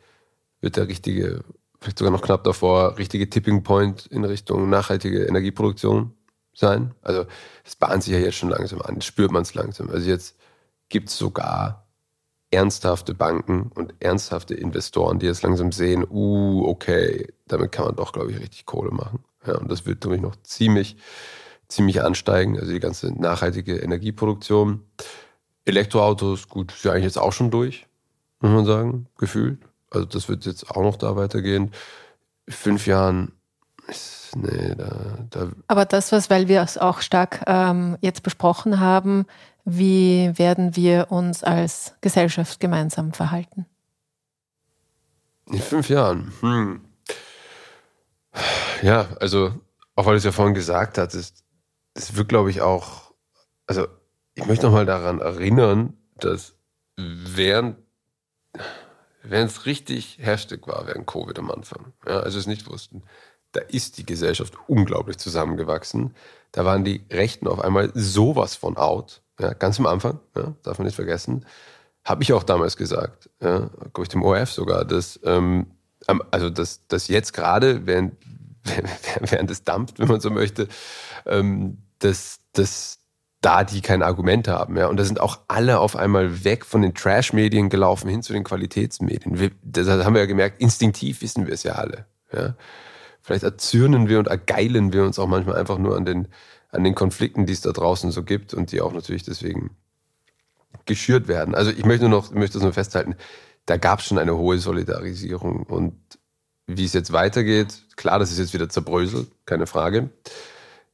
wird 0.61 0.77
der 0.77 0.87
richtige, 0.87 1.43
vielleicht 1.79 1.99
sogar 1.99 2.11
noch 2.11 2.21
knapp 2.21 2.43
davor, 2.43 2.97
richtige 2.97 3.29
Tipping 3.29 3.63
Point 3.63 4.07
in 4.07 4.25
Richtung 4.25 4.69
nachhaltige 4.69 5.25
Energieproduktion 5.25 6.13
sein. 6.53 6.93
Also 7.01 7.25
es 7.63 7.75
bahnt 7.75 8.03
sich 8.03 8.13
ja 8.13 8.19
jetzt 8.19 8.35
schon 8.35 8.49
langsam 8.49 8.81
an, 8.81 9.01
spürt 9.01 9.31
man 9.31 9.43
es 9.43 9.53
langsam. 9.53 9.89
Also 9.89 10.09
jetzt 10.09 10.35
gibt 10.89 11.09
es 11.09 11.17
sogar 11.17 11.87
ernsthafte 12.51 13.13
Banken 13.13 13.71
und 13.75 13.93
ernsthafte 13.99 14.53
Investoren, 14.53 15.19
die 15.19 15.25
jetzt 15.25 15.41
langsam 15.41 15.71
sehen, 15.71 16.05
uh, 16.09 16.65
okay, 16.67 17.33
damit 17.47 17.71
kann 17.71 17.85
man 17.85 17.95
doch, 17.95 18.11
glaube 18.11 18.31
ich, 18.31 18.39
richtig 18.39 18.65
Kohle 18.65 18.91
machen. 18.91 19.23
Ja, 19.45 19.57
und 19.57 19.71
das 19.71 19.85
wird, 19.85 20.01
glaube 20.01 20.17
ich, 20.17 20.21
noch 20.21 20.35
ziemlich, 20.43 20.97
ziemlich 21.71 22.03
ansteigen, 22.03 22.59
also 22.59 22.71
die 22.71 22.79
ganze 22.79 23.11
nachhaltige 23.11 23.77
Energieproduktion. 23.77 24.85
Elektroautos, 25.65 26.49
gut, 26.49 26.71
ist 26.71 26.83
ja 26.83 26.91
eigentlich 26.91 27.05
jetzt 27.05 27.17
auch 27.17 27.33
schon 27.33 27.51
durch, 27.51 27.87
muss 28.39 28.51
man 28.51 28.65
sagen, 28.65 29.07
gefühlt. 29.17 29.59
Also 29.89 30.05
das 30.05 30.27
wird 30.29 30.45
jetzt 30.45 30.69
auch 30.69 30.81
noch 30.81 30.97
da 30.97 31.15
weitergehen. 31.15 31.71
Fünf 32.47 32.87
Jahren, 32.87 33.33
nee, 34.35 34.75
da, 34.75 35.17
da 35.29 35.51
Aber 35.67 35.85
das, 35.85 36.11
was, 36.11 36.29
weil 36.29 36.47
wir 36.47 36.61
es 36.61 36.77
auch 36.77 37.01
stark 37.01 37.43
ähm, 37.47 37.97
jetzt 38.01 38.23
besprochen 38.23 38.79
haben, 38.79 39.25
wie 39.63 40.31
werden 40.37 40.75
wir 40.75 41.11
uns 41.11 41.43
als 41.43 41.93
Gesellschaft 42.01 42.59
gemeinsam 42.59 43.13
verhalten? 43.13 43.65
In 45.45 45.59
fünf 45.59 45.89
Jahren, 45.89 46.33
hm. 46.41 46.81
Ja, 48.81 49.07
also, 49.19 49.53
auch 49.95 50.05
weil 50.05 50.13
du 50.13 50.17
es 50.17 50.23
ja 50.23 50.31
vorhin 50.31 50.55
gesagt 50.55 50.97
hattest, 50.97 51.43
es 51.93 52.15
wird, 52.15 52.29
glaube 52.29 52.49
ich, 52.49 52.61
auch, 52.61 53.13
also 53.67 53.87
ich 54.33 54.45
möchte 54.45 54.65
noch 54.65 54.73
mal 54.73 54.85
daran 54.85 55.19
erinnern, 55.19 55.97
dass 56.15 56.55
während, 56.97 57.77
während 59.23 59.51
es 59.51 59.65
richtig 59.65 60.17
Hashtag 60.21 60.67
war, 60.67 60.87
während 60.87 61.07
Covid 61.07 61.37
am 61.39 61.51
Anfang, 61.51 61.93
ja, 62.07 62.19
also 62.19 62.39
es 62.39 62.47
nicht 62.47 62.69
wussten, 62.69 63.03
da 63.51 63.61
ist 63.61 63.97
die 63.97 64.05
Gesellschaft 64.05 64.53
unglaublich 64.67 65.17
zusammengewachsen. 65.17 66.15
Da 66.53 66.65
waren 66.65 66.83
die 66.83 67.03
Rechten 67.11 67.47
auf 67.47 67.59
einmal 67.59 67.91
sowas 67.93 68.55
von 68.55 68.77
out, 68.77 69.21
ja, 69.39 69.53
ganz 69.53 69.79
am 69.79 69.87
Anfang, 69.87 70.19
ja, 70.35 70.53
darf 70.63 70.77
man 70.77 70.85
nicht 70.85 70.95
vergessen. 70.95 71.45
Habe 72.03 72.23
ich 72.23 72.33
auch 72.33 72.43
damals 72.43 72.77
gesagt, 72.77 73.29
ja, 73.41 73.69
glaube 73.93 74.03
ich 74.03 74.09
dem 74.09 74.23
ORF 74.23 74.51
sogar, 74.51 74.85
dass, 74.85 75.19
ähm, 75.23 75.67
also 76.31 76.49
dass, 76.49 76.87
dass 76.87 77.07
jetzt 77.09 77.33
gerade, 77.33 77.85
während, 77.85 78.15
während 79.19 79.51
es 79.51 79.63
dampft, 79.63 79.99
wenn 79.99 80.07
man 80.07 80.21
so 80.21 80.29
möchte, 80.29 80.67
ähm, 81.25 81.79
dass, 81.99 82.39
dass 82.53 82.99
da 83.41 83.63
die 83.63 83.81
kein 83.81 84.03
Argument 84.03 84.47
haben. 84.47 84.77
Ja. 84.77 84.87
Und 84.87 84.97
da 84.97 85.03
sind 85.03 85.19
auch 85.19 85.39
alle 85.47 85.79
auf 85.79 85.95
einmal 85.95 86.43
weg 86.43 86.65
von 86.65 86.81
den 86.81 86.93
Trash-Medien 86.93 87.69
gelaufen 87.69 88.07
hin 88.07 88.21
zu 88.21 88.33
den 88.33 88.43
Qualitätsmedien. 88.43 89.39
Wir, 89.39 89.51
das 89.63 89.87
haben 89.87 90.13
wir 90.13 90.21
ja 90.21 90.27
gemerkt, 90.27 90.61
instinktiv 90.61 91.21
wissen 91.21 91.47
wir 91.47 91.53
es 91.53 91.63
ja 91.63 91.73
alle. 91.73 92.05
Ja. 92.31 92.55
Vielleicht 93.21 93.43
erzürnen 93.43 94.07
wir 94.07 94.19
und 94.19 94.27
ergeilen 94.27 94.93
wir 94.93 95.03
uns 95.03 95.19
auch 95.19 95.27
manchmal 95.27 95.55
einfach 95.55 95.77
nur 95.77 95.97
an 95.97 96.05
den, 96.05 96.27
an 96.69 96.83
den 96.83 96.95
Konflikten, 96.95 97.45
die 97.45 97.53
es 97.53 97.61
da 97.61 97.71
draußen 97.71 98.11
so 98.11 98.23
gibt 98.23 98.53
und 98.53 98.71
die 98.71 98.81
auch 98.81 98.93
natürlich 98.93 99.23
deswegen 99.23 99.71
geschürt 100.85 101.27
werden. 101.27 101.53
Also 101.53 101.71
ich 101.71 101.85
möchte 101.85 102.07
nur 102.07 102.19
noch, 102.19 102.31
möchte 102.31 102.53
das 102.53 102.63
nur 102.63 102.73
festhalten, 102.73 103.15
da 103.65 103.77
gab 103.77 103.99
es 103.99 104.05
schon 104.05 104.17
eine 104.17 104.35
hohe 104.35 104.57
Solidarisierung 104.57 105.63
und 105.63 105.95
wie 106.77 106.85
es 106.85 106.93
jetzt 106.93 107.11
weitergeht, 107.11 107.83
klar, 107.95 108.19
das 108.19 108.31
ist 108.31 108.39
jetzt 108.39 108.53
wieder 108.53 108.69
zerbröselt, 108.69 109.31
keine 109.45 109.67
Frage. 109.67 110.09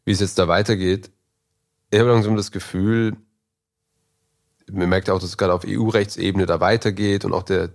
Wie 0.05 0.11
es 0.11 0.19
jetzt 0.19 0.39
da 0.39 0.47
weitergeht, 0.47 1.11
ich 1.89 1.99
habe 1.99 2.09
langsam 2.09 2.35
das 2.35 2.51
Gefühl, 2.51 3.15
man 4.71 4.89
merkt 4.89 5.09
auch, 5.09 5.19
dass 5.19 5.29
es 5.29 5.37
gerade 5.37 5.53
auf 5.53 5.63
EU-Rechtsebene 5.65 6.45
da 6.45 6.59
weitergeht 6.59 7.25
und 7.25 7.33
auch 7.33 7.43
der, 7.43 7.69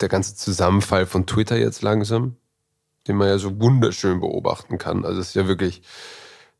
der 0.00 0.08
ganze 0.08 0.36
Zusammenfall 0.36 1.06
von 1.06 1.26
Twitter 1.26 1.56
jetzt 1.56 1.82
langsam, 1.82 2.36
den 3.08 3.16
man 3.16 3.28
ja 3.28 3.38
so 3.38 3.60
wunderschön 3.60 4.20
beobachten 4.20 4.78
kann. 4.78 5.04
Also 5.04 5.20
es 5.20 5.28
ist 5.28 5.34
ja 5.34 5.48
wirklich, 5.48 5.82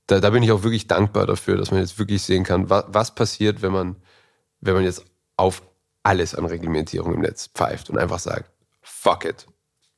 da, 0.07 0.21
da 0.21 0.31
bin 0.31 0.43
ich 0.43 0.53
auch 0.53 0.63
wirklich 0.63 0.87
dankbar 0.87 1.27
dafür, 1.27 1.57
dass 1.57 1.71
man 1.71 1.81
jetzt 1.81 1.99
wirklich 1.99 2.23
sehen 2.23 2.45
kann, 2.45 2.71
was, 2.71 2.85
was 2.89 3.15
passiert, 3.15 3.63
wenn 3.63 3.73
man, 3.73 3.97
wenn 4.61 4.75
man 4.75 4.85
jetzt 4.85 5.05
auf 5.37 5.63
alles 6.03 6.35
an 6.35 6.47
Reglementierung 6.47 7.15
im 7.15 7.21
Netz 7.21 7.49
pfeift 7.49 7.91
und 7.91 7.99
einfach 7.99 8.19
sagt, 8.19 8.51
fuck 8.81 9.27
it, 9.27 9.47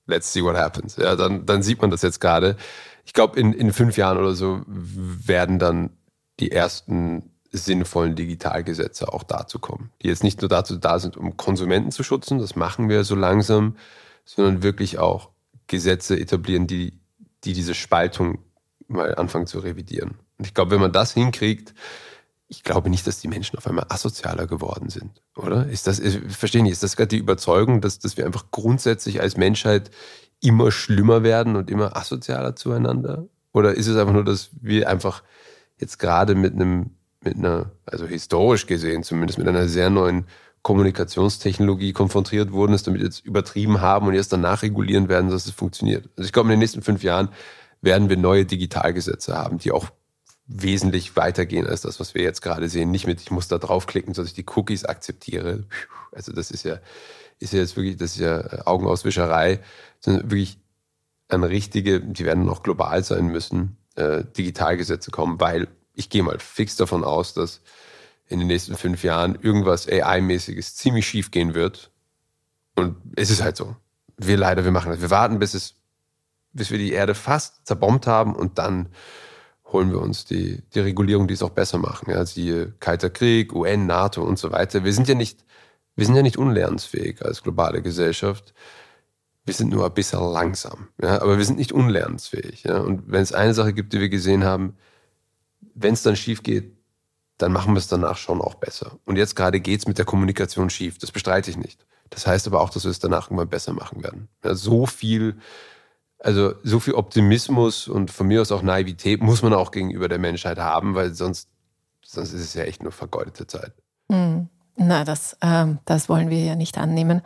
let's 0.06 0.32
see 0.32 0.42
what 0.42 0.56
happens. 0.56 0.96
Ja, 0.96 1.16
dann, 1.16 1.46
dann 1.46 1.62
sieht 1.62 1.80
man 1.80 1.90
das 1.90 2.02
jetzt 2.02 2.20
gerade. 2.20 2.56
Ich 3.04 3.12
glaube, 3.12 3.38
in, 3.38 3.52
in 3.52 3.72
fünf 3.72 3.96
Jahren 3.96 4.18
oder 4.18 4.34
so 4.34 4.62
werden 4.66 5.58
dann 5.58 5.90
die 6.40 6.52
ersten 6.52 7.30
sinnvollen 7.50 8.14
Digitalgesetze 8.14 9.12
auch 9.12 9.22
dazu 9.22 9.58
kommen, 9.58 9.90
die 10.02 10.08
jetzt 10.08 10.24
nicht 10.24 10.40
nur 10.40 10.48
dazu 10.48 10.76
da 10.76 10.98
sind, 10.98 11.16
um 11.16 11.36
Konsumenten 11.36 11.90
zu 11.90 12.02
schützen, 12.02 12.38
das 12.38 12.56
machen 12.56 12.88
wir 12.88 13.04
so 13.04 13.14
langsam, 13.14 13.76
sondern 14.24 14.62
wirklich 14.62 14.98
auch 14.98 15.28
Gesetze 15.66 16.18
etablieren, 16.18 16.66
die, 16.66 16.98
die 17.44 17.52
diese 17.52 17.74
Spaltung 17.74 18.38
mal 18.88 19.14
anfangen 19.14 19.46
zu 19.46 19.58
revidieren. 19.58 20.16
Und 20.38 20.46
ich 20.46 20.54
glaube, 20.54 20.70
wenn 20.70 20.80
man 20.80 20.92
das 20.92 21.12
hinkriegt, 21.12 21.74
ich 22.52 22.62
glaube 22.64 22.90
nicht, 22.90 23.06
dass 23.06 23.18
die 23.18 23.28
Menschen 23.28 23.56
auf 23.56 23.66
einmal 23.66 23.86
asozialer 23.88 24.46
geworden 24.46 24.90
sind, 24.90 25.22
oder? 25.36 25.66
Ist 25.68 25.86
das, 25.86 25.98
ich 25.98 26.18
verstehe 26.36 26.62
nicht, 26.62 26.72
ist 26.72 26.82
das 26.82 26.96
gerade 26.96 27.08
die 27.08 27.16
Überzeugung, 27.16 27.80
dass, 27.80 27.98
dass 27.98 28.18
wir 28.18 28.26
einfach 28.26 28.50
grundsätzlich 28.50 29.22
als 29.22 29.38
Menschheit 29.38 29.90
immer 30.42 30.70
schlimmer 30.70 31.22
werden 31.22 31.56
und 31.56 31.70
immer 31.70 31.96
asozialer 31.96 32.54
zueinander? 32.54 33.26
Oder 33.54 33.74
ist 33.74 33.86
es 33.86 33.96
einfach 33.96 34.12
nur, 34.12 34.24
dass 34.24 34.50
wir 34.60 34.90
einfach 34.90 35.22
jetzt 35.78 35.98
gerade 35.98 36.34
mit 36.34 36.52
einem, 36.52 36.90
mit 37.24 37.38
einer, 37.38 37.72
also 37.86 38.04
historisch 38.06 38.66
gesehen 38.66 39.02
zumindest, 39.02 39.38
mit 39.38 39.48
einer 39.48 39.66
sehr 39.66 39.88
neuen 39.88 40.26
Kommunikationstechnologie 40.60 41.94
konfrontiert 41.94 42.52
wurden, 42.52 42.74
es 42.74 42.82
damit 42.82 43.00
jetzt 43.00 43.24
übertrieben 43.24 43.80
haben 43.80 44.06
und 44.06 44.14
jetzt 44.14 44.32
danach 44.32 44.62
regulieren 44.62 45.08
werden, 45.08 45.30
dass 45.30 45.46
es 45.46 45.52
funktioniert. 45.52 46.10
Also 46.18 46.26
ich 46.26 46.32
glaube, 46.34 46.48
in 46.48 46.52
den 46.52 46.58
nächsten 46.58 46.82
fünf 46.82 47.02
Jahren 47.02 47.30
werden 47.80 48.10
wir 48.10 48.18
neue 48.18 48.44
Digitalgesetze 48.44 49.34
haben, 49.34 49.56
die 49.56 49.72
auch 49.72 49.88
wesentlich 50.60 51.16
weitergehen 51.16 51.66
als 51.66 51.82
das, 51.82 52.00
was 52.00 52.14
wir 52.14 52.22
jetzt 52.22 52.42
gerade 52.42 52.68
sehen. 52.68 52.90
Nicht 52.90 53.06
mit, 53.06 53.20
ich 53.20 53.30
muss 53.30 53.48
da 53.48 53.58
draufklicken, 53.58 54.12
dass 54.14 54.26
ich 54.26 54.34
die 54.34 54.46
Cookies 54.54 54.84
akzeptiere. 54.84 55.64
Also 56.12 56.32
das 56.32 56.50
ist 56.50 56.64
ja, 56.64 56.78
ist 57.38 57.52
ja 57.52 57.60
jetzt 57.60 57.76
wirklich, 57.76 57.96
das 57.96 58.12
ist 58.12 58.20
ja 58.20 58.66
Augenauswischerei, 58.66 59.60
sondern 60.00 60.30
wirklich 60.30 60.58
an 61.28 61.44
richtige, 61.44 62.00
die 62.00 62.24
werden 62.24 62.44
noch 62.44 62.62
global 62.62 63.02
sein 63.02 63.26
müssen, 63.28 63.78
äh, 63.94 64.24
Digitalgesetze 64.36 65.10
kommen, 65.10 65.40
weil 65.40 65.68
ich 65.94 66.10
gehe 66.10 66.22
mal 66.22 66.38
fix 66.38 66.76
davon 66.76 67.04
aus, 67.04 67.34
dass 67.34 67.62
in 68.26 68.38
den 68.38 68.48
nächsten 68.48 68.76
fünf 68.76 69.04
Jahren 69.04 69.38
irgendwas 69.40 69.88
AI-mäßiges 69.88 70.76
ziemlich 70.76 71.06
schief 71.06 71.30
gehen 71.30 71.54
wird. 71.54 71.90
Und 72.74 72.96
es 73.16 73.30
ist 73.30 73.42
halt 73.42 73.56
so. 73.56 73.76
Wir 74.16 74.36
leider, 74.36 74.64
wir 74.64 74.70
machen 74.70 74.90
das. 74.90 75.00
Wir 75.00 75.10
warten, 75.10 75.38
bis 75.38 75.54
es, 75.54 75.74
bis 76.52 76.70
wir 76.70 76.78
die 76.78 76.92
Erde 76.92 77.14
fast 77.14 77.66
zerbombt 77.66 78.06
haben 78.06 78.34
und 78.34 78.58
dann 78.58 78.88
holen 79.72 79.90
wir 79.90 80.00
uns 80.00 80.24
die, 80.24 80.62
die 80.74 80.80
Regulierung, 80.80 81.28
die 81.28 81.34
es 81.34 81.42
auch 81.42 81.50
besser 81.50 81.78
machen. 81.78 82.10
Ja, 82.10 82.24
siehe 82.26 82.72
Kalter 82.80 83.10
Krieg, 83.10 83.54
UN, 83.54 83.86
NATO 83.86 84.22
und 84.22 84.38
so 84.38 84.52
weiter. 84.52 84.84
Wir 84.84 84.92
sind 84.92 85.08
ja 85.08 85.14
nicht, 85.14 85.44
wir 85.96 86.06
sind 86.06 86.14
ja 86.14 86.22
nicht 86.22 86.36
unlernensfähig 86.36 87.24
als 87.24 87.42
globale 87.42 87.82
Gesellschaft. 87.82 88.54
Wir 89.44 89.54
sind 89.54 89.70
nur 89.70 89.84
ein 89.84 89.94
bisschen 89.94 90.20
langsam, 90.20 90.88
ja, 91.02 91.20
aber 91.20 91.36
wir 91.36 91.44
sind 91.44 91.58
nicht 91.58 91.72
unlernensfähig. 91.72 92.62
Ja. 92.62 92.78
Und 92.78 93.10
wenn 93.10 93.22
es 93.22 93.32
eine 93.32 93.54
Sache 93.54 93.72
gibt, 93.72 93.92
die 93.92 94.00
wir 94.00 94.08
gesehen 94.08 94.44
haben, 94.44 94.76
wenn 95.74 95.94
es 95.94 96.02
dann 96.02 96.14
schief 96.16 96.42
geht, 96.42 96.76
dann 97.38 97.52
machen 97.52 97.74
wir 97.74 97.78
es 97.78 97.88
danach 97.88 98.16
schon 98.16 98.40
auch 98.40 98.54
besser. 98.54 98.98
Und 99.04 99.16
jetzt 99.16 99.34
gerade 99.34 99.58
geht 99.58 99.80
es 99.80 99.88
mit 99.88 99.98
der 99.98 100.04
Kommunikation 100.04 100.70
schief. 100.70 100.98
Das 100.98 101.10
bestreite 101.10 101.50
ich 101.50 101.56
nicht. 101.56 101.84
Das 102.10 102.26
heißt 102.26 102.46
aber 102.46 102.60
auch, 102.60 102.70
dass 102.70 102.84
wir 102.84 102.90
es 102.90 103.00
danach 103.00 103.26
irgendwann 103.26 103.48
besser 103.48 103.72
machen 103.72 104.04
werden. 104.04 104.28
Ja, 104.44 104.54
so 104.54 104.86
viel, 104.86 105.38
also 106.22 106.54
so 106.62 106.80
viel 106.80 106.94
Optimismus 106.94 107.88
und 107.88 108.10
von 108.10 108.26
mir 108.26 108.40
aus 108.40 108.52
auch 108.52 108.62
Naivität 108.62 109.22
muss 109.22 109.42
man 109.42 109.52
auch 109.54 109.70
gegenüber 109.70 110.08
der 110.08 110.18
Menschheit 110.18 110.58
haben, 110.58 110.94
weil 110.94 111.14
sonst, 111.14 111.48
sonst 112.04 112.32
ist 112.32 112.40
es 112.40 112.54
ja 112.54 112.64
echt 112.64 112.82
nur 112.82 112.92
vergeudete 112.92 113.46
Zeit. 113.46 113.72
Mhm. 114.08 114.48
Na, 114.76 115.04
das, 115.04 115.36
ähm, 115.42 115.80
das 115.84 116.08
wollen 116.08 116.30
wir 116.30 116.40
ja 116.40 116.56
nicht 116.56 116.78
annehmen. 116.78 117.20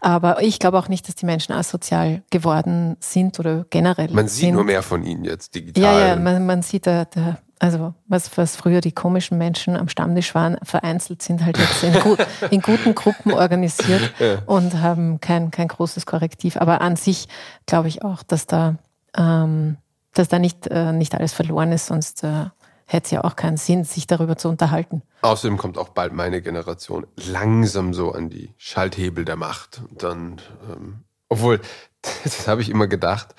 Aber 0.00 0.42
ich 0.42 0.58
glaube 0.58 0.78
auch 0.78 0.88
nicht, 0.88 1.06
dass 1.06 1.14
die 1.14 1.26
Menschen 1.26 1.52
asozial 1.52 2.22
geworden 2.30 2.96
sind 2.98 3.38
oder 3.38 3.66
generell. 3.70 4.10
Man 4.10 4.26
sieht 4.26 4.46
sind. 4.46 4.54
nur 4.54 4.64
mehr 4.64 4.82
von 4.82 5.04
ihnen 5.04 5.24
jetzt 5.24 5.54
digital. 5.54 5.82
Ja, 5.82 6.08
ja, 6.08 6.16
man, 6.16 6.44
man 6.44 6.62
sieht 6.62 6.86
da, 6.86 7.04
da, 7.04 7.38
also 7.60 7.94
was, 8.06 8.36
was 8.36 8.56
früher 8.56 8.80
die 8.80 8.92
komischen 8.92 9.38
Menschen 9.38 9.76
am 9.76 9.88
Stammtisch 9.88 10.34
waren, 10.34 10.56
vereinzelt 10.62 11.22
sind 11.22 11.44
halt 11.44 11.58
jetzt 11.58 11.82
in, 11.82 12.00
gut, 12.00 12.18
in 12.50 12.60
guten 12.60 12.94
Gruppen 12.94 13.32
organisiert 13.32 14.12
ja. 14.18 14.42
und 14.46 14.74
haben 14.80 15.20
kein, 15.20 15.50
kein 15.50 15.68
großes 15.68 16.06
Korrektiv. 16.06 16.56
Aber 16.56 16.80
an 16.80 16.96
sich 16.96 17.28
glaube 17.66 17.88
ich 17.88 18.02
auch, 18.02 18.22
dass 18.22 18.46
da, 18.46 18.76
ähm, 19.16 19.76
dass 20.14 20.28
da 20.28 20.38
nicht, 20.38 20.66
äh, 20.68 20.92
nicht 20.92 21.14
alles 21.14 21.32
verloren 21.32 21.72
ist, 21.72 21.86
sonst 21.86 22.24
äh, 22.24 22.46
hätte 22.86 23.04
es 23.04 23.10
ja 23.10 23.24
auch 23.24 23.36
keinen 23.36 23.58
Sinn, 23.58 23.84
sich 23.84 24.06
darüber 24.06 24.36
zu 24.36 24.48
unterhalten. 24.48 25.02
Außerdem 25.22 25.58
kommt 25.58 25.78
auch 25.78 25.90
bald 25.90 26.12
meine 26.12 26.40
Generation 26.40 27.06
langsam 27.16 27.92
so 27.92 28.12
an 28.12 28.30
die 28.30 28.54
Schalthebel 28.56 29.24
der 29.24 29.36
Macht. 29.36 29.82
Und 29.90 30.02
dann, 30.02 30.40
ähm, 30.70 31.04
obwohl, 31.28 31.60
das 32.24 32.48
habe 32.48 32.62
ich 32.62 32.70
immer 32.70 32.86
gedacht. 32.86 33.34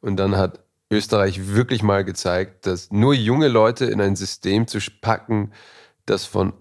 Und 0.00 0.16
dann 0.16 0.36
hat 0.36 0.63
Österreich 0.90 1.48
wirklich 1.54 1.82
mal 1.82 2.04
gezeigt, 2.04 2.66
dass 2.66 2.90
nur 2.90 3.14
junge 3.14 3.48
Leute 3.48 3.86
in 3.86 4.00
ein 4.00 4.16
System 4.16 4.66
zu 4.66 4.78
packen, 5.00 5.52
das 6.06 6.24
von, 6.24 6.52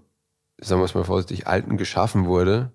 sagen 0.60 0.82
wir 0.82 0.86
es 0.86 0.96
mal 0.96 1.04
vorsichtig, 1.04 1.48
Alten 1.48 1.78
geschaffen 1.78 2.26
wurde 2.26 2.72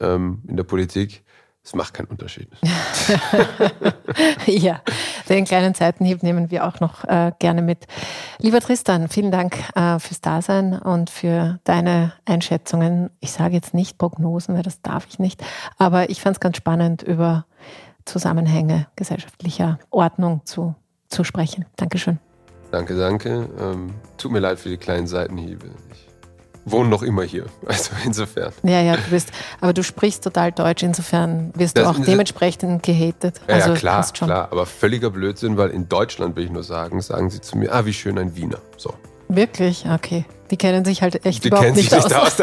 ähm, 0.00 0.42
in 0.46 0.56
der 0.56 0.64
Politik, 0.64 1.24
das 1.62 1.74
macht 1.74 1.94
keinen 1.94 2.06
Unterschied. 2.06 2.48
ja, 4.46 4.80
den 5.28 5.44
kleinen 5.44 5.74
Zeitenhieb 5.74 6.22
nehmen 6.22 6.50
wir 6.50 6.66
auch 6.66 6.80
noch 6.80 7.04
äh, 7.04 7.32
gerne 7.38 7.62
mit. 7.62 7.86
Lieber 8.38 8.60
Tristan, 8.60 9.08
vielen 9.08 9.30
Dank 9.30 9.56
äh, 9.74 9.98
fürs 9.98 10.20
Dasein 10.20 10.78
und 10.78 11.10
für 11.10 11.60
deine 11.64 12.12
Einschätzungen. 12.24 13.10
Ich 13.20 13.32
sage 13.32 13.54
jetzt 13.54 13.74
nicht 13.74 13.98
Prognosen, 13.98 14.54
weil 14.54 14.62
das 14.62 14.80
darf 14.82 15.06
ich 15.08 15.18
nicht, 15.18 15.44
aber 15.76 16.10
ich 16.10 16.20
fand 16.20 16.36
es 16.36 16.40
ganz 16.40 16.56
spannend, 16.56 17.02
über 17.02 17.44
Zusammenhänge 18.04 18.86
gesellschaftlicher 18.96 19.78
Ordnung 19.90 20.40
zu, 20.44 20.74
zu 21.08 21.24
sprechen. 21.24 21.64
Dankeschön. 21.76 22.18
Danke, 22.70 22.96
danke. 22.96 23.48
Ähm, 23.58 23.94
tut 24.18 24.30
mir 24.30 24.40
leid 24.40 24.58
für 24.58 24.68
die 24.68 24.76
kleinen 24.76 25.06
Seitenhiebe. 25.06 25.68
Ich 25.90 26.08
wohne 26.70 26.90
noch 26.90 27.02
immer 27.02 27.22
hier. 27.22 27.46
Also 27.66 27.92
insofern. 28.04 28.52
Ja, 28.62 28.80
ja, 28.80 28.96
du 28.96 29.10
bist, 29.10 29.30
aber 29.60 29.72
du 29.72 29.82
sprichst 29.82 30.24
total 30.24 30.52
Deutsch, 30.52 30.82
insofern 30.82 31.52
wirst 31.54 31.76
das, 31.76 31.84
du 31.84 31.90
auch 31.90 32.04
dementsprechend 32.04 32.82
gehatet. 32.82 33.40
Ja, 33.48 33.54
also, 33.54 33.70
ja 33.70 33.76
klar, 33.76 34.06
klar, 34.12 34.48
aber 34.50 34.66
völliger 34.66 35.10
Blödsinn, 35.10 35.56
weil 35.56 35.70
in 35.70 35.88
Deutschland 35.88 36.36
will 36.36 36.44
ich 36.44 36.50
nur 36.50 36.62
sagen, 36.62 37.00
sagen 37.00 37.30
sie 37.30 37.40
zu 37.40 37.56
mir, 37.56 37.74
ah, 37.74 37.84
wie 37.84 37.92
schön 37.92 38.18
ein 38.18 38.36
Wiener. 38.36 38.58
So. 38.76 38.92
Wirklich? 39.28 39.84
Okay. 39.86 40.24
Die 40.50 40.56
kennen 40.56 40.84
sich 40.84 41.02
halt 41.02 41.24
echt 41.26 41.44
Die 41.44 41.48
überhaupt 41.48 41.76
nicht, 41.76 41.92
nicht 41.92 42.04
aus. 42.04 42.12
aus 42.12 42.36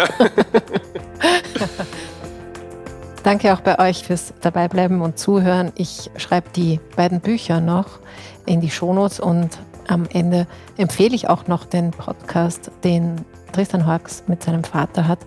Danke 3.26 3.56
auch 3.56 3.62
bei 3.62 3.80
euch 3.80 4.04
fürs 4.04 4.36
Dabeibleiben 4.42 5.02
und 5.02 5.18
Zuhören. 5.18 5.72
Ich 5.74 6.12
schreibe 6.16 6.52
die 6.56 6.80
beiden 6.96 7.22
Bücher 7.22 7.60
noch 7.60 7.98
in 8.46 8.62
die 8.62 8.70
Shownotes 8.70 9.20
und 9.20 9.58
am 9.88 10.06
Ende 10.14 10.46
empfehle 10.78 11.16
ich 11.16 11.28
auch 11.28 11.48
noch 11.48 11.66
den 11.66 11.90
Podcast, 11.90 12.70
den 12.84 13.16
Tristan 13.52 13.88
Horks 13.88 14.26
mit 14.28 14.44
seinem 14.44 14.64
Vater 14.64 15.08
hat. 15.08 15.18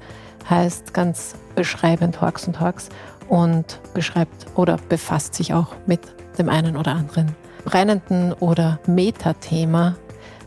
Heißt 0.48 0.94
ganz 0.94 1.34
beschreibend 1.56 2.20
Horks 2.20 2.46
und 2.46 2.60
Horks 2.60 2.88
und 3.28 3.80
beschreibt 3.94 4.46
oder 4.54 4.76
befasst 4.88 5.34
sich 5.34 5.52
auch 5.52 5.74
mit 5.86 6.02
dem 6.38 6.48
einen 6.48 6.76
oder 6.76 6.92
anderen 6.92 7.34
brennenden 7.64 8.32
oder 8.34 8.78
Metathema, 8.86 9.96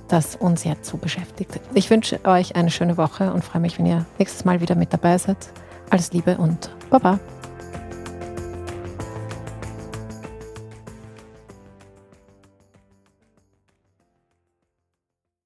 das 0.08 0.38
uns 0.38 0.64
jetzt 0.64 0.86
so 0.86 0.96
beschäftigt. 0.96 1.60
Ich 1.74 1.90
wünsche 1.90 2.24
euch 2.24 2.56
eine 2.56 2.72
schöne 2.72 2.96
Woche 2.96 3.34
und 3.34 3.44
freue 3.44 3.62
mich, 3.62 3.78
wenn 3.78 3.88
ihr 3.88 4.06
nächstes 4.20 4.46
Mal 4.46 4.62
wieder 4.62 4.76
mit 4.76 4.94
dabei 4.94 5.18
seid. 5.18 5.50
Alles 5.90 6.14
Liebe 6.14 6.38
und 6.38 6.70
Baba. 6.90 7.20